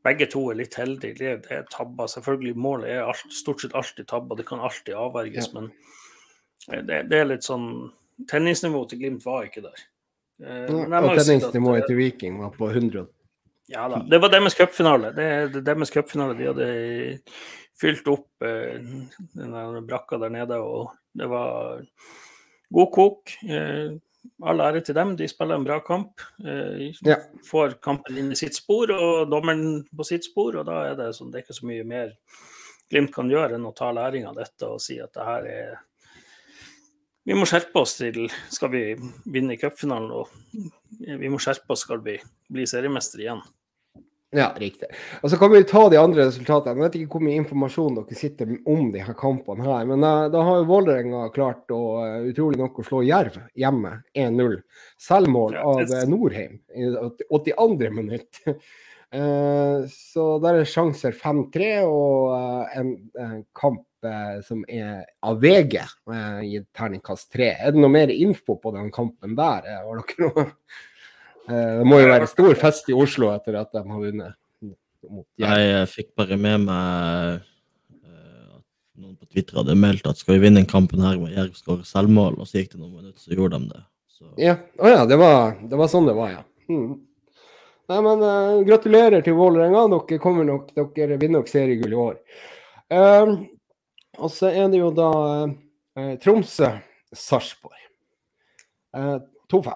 [0.05, 1.17] Begge to er litt heldige.
[1.19, 2.07] Det, er tabber.
[2.07, 4.37] Selvfølgelig, målet er alt, stort sett alltid tabber.
[4.39, 5.57] Det kan alltid avverges, ja.
[5.57, 7.89] men det, det, er litt sånn
[8.29, 9.83] Tennisnivået til Glimt var ikke der.
[10.41, 13.03] Eh, og tennisnivået til Viking var på 100
[13.71, 14.01] ja da.
[14.09, 15.11] Det var deres cupfinale.
[15.15, 16.37] Det, er deres cupfinale.
[16.37, 16.67] De hadde
[17.77, 18.79] fylt opp eh,
[19.37, 21.81] den brakka der nede, og det var
[22.73, 23.33] god kok.
[23.47, 23.97] Eh,
[24.43, 26.23] all ære til dem, de spiller en bra kamp.
[26.43, 27.19] Eh, ja.
[27.47, 31.11] Får kampen inn i sitt spor, og dommeren på sitt spor, og da er det,
[31.17, 32.15] sånn, det er ikke så mye mer
[32.87, 35.71] Glimt kan gjøre enn å ta læring av dette og si at det her er
[37.27, 38.81] vi må skjerpe oss til skal vi
[39.27, 40.31] vinne i cupfinalen, og
[41.19, 42.13] vi må skjerpe oss skal vi
[42.47, 43.41] bli seriemester igjen.
[44.37, 44.87] Ja, riktig.
[45.21, 46.75] Og så kan vi ta de andre resultatene.
[46.77, 50.27] Jeg vet ikke hvor mye informasjon dere sitter om de her kampene her, men uh,
[50.29, 54.59] da har jo Vålerenga klart å uh, utrolig nok å slå Jerv hjemme 1-0.
[55.01, 56.91] Selvmål av uh, Norheim i
[57.33, 57.89] 82.
[57.95, 58.43] minutt.
[59.07, 62.33] så der er sjanser 5-3 og
[62.75, 63.85] en, en, kamp
[64.43, 65.77] som er av VG
[66.43, 67.47] i terningkast 3.
[67.55, 69.63] Er det noe mer info på den kampen der?
[69.79, 70.86] Har dere noe Eh,
[71.47, 74.35] det må jo være stor fest i Oslo etter at de har vunnet.
[75.39, 78.63] Jeg fikk bare med meg eh, at
[78.99, 82.39] noen på Twitter hadde meldt at skal vi vinne kampen her, med Jerv skåre selvmål.
[82.41, 83.83] Og så gikk det noen minutter, så gjorde de det.
[84.17, 84.31] Så.
[84.41, 86.43] Ja, oh, ja det, var, det, var, sånn det var, ja.
[86.67, 86.97] Hmm.
[87.87, 89.85] Nei, men uh, Gratulerer til Vålerenga.
[89.93, 92.17] Dere kommer nok, dere vinner nok seriegull i år.
[92.91, 93.37] Um,
[94.17, 95.11] og så er det jo da
[95.45, 97.83] uh, Tromsø-Sarpsborg.
[98.97, 99.75] 2-5.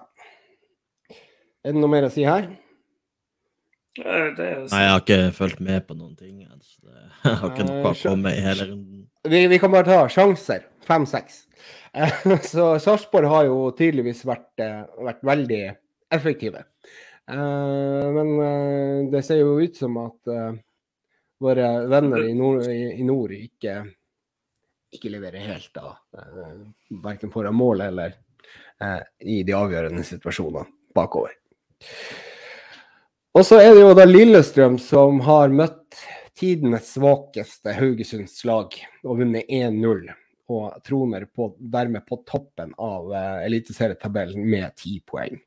[1.62, 2.48] Er det noe mer å si her?
[4.00, 4.32] Er...
[4.32, 6.40] Nei, jeg har ikke fulgt med på noen ting.
[6.48, 6.80] Altså.
[7.22, 9.02] Jeg har ikke noe å komme i hele runden.
[9.28, 10.64] Vi, vi, kan bare ta sjanser.
[10.88, 11.42] Fem-seks.
[12.50, 15.60] Så Sarpsborg har jo tydeligvis vært, eh, vært veldig
[16.16, 16.64] effektive.
[17.30, 20.32] Eh, men eh, det ser jo ut som at
[21.42, 23.76] våre venner i nord, i nord ikke,
[24.94, 25.94] ikke, leverer helt, da.
[27.02, 28.18] Verken foran mål eller
[29.22, 31.34] i de avgjørende situasjonene bakover.
[33.32, 36.02] Og så er det jo da Lillestrøm som har møtt
[36.38, 38.74] tidenes svakeste Haugesundslag
[39.06, 40.02] og vunnet 1-0.
[40.52, 45.38] Og troner på, dermed på toppen av uh, eliteserietabellen med ti poeng.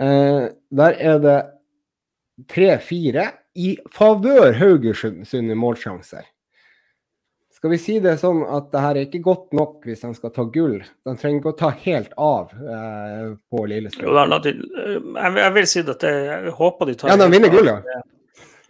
[0.00, 1.38] Uh, der er det
[2.52, 3.26] 3-4
[3.60, 6.26] i favør Haugesund sine målsjanser.
[7.60, 10.30] Skal vi si det sånn at det her er ikke godt nok hvis de skal
[10.32, 10.78] ta gull?
[10.80, 14.06] De trenger ikke å ta helt av eh, på Lillestrøm.
[14.08, 14.62] Jo, da, eh,
[14.96, 18.00] jeg, jeg, vil si at jeg, jeg håper de tar Ja, de vinner gull, ja.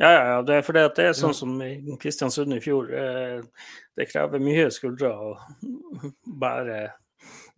[0.01, 0.41] Ja, ja, ja.
[0.43, 2.91] Det er fordi det er sånn som i Kristiansund i fjor.
[2.91, 5.33] Eh, det krever mye skuldre å
[6.43, 6.81] bære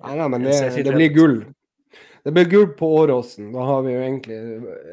[0.02, 1.36] ja, nei, men det, det, blir gull.
[2.26, 3.52] Det blir gull på Åråsen.
[3.54, 4.38] Da har vi jo egentlig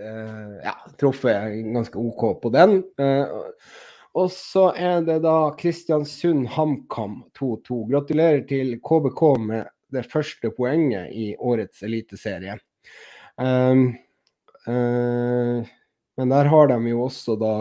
[0.05, 2.79] eh, ja, truffet ganske OK på den.
[3.01, 3.39] Eh,
[4.17, 7.79] og så er det da Kristiansund-HamKam 2-2.
[7.91, 12.57] Gratulerer til KBK med det første poenget i årets eliteserie.
[13.39, 13.93] Um,
[14.67, 15.61] uh,
[16.19, 17.53] men der har de jo også da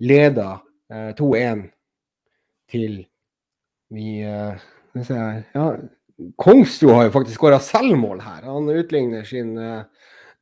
[0.00, 0.50] leda
[0.92, 1.66] uh, 2-1
[2.70, 3.02] til
[3.90, 4.54] vi uh,
[4.94, 5.64] ja,
[6.38, 8.46] Kongsrud har jo faktisk skåra selvmål her.
[8.46, 9.82] Han utligner sin uh,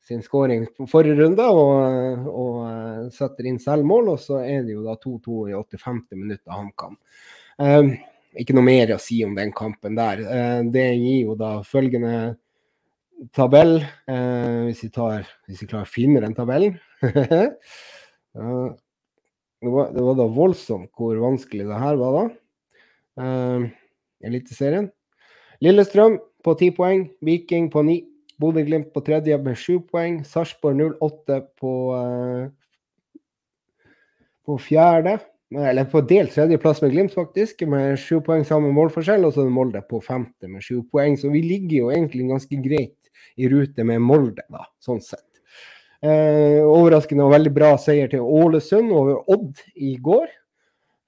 [0.09, 4.09] sin skåring forrige runde og, og, eh, setter inn selvmål.
[4.14, 6.16] Og så er det jo da 2-2 i 85.
[6.16, 6.96] minutt av HamKam.
[7.59, 7.96] Um,
[8.38, 10.16] ikke noe mer å si om den kampen der.
[10.24, 12.36] Uh, det gir jo da følgende
[13.34, 16.78] tabell, uh, hvis, vi tar, hvis vi klarer å finne den tabellen.
[17.02, 17.50] det
[19.74, 22.24] var, det var da voldsomt hvor vanskelig det her var, da.
[23.18, 23.61] Uh,
[24.24, 24.88] Eliteserien.
[25.62, 27.98] Lillestrøm på ti poeng, Viking på ni.
[28.39, 30.20] Bodø-Glimt på tredje med sju poeng.
[30.26, 33.18] Sarpsborg 08 på, uh,
[34.47, 35.18] på fjerde.
[35.49, 39.24] Eller på delt tredjeplass med Glimt, faktisk, med sju poeng sammen målforskjell.
[39.24, 41.16] Og så er Molde på femte med sju poeng.
[41.16, 42.99] Så vi ligger jo egentlig ganske greit
[43.39, 45.24] i rute med Molde, da, sånn sett.
[45.99, 50.28] Eh, overraskende og veldig bra seier til Ålesund over Odd i går.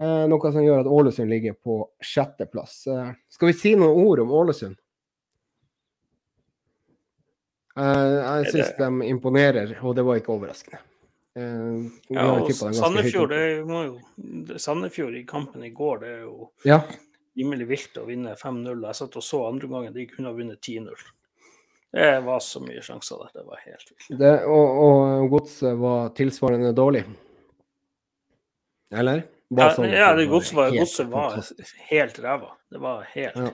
[0.01, 2.83] Eh, noe som gjør at Ålesund ligger på sjetteplass.
[2.91, 4.79] Eh, skal vi si noen ord om Ålesund?
[7.79, 10.81] Eh, jeg syns de imponerer, og det var ikke overraskende.
[11.39, 13.93] Eh, ja, og Sandefjord, jo,
[14.59, 16.81] Sandefjord i kampen i går, det er jo ja.
[17.39, 18.75] rimelig vilt å vinne 5-0.
[18.89, 21.09] Jeg satt og så andre gangen de kunne ha vunnet 10-0.
[21.91, 23.31] Det var så mye sjanser der.
[23.41, 24.21] Det var helt vilt.
[24.47, 27.03] og, og godset var tilsvarende dårlig?
[28.95, 29.25] Eller?
[29.51, 31.41] Ja, sånn ja, det godset var, godset var
[31.89, 32.53] helt ræva.
[32.71, 33.51] Det var helt ja.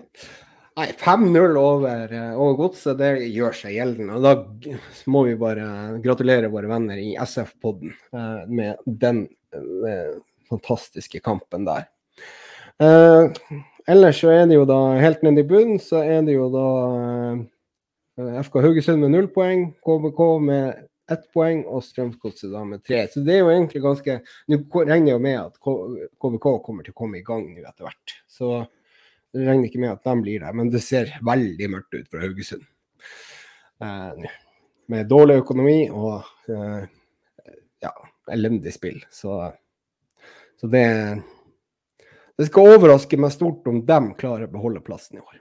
[0.77, 4.19] Nei, 5-0 over, eh, over godset, det gjør seg gjeldende.
[4.19, 4.75] Og da
[5.09, 5.69] må vi bare
[6.05, 9.23] gratulere våre venner i SF-podden eh, med den
[9.57, 10.19] eh,
[10.51, 11.89] fantastiske kampen der.
[12.85, 13.33] Eh,
[13.89, 16.69] ellers så er det jo da helt nede i bunnen, så er det jo da
[18.21, 23.07] eh, FK Haugesund med null poeng, KBK med ett poeng og Strømsgodset med tre.
[23.09, 24.21] Så det er jo egentlig ganske
[24.51, 28.17] Nå regner jeg med at KBK kommer til å komme i gang nå etter hvert.
[28.29, 28.67] Så
[29.37, 32.23] jeg regner ikke med at de blir der, men det ser veldig mørkt ut fra
[32.25, 32.67] Haugesund.
[33.85, 34.27] Eh,
[34.93, 36.85] med dårlig økonomi og eh,
[37.85, 37.93] ja,
[38.33, 39.01] elendig spill.
[39.11, 39.39] Så,
[40.61, 40.87] så det
[42.37, 45.41] Det skal overraske meg stort om de klarer å beholde plassen i år.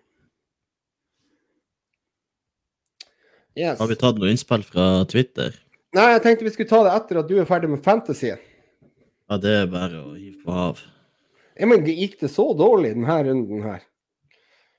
[3.55, 3.79] Yes.
[3.79, 5.55] Har vi tatt noe innspill fra Twitter?
[5.95, 8.33] Nei, jeg tenkte vi skulle ta det etter at du er ferdig med fantasy.
[8.35, 10.81] Ja, det er bare å hive på hav.
[11.55, 13.83] Ja, men Gikk det så dårlig denne runden her?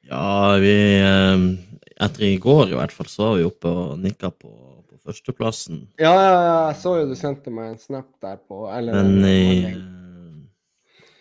[0.06, 1.48] Ja, vi ehm,
[1.96, 4.50] Etter i går i hvert fall, så var vi oppe og nikka på,
[4.84, 5.86] på førsteplassen.
[5.96, 9.24] Ja, ja, ja, jeg så jo du sendte meg en snap der på eller, men,
[9.24, 9.72] i,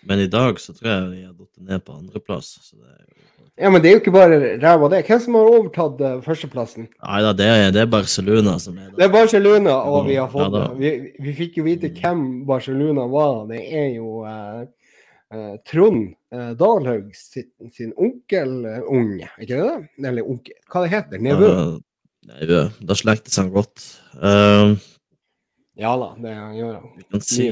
[0.03, 2.57] men i dag så tror jeg vi har datt ned på andreplass.
[2.59, 3.15] Så det er jo
[3.55, 5.05] ja, men det er jo ikke bare ræva, det.
[5.07, 6.89] Hvem som har overtatt uh, førsteplassen?
[6.91, 8.97] Nei da, det, det er Barcelona som er det.
[8.97, 10.91] Det er Barcelona, og vi har fått ja, vi,
[11.23, 13.45] vi, fikk jo vite hvem Barcelona var.
[13.47, 14.65] Det er jo uh,
[15.35, 16.15] uh, Trond
[16.59, 19.75] Dalhaug sin, sin onkel unge, ikke det?
[20.03, 21.51] Eller onkel, hva det heter Nevø?
[22.27, 22.63] Nevø.
[22.83, 23.85] Da slektes han godt.
[25.79, 26.89] ja da, det gjør han.
[26.97, 27.47] Vi kan si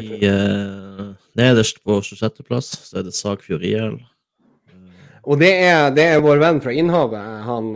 [1.39, 4.01] nederst på 26.-plass så er det Sagfjord IL.
[5.23, 7.69] Og det er, det er, vår venn fra Innhavet, han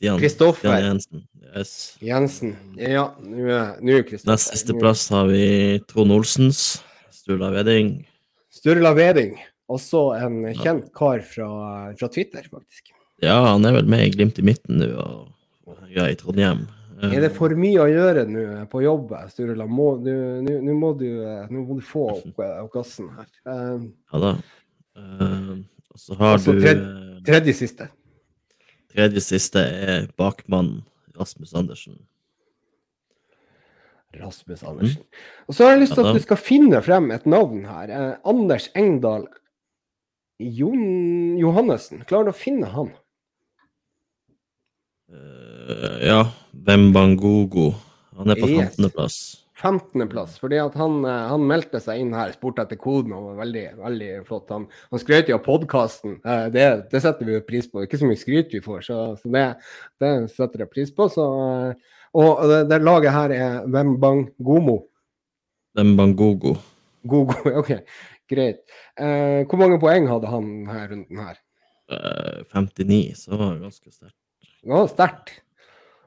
[0.00, 1.26] ja, Kristoffer Jensen.
[1.50, 1.72] Yes.
[2.00, 2.54] Jensen.
[2.80, 4.30] Ja, nå er Kristoffer.
[4.32, 5.42] Nest siste plass har vi
[5.90, 6.80] Trond Olsens.
[7.12, 8.06] Sturla Veding.
[8.60, 9.38] Sturla Veding.
[9.70, 11.48] Også en kjent kar fra,
[11.96, 12.90] fra, Twitter, faktisk.
[13.22, 16.66] Ja, han er vel med i Glimt i midten nå og, ja, i Trondheim.
[17.00, 19.64] Er det for mye å gjøre nå på jobb, Sturla?
[19.64, 22.42] Nå må, må, du få opp
[22.74, 23.30] gassen her.
[23.48, 24.34] Uh, ja da.
[24.98, 25.54] Uh,
[25.94, 27.88] og så har altså, du tredje, eh, tredje siste.
[28.92, 30.82] Tredje siste er bakmannen
[31.16, 31.96] Rasmus Andersen.
[34.18, 35.02] Rasmus Andersen.
[35.02, 35.26] Mm.
[35.46, 37.92] Og så har jeg lyst til at du skal finne frem et navn her.
[37.94, 39.28] Eh, Anders Engdahl
[40.40, 42.02] Jon Johannessen.
[42.08, 42.90] Klarer du å finne han?
[45.10, 46.24] Uh, ja.
[46.50, 47.72] Bembangogo.
[48.18, 49.20] Han er på 15.-plass.
[49.60, 50.38] 15.-plass.
[50.40, 53.64] fordi at han, eh, han, meldte seg inn her, spurte etter koden og var veldig,
[53.80, 54.48] veldig flott.
[54.54, 56.16] Han, han skrøt jo av podkasten.
[56.24, 57.84] Eh, det, det, setter vi jo pris på.
[57.84, 59.46] Ikke så mye skryt vi får, så, så det,
[60.00, 61.08] det, setter jeg pris på.
[61.12, 61.26] Så,
[62.16, 64.78] og det, det, laget her er Wembangomo.
[65.78, 66.56] Wembangogo.
[67.06, 67.70] Gogo, OK.
[68.30, 68.64] Greit.
[68.98, 71.38] Eh, hvor mange poeng hadde han her runden her?
[71.90, 74.16] 59, så var det ganske sterkt.
[74.62, 75.32] Ja, sterkt.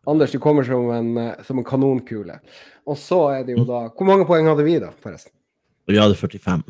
[0.08, 2.40] Anders, du kommer som en, eh, som en kanonkule.
[2.86, 5.32] Og så er det jo da Hvor mange poeng hadde vi, da, forresten?
[5.88, 6.64] Vi hadde 45.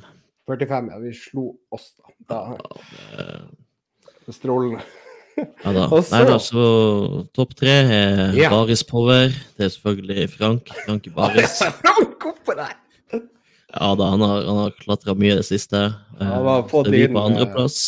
[0.50, 1.00] 45, ja.
[1.00, 2.14] Vi slo oss, da.
[2.30, 2.58] da
[4.26, 4.34] det...
[4.34, 4.82] Strålende.
[5.38, 5.88] Ja da.
[5.98, 6.14] Også...
[6.14, 6.68] Nei da, så
[7.36, 8.52] topp tre er ja.
[8.54, 9.34] Baris Power.
[9.58, 10.72] Det er selvfølgelig Frank.
[10.86, 11.60] Frank Baris.
[11.82, 12.80] Frank, oppå der!
[13.74, 15.80] Ja da, han har, han har klatra mye i det siste.
[16.20, 17.80] Ja, det er vi på andreplass.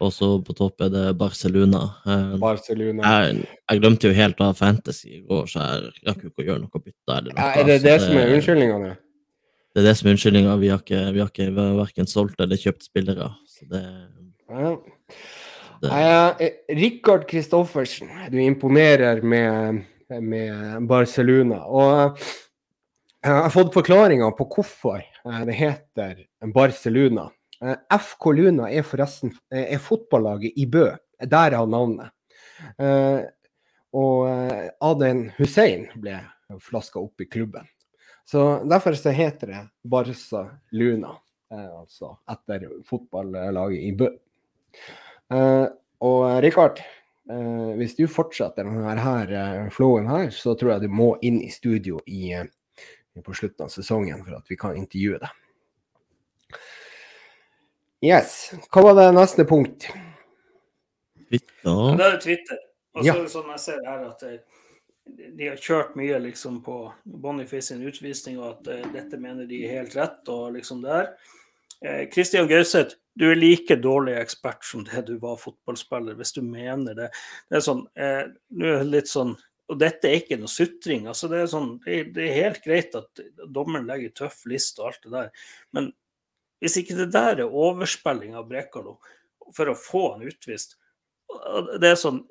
[0.00, 1.82] Og så på topp er det Barcelona.
[2.08, 3.04] Eh, Barcelona.
[3.04, 6.46] Jeg, jeg, glemte jo helt av Fantasy i går, så jeg rakk jo ikke å
[6.46, 7.16] gjøre noe bytte.
[7.18, 8.94] Eller noe, er det det, som er unnskyldninga nå?
[9.70, 10.54] Det er det som er unnskyldninga.
[10.62, 13.28] Vi har ikke, vi har ikke verken solgt eller kjøpt spillere.
[13.48, 13.84] Så det,
[14.48, 14.72] ja.
[15.82, 19.82] Eh, Rikard Kristoffersen, du imponerer med,
[20.20, 21.62] med Barcelona.
[21.64, 22.30] Og eh,
[23.24, 26.20] jeg har fått forklaringa på hvorfor Eh, Det heter
[26.54, 27.26] Barcelona.
[27.60, 30.86] Eh, FK Luna er forresten er fotballaget i Bø.
[31.20, 32.08] Derav navnet.
[33.92, 34.22] Og
[34.80, 36.14] Aden Hussein ble
[36.64, 37.66] flaska opp i klubben.
[38.24, 41.12] Så Derfor så heter det Barca Luna,
[41.52, 44.08] altså etter fotballaget i Bø.
[45.30, 45.66] Eh,
[46.00, 46.78] Og eh, Rikard,
[47.30, 51.50] eh, hvis du fortsetter denne her, flowen her, så tror jeg du må inn i
[51.52, 52.32] studio i,
[53.20, 56.56] på slutten av sesongen for at vi kan intervjue deg.
[58.00, 58.54] Yes.
[58.72, 59.90] Hva var det neste punkt?
[61.28, 61.98] Twitter.
[62.00, 62.62] Det er Twitter.
[62.96, 64.24] Og så er det sånn jeg ser her at
[65.10, 69.82] de har kjørt mye liksom på Boniface sin utvisning, og at dette mener de er
[69.82, 71.12] helt rett, og liksom det her.
[71.84, 76.42] Eh, Christian Gauseth, du er like dårlig ekspert som det du var fotballspiller, hvis du
[76.46, 77.08] mener det.
[77.50, 78.26] Det er sånn, eh,
[78.86, 79.36] litt sånn
[79.70, 81.04] og dette er ikke noe sutring.
[81.06, 83.20] altså Det er, sånn, det det er helt greit at
[83.54, 85.28] dommeren legger tøff liste og alt det der,
[85.76, 85.92] men
[86.60, 88.98] hvis ikke det der er overspilling av Brekalo
[89.56, 90.76] for å få han utvist
[91.80, 92.24] Det er sånn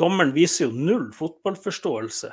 [0.00, 2.30] Dommeren viser jo null fotballforståelse.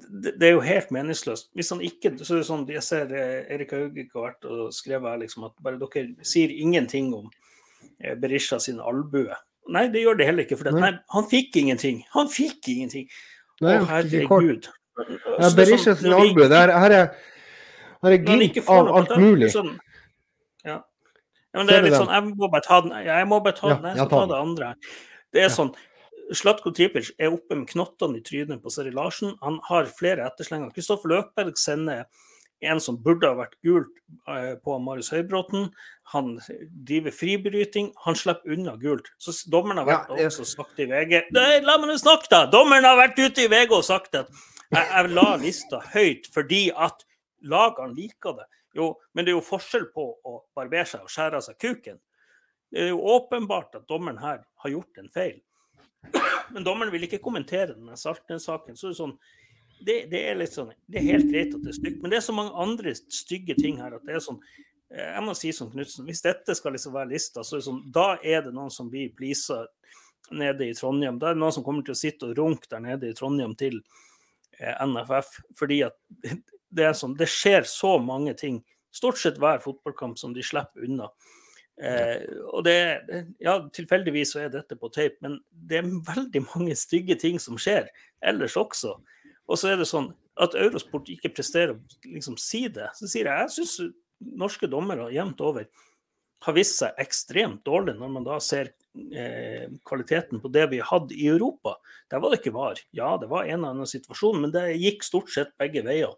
[0.00, 1.50] Det det er jo helt meningsløst.
[1.54, 4.72] Hvis han ikke så er det sånn, Jeg ser eh, Erik Haugvik har vært og
[4.72, 7.30] skrevet her liksom at bare dere sier ingenting om
[8.00, 9.34] eh, Berisha sin albue.
[9.68, 10.56] Nei, det gjør det heller ikke.
[10.58, 10.92] For det, Nei.
[11.14, 12.02] han fikk ingenting.
[12.14, 13.08] Han fikk ingenting.
[13.60, 14.66] Nei, Å, herregud.
[14.66, 16.48] Ja, Så det er Berisha sånn, sin albue.
[16.50, 17.14] er- Her er,
[18.02, 19.50] her er glimt av alt mulig.
[19.52, 19.78] Sånn,
[20.64, 20.80] ja.
[20.80, 22.92] ja, men det er litt sånn, jeg må bare ta den.
[23.04, 23.84] Jeg må bare ta den.
[23.84, 24.74] Jeg skal ta det andre.
[25.32, 25.70] Det er sånn,
[26.36, 29.34] Slatko Tripic er oppe med knottene i trynet på Seri Larsen.
[29.42, 30.70] Han har flere etterslenger.
[30.74, 32.04] Kristoffer Løkberg sender
[32.60, 33.90] en som burde ha vært gult
[34.28, 35.70] eh, på Marius Høybråten.
[36.12, 36.34] Han
[36.86, 37.90] driver fribryting.
[38.04, 39.08] Han slipper unna gult.
[39.22, 40.32] Så dommeren har vært Ja, jeg...
[40.32, 42.44] også sagt i VG Nei, La meg nå snakke, da!
[42.52, 44.30] Dommeren har vært ute i VG og sagt at
[44.70, 47.06] jeg, jeg la lista høyt fordi at
[47.40, 48.46] lagene liker det.
[48.76, 51.98] Jo, men det er jo forskjell på å barbere seg og skjære av seg kuken.
[52.70, 55.40] Det er jo åpenbart at dommeren her har gjort en feil.
[56.54, 58.78] Men dommeren vil ikke kommentere denne Saltnes-saken.
[58.78, 59.14] Så det er sånn
[59.80, 62.18] det, det er litt sånn Det er helt greit at det er stygt, men det
[62.18, 64.40] er så mange andre stygge ting her at det er sånn
[64.92, 67.68] eh, Jeg må si som Knutsen, hvis dette skal liksom være lista, så er det
[67.70, 69.62] sånn Da er det noen som blir pleasa
[70.30, 71.18] nede i Trondheim.
[71.18, 73.56] Da er det noen som kommer til å sitte og runke der nede i Trondheim
[73.58, 73.80] til
[74.60, 75.32] eh, NFF.
[75.58, 75.96] Fordi at
[76.76, 78.60] det er sånn Det skjer så mange ting.
[78.94, 81.08] Stort sett hver fotballkamp som de slipper unna.
[81.80, 82.76] Eh, og det
[83.40, 87.58] Ja, tilfeldigvis så er dette på tape, men det er veldig mange stygge ting som
[87.60, 87.88] skjer
[88.20, 88.98] ellers også.
[89.50, 92.90] Og så er det sånn at Eurosport ikke presterer å liksom si det.
[92.96, 93.78] Så sier jeg jeg syns
[94.20, 95.66] norske dommere jevnt over
[96.44, 98.70] har vist seg ekstremt dårlig når man da ser
[99.12, 101.76] eh, kvaliteten på det vi hadde i Europa.
[102.12, 102.80] Der var det ikke var.
[102.96, 106.16] Ja, det var en eller annen situasjon, men det gikk stort sett begge veier.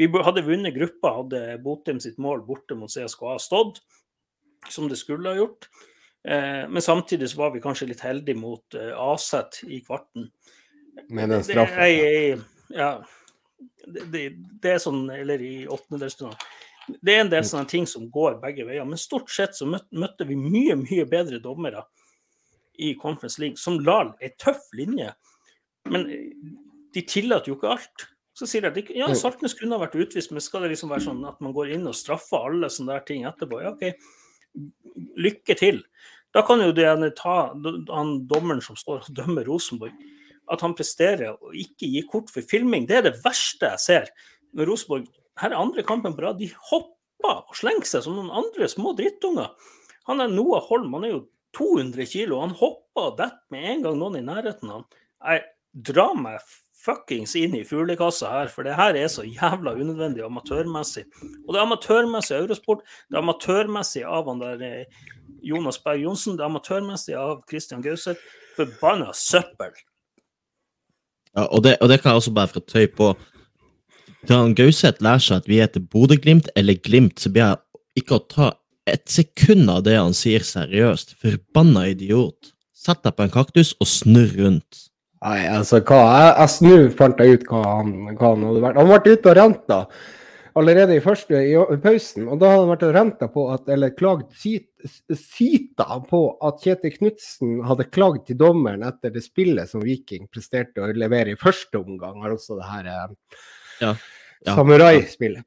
[0.00, 3.82] Vi hadde vunnet gruppa, hadde Botheim sitt mål borte mot CSKA stått,
[4.70, 5.68] som det skulle ha gjort.
[6.28, 10.28] Eh, men samtidig så var vi kanskje litt heldige mot eh, Aset i kvarten.
[11.08, 11.42] Med den
[11.88, 13.02] jeg- Ja.
[13.86, 14.20] Det, det,
[14.62, 16.38] det er sånn, eller i åttendedelsfinalen.
[17.02, 20.26] Det er en del sånne ting som går begge veier, men stort sett så møtte,
[20.26, 21.84] vi mye, mye bedre dommere
[22.78, 25.12] i Conference League, som la ei tøff linje.
[25.90, 26.32] Men eh,
[26.94, 28.06] de tillater jo ikke alt.
[28.34, 29.14] Så sier de at ja, Mm.
[29.18, 31.86] Saltnes kunne ha vært utvist, men skal det liksom være sånn at man går inn
[31.86, 33.60] og straffer alle sånne der ting etterpå?
[33.62, 33.92] Ja, OK,
[35.20, 35.82] lykke til.
[36.32, 39.96] Da kan jo det gjerne ta han dommeren som står og dømmer Rosenborg,
[40.52, 42.86] at han presterer og ikke gir kort for filming.
[42.88, 44.08] Det er det verste jeg ser.
[44.52, 45.06] med Rosenborg
[45.40, 46.32] her er andre kampen bra.
[46.32, 49.52] de hopper og slenger seg som noen andre små drittunger.
[50.10, 51.22] Han er Noah Holm, han er jo
[51.56, 52.40] 200 kilo.
[52.40, 54.86] Han hopper og detter med en gang noen i nærheten av ham.
[55.22, 55.44] Jeg
[55.92, 56.40] drar meg
[56.82, 61.04] fuckings inn i fuglekassa her, for det her er så jævla unødvendig amatørmessig.
[61.46, 65.02] Og det er amatørmessig Eurosport, det er amatørmessig av han der eh,
[65.42, 68.20] Jonas Berg Johnsen, det er amatørmessig av Christian Gauseth.
[68.56, 69.72] Forbanna søppel.
[71.32, 73.12] Ja, og, det, og det kan jeg også bare få tøy på.
[74.28, 78.26] Da Gauseth lærer seg at vi heter Bodø-Glimt eller Glimt, så blir jeg ikke å
[78.28, 78.50] ta
[78.90, 81.16] et sekund av det han sier seriøst.
[81.22, 82.52] Forbanna idiot.
[82.76, 84.88] Sett deg på en kaktus og snurr rundt.
[85.22, 88.80] Nei, altså hva Jeg, jeg snur fant jeg ut hva han, hva han hadde vært.
[88.80, 89.78] Han ble ute og renta
[90.58, 92.26] allerede i første i, i pausen.
[92.28, 96.96] Og da hadde han vært og renta på at, eller klagd sita på at Kjetil
[96.98, 101.80] Knutsen hadde klagd til dommeren etter det spillet som Viking presterte å levere i første
[101.80, 102.20] omgang.
[102.28, 103.16] Altså det her eh,
[103.82, 104.56] Ja, ja.
[104.56, 105.46] samuraispillet.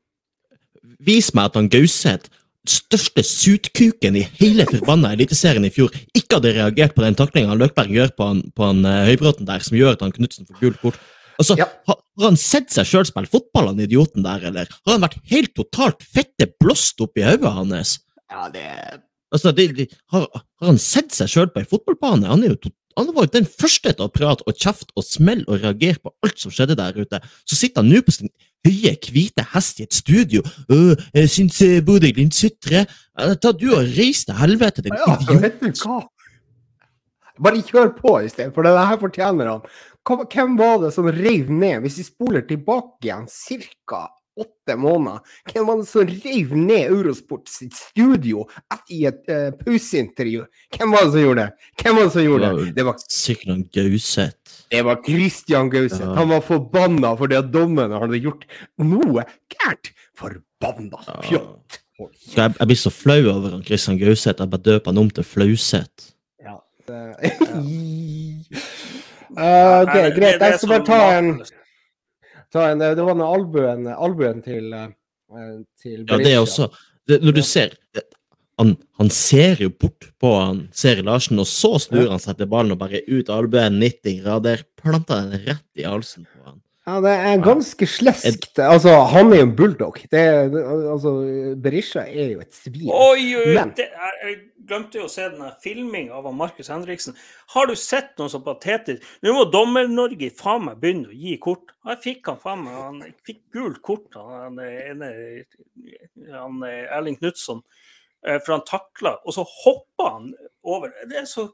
[1.05, 2.29] Vis meg at han Gauseth,
[2.69, 7.93] største sutkuken i hele forbanna Eliteserien i fjor, ikke hadde reagert på den taklinga Løkberg
[7.93, 10.81] gjør på han, på han uh, Høybråten der, som gjør at han Knutsen får gult
[10.83, 11.01] kort.
[11.35, 11.67] Altså, Ja.
[11.89, 14.71] har, han sett seg sjøl spille fotball, han idioten der, eller?
[14.85, 17.99] Har han vært helt totalt fette blåst opp i hodet hans?
[18.31, 18.69] Ja, det
[19.33, 22.29] Altså, de, de, har, har han sett seg sjøl på ei fotballbane?
[22.29, 25.59] Han, jo han var jo den første til å prate og kjefte og smelle og
[25.65, 27.19] reagere på alt som skjedde der ute.
[27.43, 28.31] Så sitter han nå på sin
[28.65, 30.41] høye, hvite hest i et studio.
[30.71, 32.85] Øh, jeg syns Bodø-Glimt sutrer.
[33.41, 35.41] Ta du og reis til helvete, din Ja, idiot.
[35.41, 36.01] vet du hva?
[37.43, 39.65] Bare kjør på i stedet, for det her fortjener han.
[40.05, 44.05] Hvem var det som reiv ned, hvis vi spoler tilbake igjen ca.
[44.37, 45.19] åtte måneder,
[45.51, 48.43] hvem var det som rev ned Eurosport sitt studio
[48.91, 50.43] i et uh, pauseintervju?
[50.75, 51.69] Hvem var det som gjorde det?
[51.83, 52.65] Hvem var det som gjorde det?
[52.75, 54.57] Det var, Sikkert noen Gauseth.
[54.71, 56.03] det var Christian Gauseth.
[56.03, 56.15] Ja.
[56.19, 58.43] Han var forbanna fordi at dommerne hadde gjort
[58.81, 59.23] noe
[59.55, 59.91] gærent.
[60.19, 61.21] Forbanna Ja.
[61.29, 61.81] fjott.
[62.35, 64.41] Jeg, jeg blir så flau over han Christian Gauseth.
[64.41, 66.11] Jeg bare døper han om til Flauseth.
[66.43, 66.57] Ja.
[69.35, 70.39] Eh, OK, Nei, det- greit.
[70.41, 71.29] Jeg skal bare ta en.
[72.53, 74.91] Ta en Det var den albuen, albuen til, eh,
[75.81, 76.69] til Ja, det er også
[77.07, 77.75] det, Når du ser
[78.57, 82.47] han, han ser jo bort på han Seri Larsen, og så snur han seg til
[82.51, 84.63] ballen og bare ut albuen 90 grader.
[84.79, 86.61] Planta den rett i halsen på han.
[86.85, 88.59] Ja, det er ganske sleskt.
[88.61, 89.95] Altså, han er jo en bulldog.
[90.11, 90.19] Det,
[90.93, 91.13] altså,
[91.63, 92.91] Berisha er jo et svin.
[92.93, 93.55] Oi, oi!
[93.55, 94.35] Men- Det, jeg, jeg
[94.69, 97.17] glemte jo å se den filminga av Markus Henriksen.
[97.55, 99.01] Har du sett noe så patetisk?
[99.25, 101.73] Nå må Dommer-Norge faen meg begynne å gi kort.
[101.89, 105.09] Jeg fikk han faen meg Han fikk gult kort, han ene
[106.31, 107.63] han, Erling Knutson.
[108.27, 110.31] eh, For han takla, og så hoppa han
[110.63, 110.93] over.
[111.09, 111.49] Det er så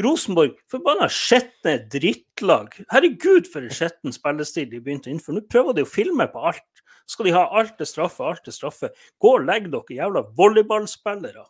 [0.00, 2.74] Rosenborg, forbanna skitne drittlag.
[2.92, 5.38] Herregud, for en skitten spillestil de begynte å innføre.
[5.38, 6.84] Nå prøver de å filme på alt.
[7.10, 8.92] Skal de ha alt til straffe, alt til straffe.
[9.20, 11.46] Gå og legg dere, jævla volleyballspillere.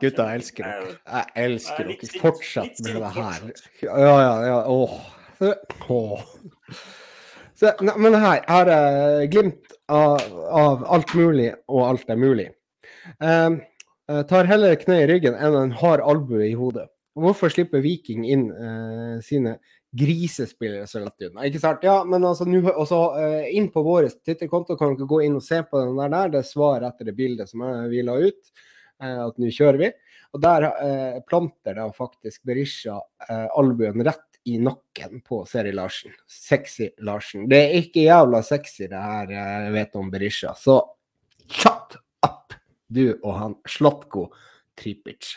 [0.00, 0.94] Gutta, jeg elsker dere.
[1.06, 2.22] Jeg elsker er dere.
[2.22, 3.50] Fortsett med det her.
[3.84, 4.56] Ja, ja, ja.
[4.72, 4.96] Åh.
[5.88, 6.24] Åh.
[7.56, 10.20] Så, ne, men her, er det glimt av,
[10.52, 12.50] av alt mulig, og alt er mulig.
[13.22, 13.60] Um,
[14.28, 16.86] tar heller kne i ryggen enn en hard albue i hodet.
[17.16, 19.56] Hvorfor slipper Viking inn eh, sine
[19.96, 21.46] grisespillere så lett unna?
[21.48, 21.82] Ikke sant?
[21.86, 25.42] Ja, men altså, nå- også, eh, inn på vår Twitter-konto kan dere gå inn og
[25.46, 26.12] se på den der.
[26.12, 26.28] der.
[26.34, 28.52] Det er svar etter det bildet som vi la ut.
[29.00, 29.90] eh, at nå kjører vi.
[30.36, 32.98] Og der eh, planter da faktisk Berisha
[33.28, 36.12] eh, albuen rett i nakken på Seri Larsen.
[36.28, 37.48] Sexy Larsen.
[37.48, 40.52] Det er ikke jævla sexy det her eh, jeg vet om Berisha.
[40.54, 40.76] Så
[41.66, 41.96] up,
[42.92, 44.28] du og han Slotko
[44.78, 45.34] Tripic.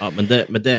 [0.00, 0.76] Ja, men det, men det,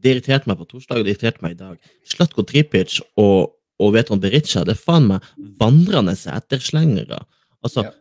[0.00, 1.78] det irriterte meg på torsdag, og det irriterte meg i dag.
[2.08, 5.24] Slotko Tripic og, og Veton Berisha, det er faen meg
[5.60, 7.22] vandrende etterslengere.
[7.64, 7.92] Altså, Ja.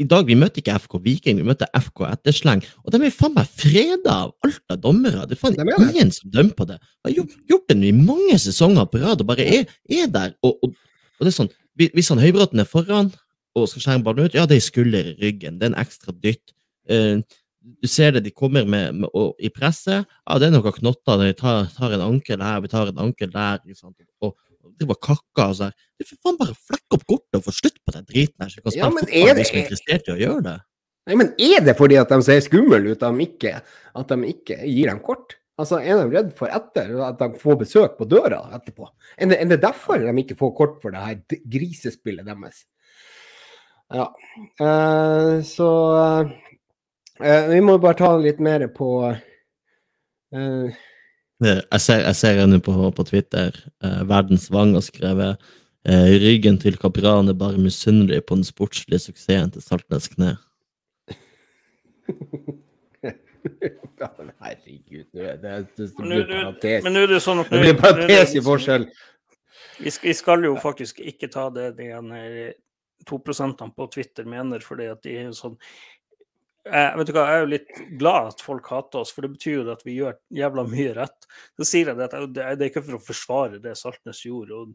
[0.00, 3.34] i dag vi møter ikke FK Viking, vi møter FK Ettersleng, og de er faen
[3.36, 5.26] meg freda av alt av dommere.
[5.28, 5.78] Det er faen De det.
[5.90, 6.78] ingen som dømmer på det.
[6.80, 10.32] De har gjort, gjort det i mange sesonger på rad, og bare er, er der.
[10.42, 10.72] Og, og,
[11.18, 13.12] og det er sånn, hvis han Høybråten er foran
[13.58, 16.14] og skal skjære ballen ut, ja, det er skulder i ryggen, det er en ekstra
[16.16, 16.54] dytt.
[16.88, 17.20] Eh,
[17.60, 20.08] du ser det, de kommer med, med og, i presset.
[20.24, 21.20] Ja, det er noen knotter.
[21.20, 23.60] Vi tar, tar en ankel her, vi tar en ankel der.
[23.68, 23.92] Liksom.
[24.24, 24.32] Og,
[24.64, 25.76] og det var kakka sånn.
[25.98, 28.44] Det er for faen bare å flekke opp kortet og få slutt på den driten
[28.44, 30.46] her, så vi kan spille Ja, men fotball hvis vi er interessert i å gjøre
[30.46, 30.56] det.
[31.08, 33.54] Nei, men er det fordi at de ser skumle ut, de ikke,
[34.00, 35.36] at de ikke gir dem kort?
[35.60, 38.88] Altså, Er de redd for etter at de får besøk på døra etterpå?
[39.20, 42.62] Er det, er det derfor de ikke får kort for det her grisespillet deres?
[43.90, 44.06] Ja.
[44.62, 45.68] Uh, så
[47.22, 49.16] eh, Vi må bare ta litt mer på uh,
[51.40, 53.52] Det- Jeg ser, jeg ser henne på, på Twitter,
[53.84, 55.38] Uh, Verdens Vang, har skrevet
[55.88, 60.34] eh, ryggen til kapralen er bare misunnelig på den sportslige suksessen til Saltnes kne.
[64.40, 66.84] Herregud, nå er det, det, det blir parentes.
[66.84, 68.84] Men nå er det sånn at Det blir er parentes i liksom- forskjell.
[69.80, 71.86] Vi skal, vi skal jo faktisk ikke ta det de
[73.08, 75.56] to 2% på Twitter mener, fordi at de er sånn
[76.70, 79.32] jeg, vet du hva, jeg er jo litt glad at folk hater oss, for det
[79.34, 81.28] betyr jo at vi gjør jævla mye rett.
[81.58, 84.50] Så sier jeg at det er- er ikke for å forsvare det Saltnes gjorde.
[84.52, 84.74] og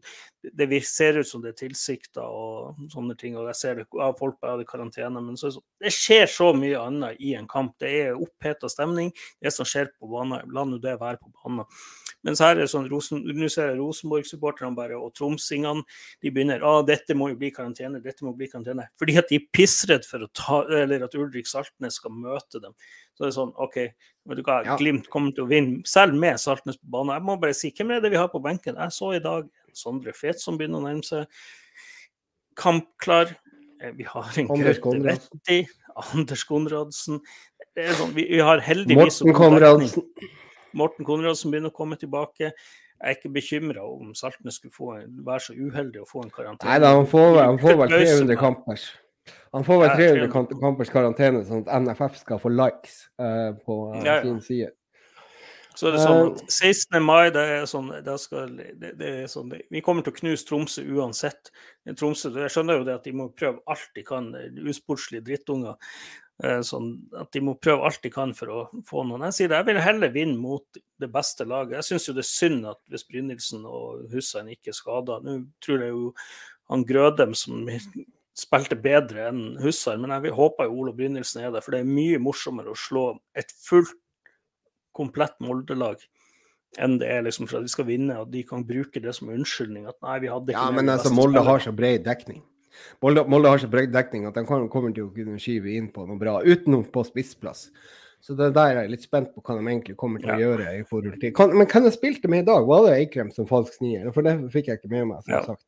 [0.54, 4.12] Det ser ut som det er tilsikta og sånne ting, og jeg ser det ja,
[4.12, 5.20] folk bare i karantene.
[5.24, 7.76] Men så, er det skjer så mye annet i en kamp.
[7.78, 9.12] Det er oppheta stemning.
[9.42, 11.64] Det som skjer på banen, la nå det være på banen.
[12.26, 15.84] Mens her er det sånn, Rosen, nå ser jeg Rosenborg-supporterne bare, og tromsingene
[16.24, 18.88] de begynner ah, dette må jo bli karantene, dette må bli karantene.
[18.98, 22.74] Fordi at de er pissredd for å ta, eller at Ulrik Saltnes skal møte dem.
[23.14, 23.78] Så det er sånn, OK,
[24.26, 24.58] vet du hva.
[24.80, 27.14] Glimt kommer til å vinne, selv med Saltnes på banen.
[27.14, 28.76] Jeg må bare si, hvem er det vi har på benken?
[28.82, 29.46] Jeg så i dag
[29.76, 31.30] Sondre Fet som begynner å nærme seg.
[32.58, 33.36] Kampklar.
[33.80, 35.60] Eh, Vi har en Gaute Vetti.
[35.96, 37.22] Anders Konradsen.
[37.76, 39.36] Sånn, vi, vi har heldigvis Morten.
[39.36, 40.10] Konradsen.
[40.76, 42.52] Morten Konradsen begynner å komme tilbake.
[42.96, 44.94] jeg er ikke bekymra om Saltnes skulle få,
[45.26, 46.70] være så uheldig å få en karantene.
[46.70, 48.38] Nei da, han får, han får vel 300 meg.
[48.40, 48.86] kampers.
[49.52, 50.58] Han får vel 300 300.
[50.62, 54.22] kampers karantene, sånn at NFF skal få likes uh, på uh, Ja, ja.
[54.24, 54.72] sin side.
[55.76, 57.02] Så det er sånn at 16.
[57.04, 60.46] mai, det er sånn, det skal, det, det er sånn Vi kommer til å knuse
[60.48, 61.50] Tromsø uansett.
[62.00, 65.76] Tromsø, jeg skjønner jo det at de må prøve alt de kan, eh, usportslige drittunger.
[66.44, 69.26] Eh, Sånn at de må prøve alt de kan for å få noen.
[69.28, 71.78] Jeg sier det, jeg vil heller vinne mot det beste laget.
[71.80, 75.38] Jeg syns jo det er synd at hvis Brynildsen og Hussein ikke er skada Nå
[75.64, 76.12] tror jeg jo
[76.72, 77.68] han Grødem som
[78.36, 81.88] spilte bedre enn Hussein, men jeg håper jo Olo Brynildsen er der, for det er
[81.88, 83.06] mye morsommere å slå
[83.38, 83.94] et fullt
[84.96, 86.00] komplett Molde-lag
[86.82, 89.30] enn det er liksom for at vi skal vinne, og de kan bruke det som
[89.32, 89.86] unnskyldning.
[89.88, 92.42] At nei, vi hadde ikke Ja, men altså, Molde har så bred dekning.
[93.02, 96.06] Molde, Molde har så bred dekning at de kommer til å kunne skyve inn på
[96.08, 97.70] noe bra, utenom på spissplass.
[98.26, 100.70] Så det der er jeg litt spent på hva de egentlig kommer til å gjøre.
[100.80, 101.32] i forhold til.
[101.36, 102.64] Kan, men hvem jeg spilte med i dag?
[102.66, 104.08] Var det Eikrem som falsk nier?
[104.16, 105.42] For det fikk jeg ikke med meg, som Ja.
[105.44, 105.64] sagt.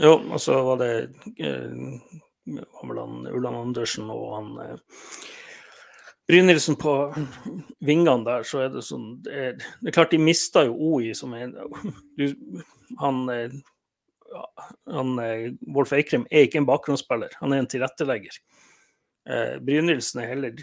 [0.00, 0.92] Jo, og så var det
[2.46, 4.76] han Ulland Andersen og han eh,
[6.28, 6.92] Brynildsen på
[7.86, 11.12] vingene der, så er det sånn Det er, det er klart de mista jo OI
[11.18, 11.54] som en
[13.02, 13.54] Han, eh,
[14.92, 18.38] han eh, Wolf Eikrem er ikke en bakgrunnsspiller, han er en tilrettelegger.
[19.28, 20.56] Eh, Brynildsen er heller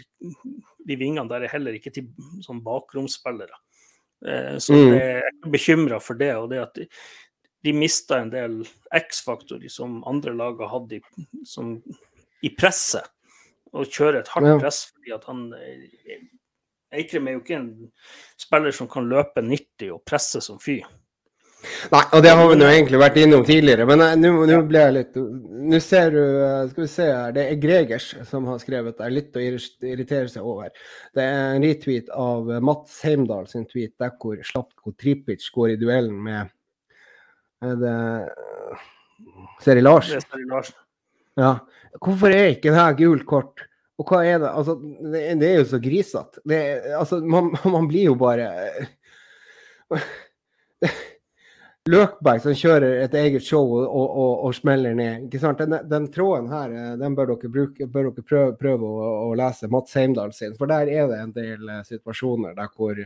[0.86, 2.08] De vingene der er heller ikke til
[2.44, 3.56] sånn bakromsspillere.
[4.26, 4.92] Eh, så Mm.
[4.98, 6.34] jeg er bekymra for det.
[6.36, 6.86] og det at de,
[7.64, 11.00] de mista en del X-faktorer som andre lag har hatt i,
[11.44, 11.82] som,
[12.42, 13.04] i presset.
[13.72, 14.58] Og kjører et hardt Ja.
[14.58, 16.18] press fordi at han eh,
[16.92, 17.92] Eikrem er jo ikke en
[18.36, 20.80] spiller som kan løpe 90 og presse som fy.
[21.90, 24.94] Nei, og det har vi nå egentlig vært innom tidligere, men eh, nå ble jeg
[24.96, 25.18] litt
[25.70, 27.34] Nå ser du eh, Skal vi se her.
[27.36, 29.12] Det er Gregers som har skrevet der.
[29.12, 30.70] Litt å irritere seg over.
[31.16, 35.74] Det er en retweet av eh, Mats Heimdal sin tweet der hvor Slatko Tripic går
[35.74, 36.50] i duellen med
[37.60, 37.96] er det
[39.60, 40.08] Seri Lars?
[40.08, 40.72] Det er Seri Lars.
[41.36, 41.58] Ja.
[42.00, 43.66] Hvorfor er ikke det her gult kort?
[44.00, 44.48] Og hva er det?
[44.48, 46.40] Altså, det, det er jo så grisete.
[46.96, 48.48] Altså, man, man blir jo bare
[51.88, 55.24] Løkberg som kjører et eget show og, og, og, smeller ned.
[55.26, 55.62] ikke sant?
[55.64, 59.32] Den, den tråden her eh, den bør dere, bruke, bør dere prøve, prøve å, å
[59.38, 60.52] lese Mats Heimdal sin.
[60.58, 63.00] For der er det en del eh, situasjoner der hvor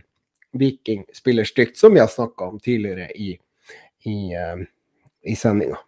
[0.58, 3.30] Viking spiller stygt, som vi har snakka om tidligere i,
[4.10, 4.66] i, eh,
[5.30, 5.78] i sendinga.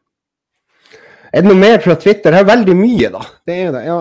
[1.34, 2.30] Er det noe mer fra Twitter?
[2.30, 3.26] Det er veldig mye, da.
[3.50, 4.00] Det er det, ja.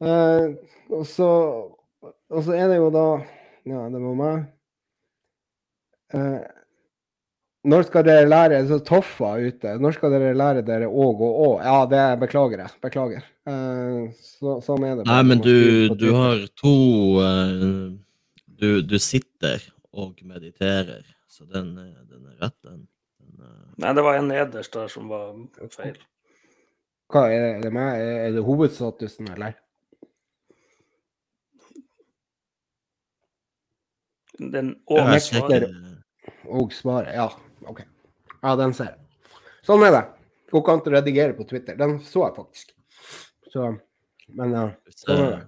[0.00, 0.56] Uh,
[0.92, 1.26] og, så,
[2.32, 3.04] og så er det jo da
[3.68, 4.46] Ja, det var meg.
[6.16, 6.40] Eh,
[7.70, 9.74] når skal dere lære så Toffa ute.
[9.84, 11.48] Når skal dere lære dere å og å?
[11.60, 12.72] Ja, det beklager jeg.
[12.82, 13.26] Beklager.
[13.50, 15.04] Eh, så, sånn er det.
[15.10, 16.72] Nei, men du, du har to
[17.20, 17.66] eh,
[18.60, 19.60] du, du sitter
[19.92, 22.86] og mediterer, så den, er- den er rett, den.
[23.20, 25.34] den eh, Nei, det var en nederst der som var
[25.74, 25.98] feil.
[27.10, 28.00] Hva er det, er det meg?
[28.00, 29.56] Er er det hovedstatusen, eller?
[34.40, 35.20] Den jeg
[36.48, 37.12] Og svaret.
[37.14, 37.28] Ja,
[37.68, 37.82] OK.
[38.40, 39.38] Ja, den ser jeg.
[39.66, 40.02] Sånn er det.
[40.50, 41.76] Går ikke an å redigere på Twitter.
[41.78, 42.72] Den så jeg faktisk.
[43.52, 43.68] Så,
[44.38, 45.46] men ja, sånn er det.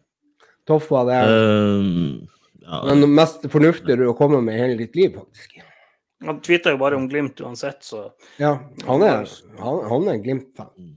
[0.69, 2.29] Toffa, det Um,
[2.63, 5.57] ja, den mest fornuftige du har kommet med i hele ditt liv, faktisk.
[6.23, 8.05] Han tweeter jo bare om Glimt uansett, så
[8.39, 8.53] Ja,
[8.87, 9.27] han er,
[9.59, 10.93] han, han er en Glimt-fan.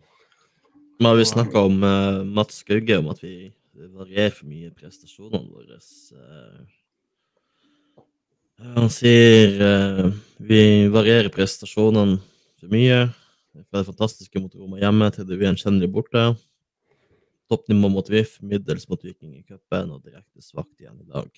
[1.02, 4.76] Nå har vi snakka om uh, Mats Gauge, om at vi varierer for mye i
[4.76, 5.80] prestasjonene våre.
[5.82, 6.62] eh.
[8.62, 12.20] Han sier uh, vi varierer prestasjonene
[12.60, 13.06] for mye.
[13.70, 16.24] Fra det fantastiske mot Roma hjemme til det ugjenkjennelige borte.
[17.52, 21.30] Toppnivå mot VIF, middels mot Viking i cupen og direkte svakt igjen i dag.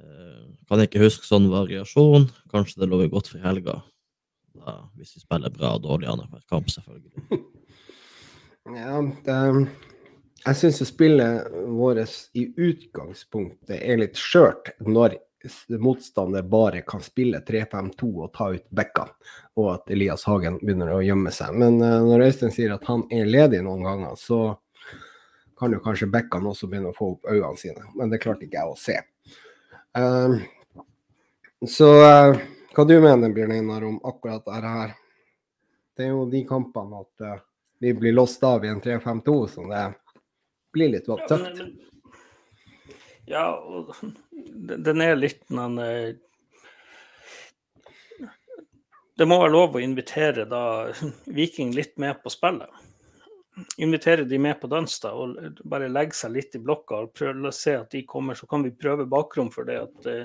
[0.00, 2.28] Uh, kan ikke huske sånn variasjon.
[2.52, 3.80] Kanskje det lover godt for helga.
[4.52, 7.42] Da, hvis vi spiller bra og dårlig annenhver kamp, selvfølgelig.
[8.62, 9.36] Ja, det,
[10.44, 15.16] jeg syns spillet vårt i utgangspunktet er litt skjørt når
[15.80, 19.06] motstander bare kan spille 3-5-2 og ta ut bekka,
[19.58, 21.54] og at Elias Hagen begynner å gjemme seg.
[21.58, 24.40] Men eh, når Øystein sier at han er ledig noen ganger, så
[25.58, 27.86] kan jo kanskje bekkene også begynne å få opp øynene sine.
[27.98, 28.98] Men det klarte ikke jeg å se.
[29.98, 30.36] Eh,
[31.68, 32.40] så uh,
[32.74, 34.94] hva du mener Bjørn Einar om akkurat dette her?
[35.94, 37.42] Det er jo de kampene at uh,
[37.82, 39.84] vi blir låst av i en 3-5-2 som det
[40.72, 41.62] blir litt tøft.
[43.26, 43.94] Ja, og
[44.32, 46.14] den den er litt den eh,
[49.18, 50.64] Det må være lov å invitere da
[51.26, 52.70] Viking litt med på spillet.
[53.76, 57.50] Invitere de med på dans da, og bare legge seg litt i blokka og prøve
[57.50, 60.24] å se at de kommer, så kan vi prøve bakrom for det at eh,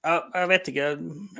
[0.00, 0.86] jeg, jeg, vet ikke.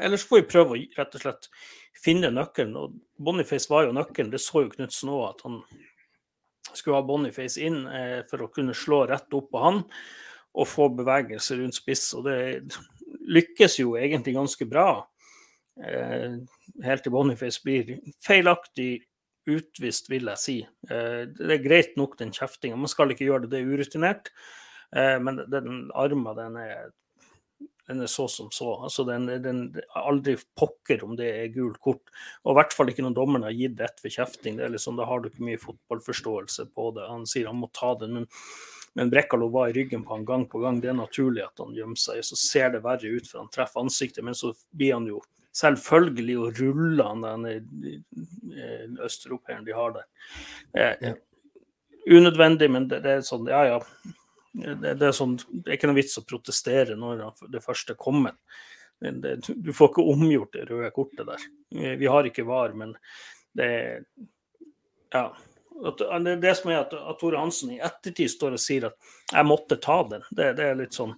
[0.05, 1.49] Ellers får vi prøve å rett og slett
[1.97, 2.77] finne nøkkelen.
[2.77, 4.33] og Boniface var jo nøkkelen.
[4.33, 5.63] Det så jo Knutsen òg, at han
[6.79, 9.85] skulle ha Boniface inn eh, for å kunne slå rett opp på han
[10.51, 12.09] og få bevegelse rundt spiss.
[12.19, 12.39] Og det
[13.31, 14.89] lykkes jo egentlig ganske bra.
[15.81, 16.41] Eh,
[16.85, 18.93] helt til Boniface blir feilaktig
[19.51, 20.57] utvist, vil jeg si.
[20.91, 22.79] Eh, det er greit nok, den kjeftinga.
[22.79, 24.33] Man skal ikke gjøre det, det er urutinert.
[24.95, 26.91] Eh, men den armen, den er
[27.91, 28.75] den er så som så.
[28.85, 29.63] Altså den, den,
[29.99, 32.13] aldri pokker om det er gult kort.
[32.45, 34.59] Og i hvert fall ikke når dommeren har gitt ett for kjefting.
[34.59, 37.09] Det er liksom, da har du ikke mye fotballforståelse på det.
[37.11, 38.29] Han sier han må ta den, men,
[38.95, 40.79] men Brekkalo var i ryggen på han gang på gang.
[40.83, 42.23] Det er naturlig at han gjemmer seg.
[42.31, 45.19] Så ser det verre ut for han treffer ansiktet, men så blir han jo
[45.59, 50.07] selvfølgelig og ruller han den østeuropeeren de har der.
[50.79, 51.13] Eh,
[52.07, 53.83] unødvendig, men det, det er sånn, ja ja
[54.53, 57.23] det, det, er sånn, det, er ikke noe vits å protestere når
[57.53, 58.35] det første kommer.
[59.01, 61.45] Det, du får ikke omgjort det røde kortet der.
[62.01, 62.97] Vi har ikke VAR, men
[63.57, 64.03] det er
[65.81, 68.97] At, Det, det som er at, at Tore Hansen i ettertid står og sier at
[69.33, 71.15] 'jeg måtte ta den', det, det er litt sånn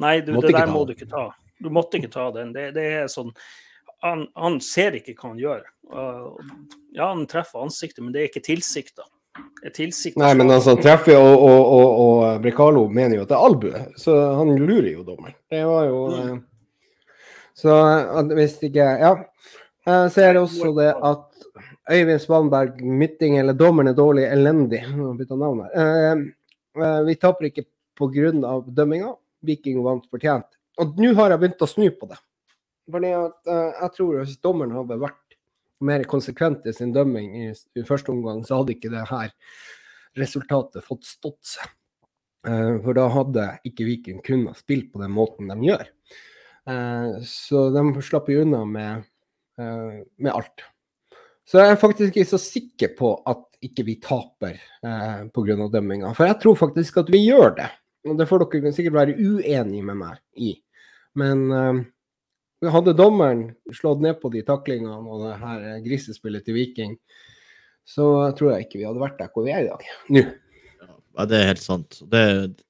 [0.00, 1.30] Nei, du, det der må du ikke ta.
[1.58, 2.52] Du måtte ikke ta den.
[2.52, 3.30] Det, er sånn
[4.04, 5.62] han, han, ser ikke hva han gjør.
[6.92, 9.06] Ja, han treffer ansiktet, men det er ikke tilsikta
[9.74, 10.20] tilsiktet.
[10.20, 13.82] Nei, men altså, treffer og, og, og, og Brekalo mener jo at det er albue,
[14.00, 15.36] så han lurer jo dommeren.
[15.50, 16.20] Det var jo mm.
[16.20, 16.36] Eh,
[17.56, 17.72] så
[18.36, 19.14] hvis ikke Ja.
[19.86, 21.22] Så er det også det at
[21.94, 24.80] Øyvind Spanberg, Mytting eller dommeren er dårlig, elendig.
[25.16, 25.76] Bytta navn her.
[25.78, 26.24] Eh,
[26.82, 27.64] eh, vi taper ikke
[27.96, 28.32] pga.
[28.66, 29.12] dømminga.
[29.46, 30.58] Viking vant fortjent.
[30.82, 32.18] Og nå har jeg begynt å snu på det.
[32.90, 35.25] Fordi at jeg tror hvis dommeren hadde vært
[35.84, 39.32] mer konsekvent i sin dømming i, i, første omgang, så hadde ikke det her
[40.16, 41.74] resultatet fått stått seg.
[42.46, 45.88] Uh, for da hadde ikke Viking kunnet spille på den måten de gjør.
[46.66, 49.06] Uh, så de slapp jo unna med,
[49.60, 50.64] uh, med, alt.
[51.46, 54.56] Så jeg er faktisk ikke så sikker på at ikke vi taper
[54.86, 55.58] uh, pga.
[55.74, 56.14] dømminga.
[56.16, 57.68] For jeg tror faktisk at vi gjør det.
[58.06, 60.54] Og det får dere sikkert være uenige med meg i.
[61.18, 61.48] Men
[62.72, 66.96] hadde dommeren slått ned på de taklingene og det her grisespillet til Viking,
[67.86, 69.86] så tror jeg ikke vi hadde vært der hvor vi er i dag.
[70.16, 70.24] Nå.
[71.16, 71.98] Ja, det er helt sant.
[72.12, 72.22] Det,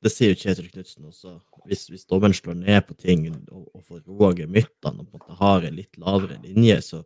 [0.05, 1.32] det sier jo Kjetil Knutsen også.
[1.66, 5.24] Hvis, hvis, dommeren slår ned på ting og, og får roa gemyttene og på en
[5.24, 7.01] måte har en litt lavere linje, så,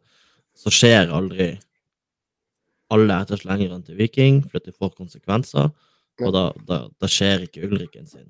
[0.53, 1.55] så skjer aldri
[2.93, 5.71] alle etterslengerne til Viking, for det får konsekvenser.
[6.21, 8.29] Og da, da, da skjer ikke Ulriken sin.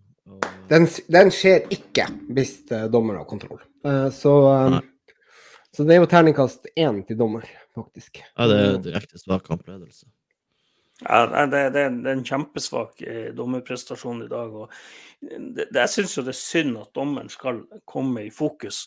[0.70, 2.06] Den, den, skjer ikke
[2.36, 3.58] hvis uh, dommer har kontroll.
[3.86, 4.78] Uh, så, um,
[5.72, 8.22] så, det er jo terningkast én til dommer, faktisk.
[8.36, 10.06] Ja, det er direkte svak kampledelse.
[11.00, 14.52] Ja, det, det, det, er en kjempesvak eh, dommerprestasjon i dag.
[14.52, 14.72] og
[15.56, 18.84] det, Jeg syns jo det er synd at dommeren skal komme i fokus.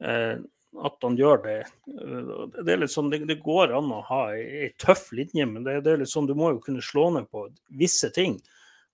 [0.00, 0.38] Eh,
[0.74, 1.58] at han gjør det.
[1.86, 6.00] Det er litt sånn, det, går an å ha ei tøff linje, men det, er
[6.00, 7.46] litt sånn, du må jo kunne slå ned på
[7.78, 8.40] visse ting.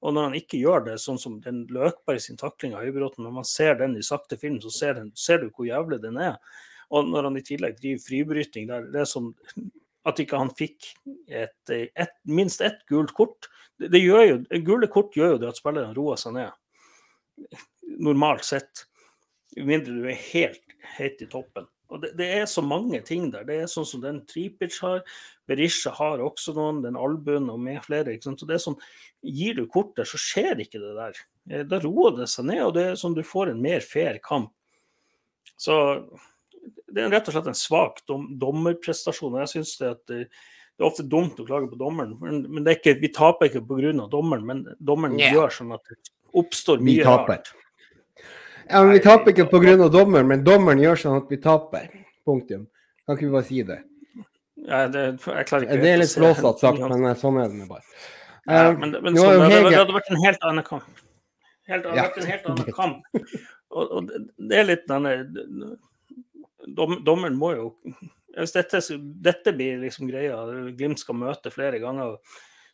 [0.00, 3.34] Og når han ikke gjør det, sånn som den Løkberg sin takling av Høybråten, når
[3.40, 6.38] man ser den i sakte film, så ser, den, ser, du hvor jævlig den er.
[6.90, 9.34] Og når han i tillegg driver fribryting der, det er som
[10.08, 10.88] at ikke han fikk
[11.28, 13.50] et, et, minst ett gult kort.
[13.76, 17.60] Det, det gjør jo, Gule kort gjør jo det at spillerne roer seg ned,
[18.00, 18.86] normalt sett.
[19.60, 21.66] Mindre du er helt helt i toppen.
[21.90, 23.44] Og det, det, er så mange ting der.
[23.46, 25.02] Det er sånn som den Tripic har.
[25.50, 28.14] Berisha har også noen, den albuen og med flere.
[28.14, 28.42] ikke sant?
[28.42, 28.78] Så det er sånn,
[29.20, 31.18] Gir du kort der, så skjer ikke det der.
[31.50, 34.20] Eh, da roer det seg ned, og det er sånn du får en mer fair
[34.24, 34.54] kamp.
[35.60, 35.74] Så
[36.90, 39.36] det er rett og slett en svak dom, dommerprestasjon.
[39.42, 42.70] Jeg synes det, at det, det, er ofte dumt å klage på dommeren, men, men
[42.72, 43.92] ikke, vi taper ikke pga.
[44.08, 44.46] dommeren.
[44.46, 45.34] Men dommeren yeah.
[45.36, 46.00] gjør sånn at det
[46.40, 47.52] oppstår mye rart.
[48.70, 49.88] Ja, men Vi taper ikke pga.
[49.90, 51.90] dommeren, men dommeren gjør sånn at vi taper.
[52.24, 52.66] Punktum.
[53.06, 53.80] Kan ikke vi bare si det?
[54.68, 57.86] Ja, det, jeg klarer ikke det er litt flåsete sagt, men sånn er det bare.
[58.46, 61.00] Ja, eh, men, men sånn, det, det, hadde vært en helt annen kamp.
[61.70, 63.24] Helt, det hadde vært en helt annen kamp.
[63.70, 64.12] Og, og
[64.50, 65.12] det er litt denne
[66.66, 67.66] dom, Dommeren må jo
[68.34, 68.80] Hvis dette,
[69.22, 70.40] dette blir liksom greia,
[70.76, 72.16] Glimt skal møte flere ganger,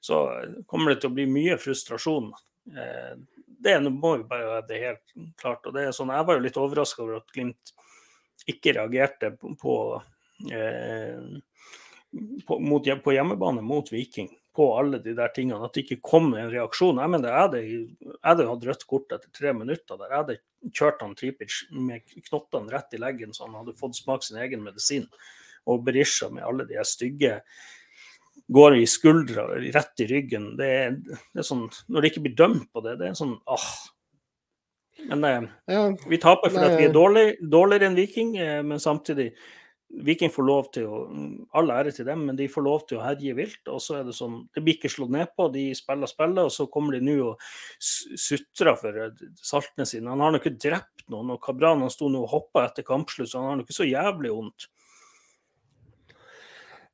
[0.00, 0.22] så
[0.68, 2.30] kommer det til å bli mye frustrasjon.
[2.72, 3.14] Eh,
[3.58, 5.66] det må jo bare være det helt klart.
[5.66, 7.72] og det er sånn, Jeg var jo litt overraska over at Glimt
[8.46, 9.76] ikke reagerte på,
[10.52, 11.22] eh,
[12.46, 12.58] på,
[13.04, 15.64] på, hjemmebane mot Viking på alle de der tingene.
[15.64, 17.00] At det ikke kom en reaksjon.
[17.02, 17.62] Jeg mener, jeg hadde,
[18.14, 19.98] jeg hatt rødt kort etter tre minutter.
[19.98, 20.12] der.
[20.12, 24.24] Jeg hadde kjørt han Tripic med knottene rett i leggen, så han hadde fått smake
[24.24, 25.08] sin egen medisin.
[25.66, 27.40] Og Berisha med alle de stygge
[28.48, 30.52] går i skuldra, rett i ryggen.
[30.58, 33.36] Det er, det er, sånn, Når det ikke blir dømt på det, det er sånn
[33.44, 33.68] åh.
[35.10, 38.82] Men eh, Ja, vi taper fordi at vi er dårlig, dårligere enn Viking, eh, men
[38.82, 39.32] samtidig
[40.02, 41.00] Viking får lov til å
[41.56, 43.62] All ære til dem, men de får lov til å herje vilt.
[43.70, 46.52] Og så er det sånn Det blir ikke slått ned på, de spiller spillet, og
[46.52, 47.44] så kommer de nå og
[47.80, 48.98] sutrer for
[49.38, 50.10] saltene sine.
[50.10, 53.30] Han har nå ikke drept noen, og Kabran han sto nå og hoppa etter kampslutt,
[53.30, 54.68] så han har nå ikke så jævlig vondt.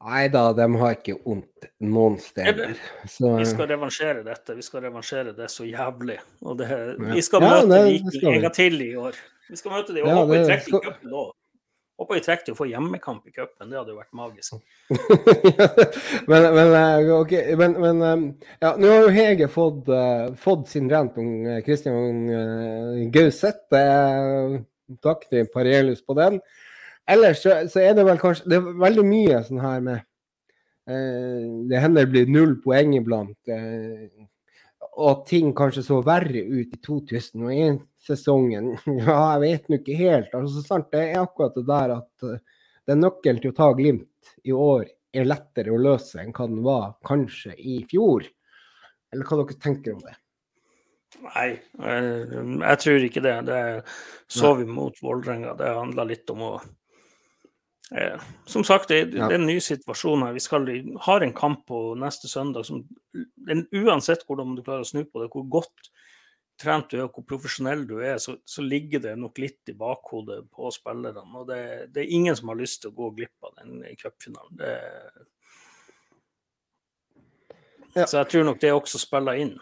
[0.03, 2.73] Nei da, de har ikke vondt noen steder.
[3.07, 4.57] Så Vi skal revansjere dette.
[4.59, 6.17] Vi skal revansjere det så jævlig.
[6.59, 6.71] Det,
[7.13, 9.21] vi skal Ja, møte det Viking en gang til i år.
[9.51, 10.03] Vi skal møte dem.
[10.03, 11.15] Og Ja, håper vi trekker skal- cupen.
[12.01, 13.69] Håper vi trekker til å få hjemmekamp i cupen.
[13.71, 14.57] Det hadde jo vært magisk.
[16.31, 18.25] men, men, eh, ok, men, men eh,
[18.65, 21.29] ja, nå har jo Hege fått, uh, fått sin rent om
[21.63, 23.71] Christian uh, Gauseth.
[25.05, 26.41] Takk til Parelius på den.
[27.11, 29.99] Ellers så, så er det vel kanskje Det er veldig mye sånn her med
[30.87, 33.37] eh, Det hender det blir null poeng iblant.
[33.51, 34.07] eh,
[34.93, 38.75] og ting kanskje så verre ut i 2001-sesongen.
[39.01, 40.35] Ja, jeg vet nå ikke helt.
[40.37, 40.91] Altså, sant?
[40.93, 42.43] Det er akkurat det der at eh,
[42.91, 44.85] den nøkkelen til å ta Glimt i år
[45.17, 48.27] er lettere å løse enn hva den var kanskje i fjor.
[49.13, 50.15] Eller hva dere tenker om det?
[51.23, 51.49] Nei,
[51.79, 52.29] jeg,
[52.65, 53.35] jeg tror ikke det.
[53.49, 53.59] Det
[54.33, 55.55] så vi mot Vålerenga.
[55.57, 56.53] Det handla litt om å
[57.97, 60.37] eh, Som sagt, det, det er en ny situasjon her.
[60.37, 60.69] Vi skal,
[61.07, 62.85] har en kamp på neste søndag som
[63.51, 65.93] en, Uansett hvordan du klarer å snu på det, hvor godt
[66.63, 69.77] trent du er og hvor profesjonell du er, så, så ligger det nok litt i
[69.77, 71.25] bakhodet på spillerne.
[71.41, 71.63] Og det,
[71.95, 74.59] det er ingen som har lyst til å gå glipp av den cupfinalen.
[74.61, 74.75] Det,
[77.93, 78.07] Ja.
[78.07, 79.57] Så jeg tror nok det også spiller inn.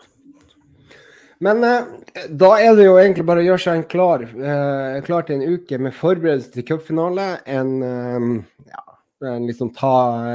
[1.40, 1.84] Men eh,
[2.28, 5.54] da er det jo egentlig bare å gjøre seg en klar, eh, klar til en
[5.56, 7.28] uke med forberedelse til cupfinale.
[7.48, 8.26] En, eh,
[8.68, 8.82] ja,
[9.30, 9.94] en liksom ta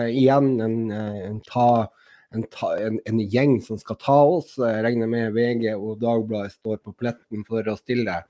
[0.10, 1.68] igjen en, en, ta,
[2.34, 4.56] en, en, en gjeng som skal ta oss.
[4.58, 8.24] Jeg regner med VG og Dagbladet står på pletten for å stille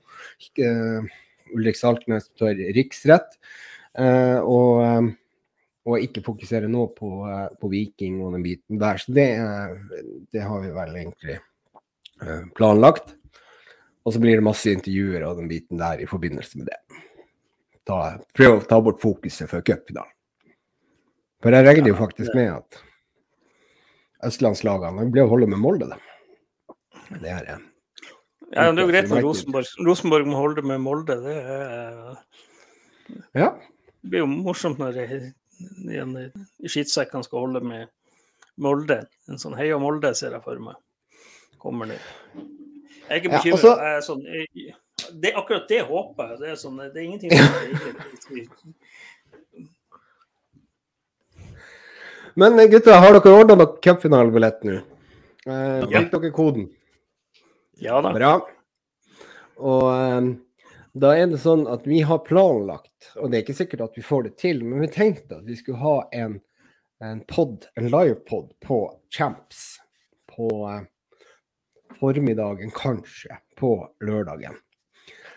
[0.60, 1.16] eh,
[1.56, 3.40] Ulrik Saltnes for riksrett.
[3.96, 5.14] Eh, og,
[5.88, 7.10] og ikke fokusere nå på,
[7.56, 9.00] på Viking og den biten der.
[9.00, 9.30] Så det,
[10.28, 11.40] det har vi vel egentlig
[12.56, 13.14] planlagt.
[14.06, 16.78] Og så blir det masse intervjuer og den biten der i forbindelse med det.
[17.86, 20.12] Ta, prøv å ta bort fokuset før cupfinalen.
[21.42, 22.78] For jeg regner jo faktisk med at
[24.26, 25.98] østlandslagene blir å holde med Molde, da.
[27.10, 27.64] Det er eh,
[28.54, 31.18] Ja, det er jo greit når Rosenborg, Rosenborg må holde med Molde.
[31.22, 32.16] Det, er,
[33.34, 33.50] Ja.
[34.02, 37.88] det blir jo morsomt når det- i skittsekkene skal holde med
[38.58, 39.06] Molde.
[39.28, 40.74] En sånn Heia Molde ser jeg for meg.
[41.58, 41.94] Kommer nå.
[41.96, 43.64] Jeg er ikke Ja, bekymret.
[43.64, 44.22] altså- sånn,
[45.22, 46.38] det, akkurat det håper jeg.
[46.40, 47.30] Det er, sånn, det er ingenting
[48.24, 48.74] som
[52.34, 54.74] Men eh, gutta, har dere ordna dere cupfinalebillett nå?
[55.46, 56.00] Eh, Ja.
[56.02, 56.66] Fikk dere koden?
[57.80, 58.12] Ja da.
[58.16, 58.32] Bra.
[59.56, 60.28] Og eh,
[60.96, 64.04] da er det sånn at vi har planlagt, og det er ikke sikkert at vi
[64.04, 66.38] får det til, men vi tenkte at vi skulle ha en,
[67.04, 68.80] en pod, en livepod på
[69.12, 69.78] Champs
[70.32, 70.82] på eh,
[72.00, 74.56] formiddagen, kanskje, på lørdagen.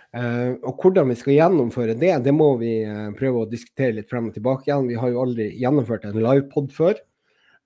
[0.10, 4.10] Eh, og hvordan vi skal gjennomføre det, det må vi eh, prøve å diskutere litt
[4.10, 4.90] frem og tilbake igjen.
[4.90, 6.98] Vi har jo aldri gjennomført en livepod før.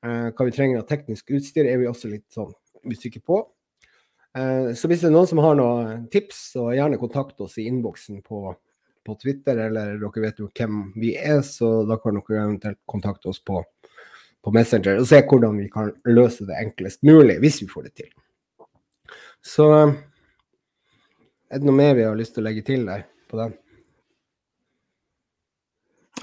[0.04, 2.52] Eh, hva vi trenger av teknisk utstyr er vi også litt sånn
[2.84, 3.44] usikre på.
[4.34, 8.24] Så hvis det er noen som har noen tips, så gjerne kontakt oss i innboksen
[8.26, 8.40] på,
[9.06, 13.30] på Twitter, eller dere vet jo hvem vi er, så da kan dere eventuelt kontakte
[13.30, 13.62] oss på,
[14.42, 17.94] på Messenger og se hvordan vi kan løse det enklest mulig, hvis vi får det
[18.02, 18.10] til.
[19.44, 19.94] Så eh,
[21.52, 23.58] er det noe mer vi har lyst til å legge til der på den?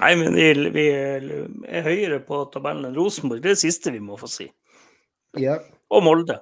[0.01, 3.43] Nei, men vi, vi er høyere på tabellen enn Rosenborg.
[3.43, 4.47] Det er det siste vi må få si.
[5.37, 5.59] Ja.
[5.93, 6.39] Og Molde.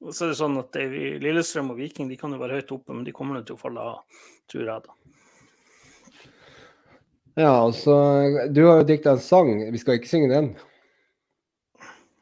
[0.00, 0.86] Og så er det sånn at det,
[1.22, 3.82] Lillestrøm og Viking de kan jo være høyt oppe, men de kommer til å falle
[3.82, 4.96] av, tror jeg da.
[7.42, 7.94] ja, altså
[8.54, 10.52] Du har jo dikta en sang, vi skal ikke synge den.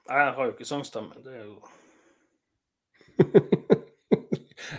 [0.06, 1.20] Jeg har jo ikke sangstemme.
[1.22, 1.56] Det er jo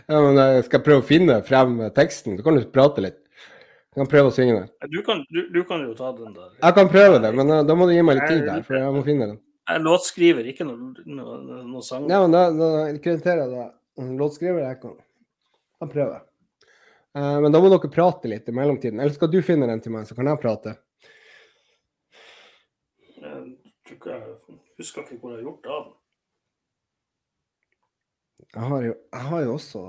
[0.08, 3.18] Ja, men jeg skal prøve å finne frem teksten, så kan du prate litt.
[3.98, 4.92] Jeg kan prøve å synge den.
[4.94, 6.54] du kan, du, du kan jo ta den der.
[6.62, 8.78] Jeg kan prøve det, men eh, da må du gi meg litt tid der, for
[8.78, 9.40] jeg må finne den.
[9.68, 12.06] Jeg er låtskriver, ikke noe, noe, noe sang.
[12.08, 12.70] Ja, men da, da
[13.04, 13.74] krediterer jeg deg.
[14.22, 14.94] Låtskriver jeg kan.
[15.82, 16.22] kan prøve.
[17.18, 19.02] Uh, men da må dere prate litt i mellomtiden.
[19.02, 20.78] Eller skal du finne den til meg, så kan jeg prate?
[23.18, 23.42] Jeg
[23.92, 25.96] ikke jeg husker ikke hvor jeg har gjort av den.
[28.56, 29.80] Jeg har jo, jeg har jo også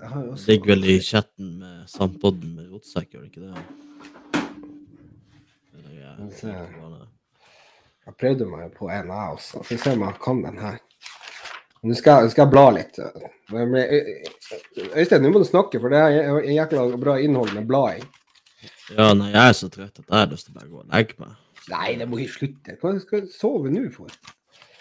[0.00, 3.30] jeg har jo Det også ligger vel i chatten med Sampodden med rotsekk, gjør det
[3.30, 3.64] ikke det?
[5.76, 6.46] Eller, jeg- Skal vi se.
[6.48, 7.08] jeg
[8.06, 9.62] Jeg prøvde meg på en, jeg også.
[9.64, 10.78] Skal vi se om jeg kan den her.
[11.82, 12.98] Nå skal, jeg- skal jeg bla litt.
[13.52, 13.86] Men, men,
[14.96, 18.04] Øystein, nå må du snakke, for det er er jækla bra innhold med blading.
[18.96, 20.86] Ja, nei, jeg er så trøtt at jeg har lyst til å bare gå og
[20.92, 21.36] legge meg.
[21.70, 22.76] Nei, det må ikke slutte.
[22.80, 24.08] Hva skal jeg sove nå for?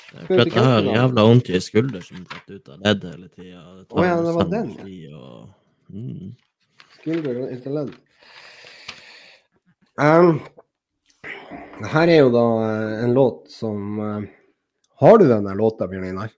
[0.10, 3.64] For jeg har jævla vondt i skulder som detter ut av ledd hele tida.
[3.90, 5.20] Å ja, det var den, ja.
[5.20, 5.50] Og...
[5.94, 6.32] Mm.
[7.00, 7.92] Skulder etter ledd.
[10.00, 10.40] Um,
[11.94, 14.22] her er jo da eh, en låt som uh,
[15.04, 16.32] Har du den der låta, Bjørn Einar?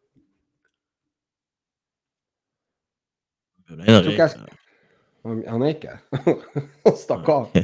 [3.68, 4.58] Bjørn Einar er ikke her.
[5.24, 7.60] Han er ikke Han stakk av.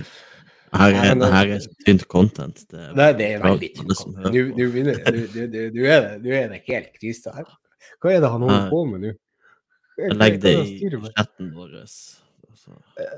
[0.78, 2.64] Her er, det det- her er tynt content.
[2.72, 4.04] Det er, Nei, det er veldig tynt.
[4.34, 7.48] Du, du, du, du, er det, du er det helt krise her.
[8.02, 9.14] Hva er det han holder på med nå?
[10.14, 11.72] Legg det i chatten vår.
[11.82, 12.76] Altså,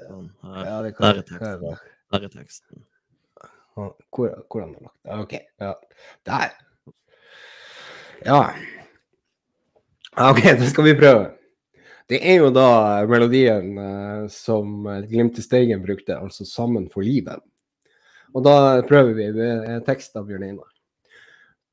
[0.07, 1.77] sånn, her, der, er teksten,
[2.13, 2.85] der er teksten.
[3.75, 3.95] Hvor,
[4.51, 5.19] hvor han har lagt det?
[5.23, 5.33] OK.
[5.59, 5.73] Ja.
[6.27, 6.55] Der.
[8.25, 8.39] Ja.
[10.29, 11.29] OK, da skal vi prøve.
[12.09, 17.05] Det er jo da melodien eh, som eh, Glimt i Steigen brukte, altså 'Sammen for
[17.05, 17.43] livet'.
[18.33, 20.69] Og da prøver vi med tekst av Bjørn Einar.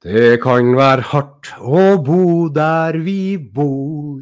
[0.05, 4.21] Det kan være hardt å bo der vi bor,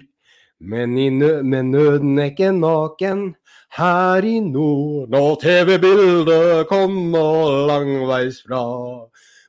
[0.60, 3.34] men, nø men nøden er ikke naken
[3.74, 5.10] her i nord.
[5.10, 8.62] Når TV-bildet kommer langveisfra,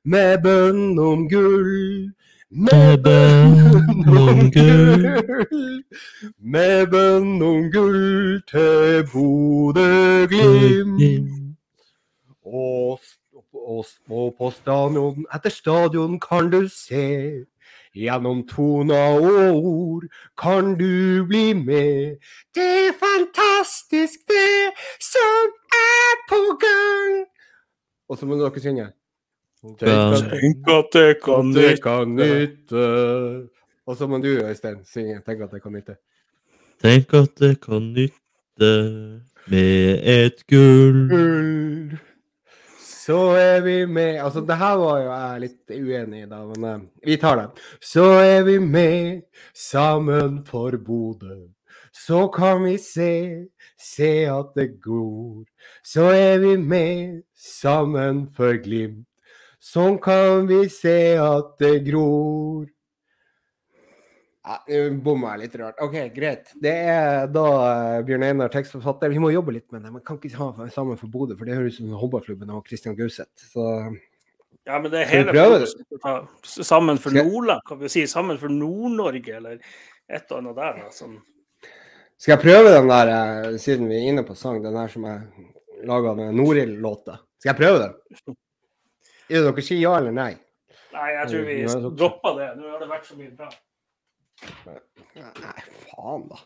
[0.03, 2.09] med bønn om gull.
[2.51, 5.05] Med bønn om gull.
[6.37, 11.01] Med bønn om gull til Bodø-Glimt.
[12.45, 12.99] Og,
[13.53, 17.45] og, og på stadion etter stadion kan du se
[17.95, 20.03] Gjennom toner og ord
[20.37, 22.19] kan du bli med.
[22.51, 27.23] Det er fantastisk, det som er på gang.
[28.09, 28.91] Og så må dere synge.
[29.79, 31.81] Tenk at det kan det nytte.
[31.81, 32.85] kan nytte.
[33.85, 35.97] Og så må du, Øystein, synge 'Tenk at det kan nytte'.
[36.81, 41.09] Tenk at det kan nytte med et gull.
[41.09, 41.97] Gull.
[43.05, 46.65] Så er vi med Altså, det her var jo jeg litt uenig i, da, men
[46.65, 47.49] eh, vi tar det.
[47.81, 49.21] Så er vi med
[49.53, 51.43] sammen for Bodø.
[51.93, 53.45] Så kan vi se,
[53.77, 55.45] se at det går.
[55.85, 59.05] Så er vi med sammen for Glimt.
[59.65, 62.67] Sånn kan vi se at det gror.
[64.45, 65.79] Ja, Nå bomma jeg litt rart.
[65.81, 66.51] OK, greit.
[66.61, 69.09] Det er da eh, Bjørn Einar, tekstforfatter.
[69.09, 69.93] Vi må jobbe litt med det.
[69.95, 72.69] Man kan ikke ha det sammen for Bodø, for det høres ut som håndballklubben og
[72.69, 73.47] Christian Gauseth.
[73.55, 73.65] Så
[74.65, 75.65] Ja, men det er hele prøve
[76.45, 78.05] Sammen for Nordland, kan vi si.
[78.09, 80.79] Sammen for Nord-Norge, eller et og annet der.
[80.83, 81.17] da, sånn.
[82.21, 85.09] skal jeg prøve den der, eh, siden vi er inne på sang, den der som
[85.09, 85.49] jeg
[85.89, 87.17] laga med Norild-låta.
[87.41, 88.35] Skal jeg prøve den?
[89.29, 90.31] Er det dere sier ja eller nei?
[90.95, 91.55] Nei, jeg tror vi
[91.99, 92.49] dropper det.
[92.59, 93.49] Nå har det vært så mye bra.
[95.15, 95.55] Nei,
[95.89, 96.41] faen, da.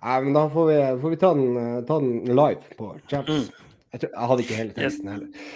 [0.00, 3.28] Nei, men da får vi, får vi ta, den, eh, ta den live på Champs.
[3.28, 3.66] Mm.
[3.92, 5.50] Jeg, tror, jeg hadde ikke hele teksten heller.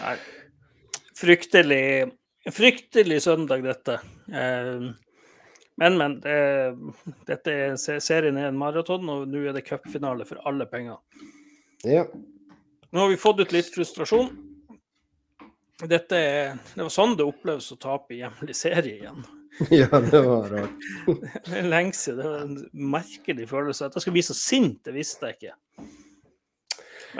[0.00, 0.14] Nei.
[1.16, 1.82] Fryktelig,
[2.56, 3.98] fryktelig søndag, dette.
[4.32, 4.86] Eh,
[5.76, 6.14] Men, men.
[6.24, 6.36] Det,
[7.28, 10.96] dette er, serien er en maraton, og nå er det cupfinale for alle penger.
[11.84, 12.06] Ja.
[12.96, 14.30] Nå har vi fått ut litt frustrasjon.
[15.84, 19.18] Dette er, det var sånn det oppleves å tape i hjemlig serie igjen.
[19.82, 20.86] ja, det var rart.
[21.44, 22.22] Det er lenge siden.
[22.22, 23.90] Det var en merkelig følelse.
[23.90, 25.84] At jeg skal bli så sint, det visste jeg ikke.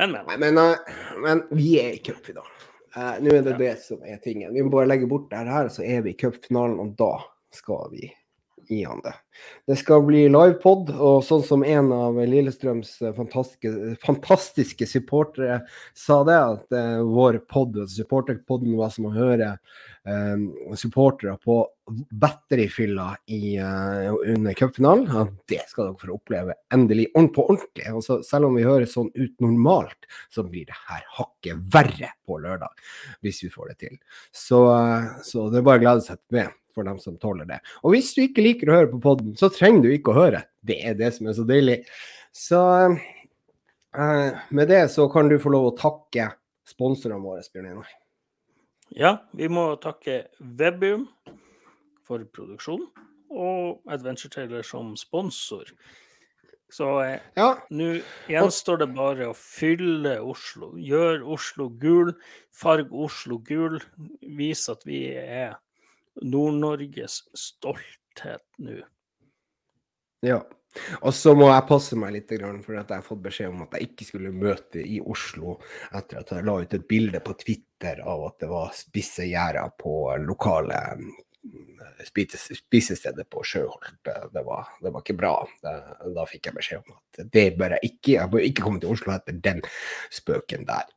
[0.01, 0.25] Men, men.
[0.31, 2.67] Nei, men, eh, men vi er i cupfinalen.
[2.97, 4.57] Uh, Nå er det det som er tingen.
[4.57, 7.19] Vi må bare legge bort det her, så er vi i cupfinalen, og da
[7.53, 8.09] skal vi
[8.71, 9.15] gi han det.
[9.67, 15.61] Det skal bli livepod, og sånn som en av Lillestrøms eh, fantastiske, fantastiske supportere
[15.97, 19.57] sa det, at eh, vår pod, supporterpodden, var som å høre
[20.07, 20.37] eh,
[20.79, 21.61] supportere på
[22.11, 25.07] batteryfylla i, eh, under cupfinalen.
[25.13, 27.89] Ja, det skal dere få oppleve endelig på ordentlig.
[27.95, 32.13] Og så, selv om vi høres sånn ut normalt, så blir det her hakket verre
[32.27, 32.87] på lørdag,
[33.23, 33.99] hvis vi får det til.
[34.33, 37.61] Så, eh, så det er bare å glede seg med for dem som tåler det.
[37.83, 40.45] Og hvis du ikke liker å høre på podden, så trenger du ikke å høre.
[40.67, 41.79] Det er det som er så deilig.
[42.37, 42.63] Så
[43.97, 46.31] eh, med det så kan du få lov å takke
[46.69, 47.93] sponsorene våre, Bjørn Einar.
[48.95, 51.09] Ja, vi må takke Webium
[52.07, 52.85] for produksjon,
[53.35, 55.73] og Adventure Taylor som sponsor.
[56.73, 57.97] Så eh, Ja, nå
[58.31, 60.73] gjenstår det bare å fylle Oslo.
[60.79, 62.13] Gjør Oslo gul,
[62.55, 63.79] farg Oslo gul.
[64.39, 65.57] Vis at vi er
[66.23, 68.81] Nord-Norges stolthet nå.
[70.25, 70.41] Ja.
[71.01, 72.33] Og så må jeg passe meg litt,
[72.65, 75.57] for at jeg har fått beskjed om at jeg ikke skulle møte i Oslo
[75.97, 79.73] etter at jeg la ut et bilde på Twitter av at det var spisse gjerder
[79.81, 80.83] på lokale
[82.05, 83.89] spises, spisestedet på Sjøholp.
[84.05, 85.35] Det, det, var, det var ikke bra.
[85.63, 85.75] Det,
[86.17, 88.15] da fikk jeg beskjed om at det bør jeg ikke.
[88.19, 89.63] Jeg bør ikke komme til Oslo etter den
[90.15, 90.89] spøken der.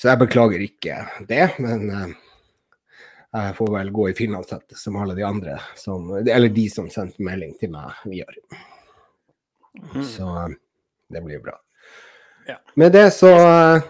[0.00, 2.12] Så jeg beklager ikke det, men eh,
[3.30, 7.22] jeg får vel gå i finlandshette som alle de andre, som, eller de som sendte
[7.22, 8.40] melding til meg, gjør.
[9.78, 10.02] Mm.
[10.02, 10.56] Så eh,
[11.14, 11.54] det blir bra.
[12.48, 12.58] Ja.
[12.80, 13.86] Med det så eh,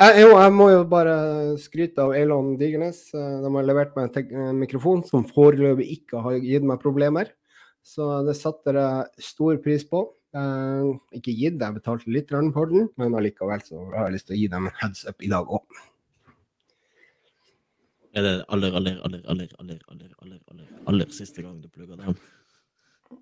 [0.00, 1.14] jeg, jo, jeg må jo bare
[1.60, 3.04] skryte av Elon Digernes.
[3.14, 7.30] Eh, De har levert meg en mikrofon som foreløpig ikke har gitt meg problemer.
[7.84, 10.06] Så det satte jeg stor pris på.
[10.32, 14.38] Eh, ikke gitt, jeg betalte litt for den, men allikevel så har jeg lyst til
[14.38, 15.82] å gi dem en heads up i dag òg.
[18.12, 21.96] Er det aller, aller, aller, aller, aller, aller, aller, aller, aller siste gang du plugger
[21.96, 22.16] den?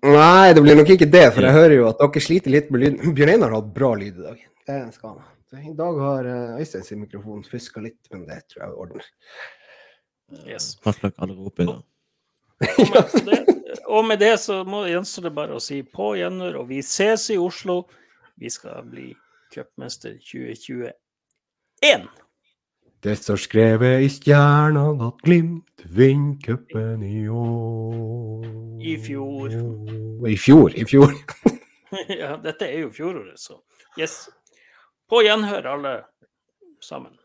[0.03, 2.83] Nei, det blir nok ikke det, for jeg hører jo at dere sliter litt med
[2.83, 3.13] lyden.
[3.17, 4.41] Bjørn Einar har hatt bra lyd i dag.
[4.67, 5.29] Det skal han ha.
[5.61, 9.07] I dag har eh, Øystein sin mikrofon fuska litt, men det tror jeg ordner.
[10.47, 10.77] Yes.
[10.83, 11.81] Kartlagt alle ropinga.
[12.61, 13.39] Og med, det,
[13.89, 17.25] og med det så må gjenstår det bare å si på gjenhør, og vi ses
[17.33, 17.81] i Oslo.
[18.39, 19.09] Vi skal bli
[19.51, 22.07] cupmester 2021.
[23.03, 28.43] Det står skrevet i stjernene at Glimt vinner cupen i år.
[28.77, 29.55] I fjor.
[30.29, 31.15] I fjor, i fjor.
[32.21, 33.57] ja, dette er jo fjoråret, så
[33.97, 34.29] yes.
[35.09, 35.95] På gjenhør, alle
[36.77, 37.15] sammen.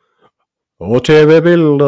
[0.80, 1.84] Og TV-bilder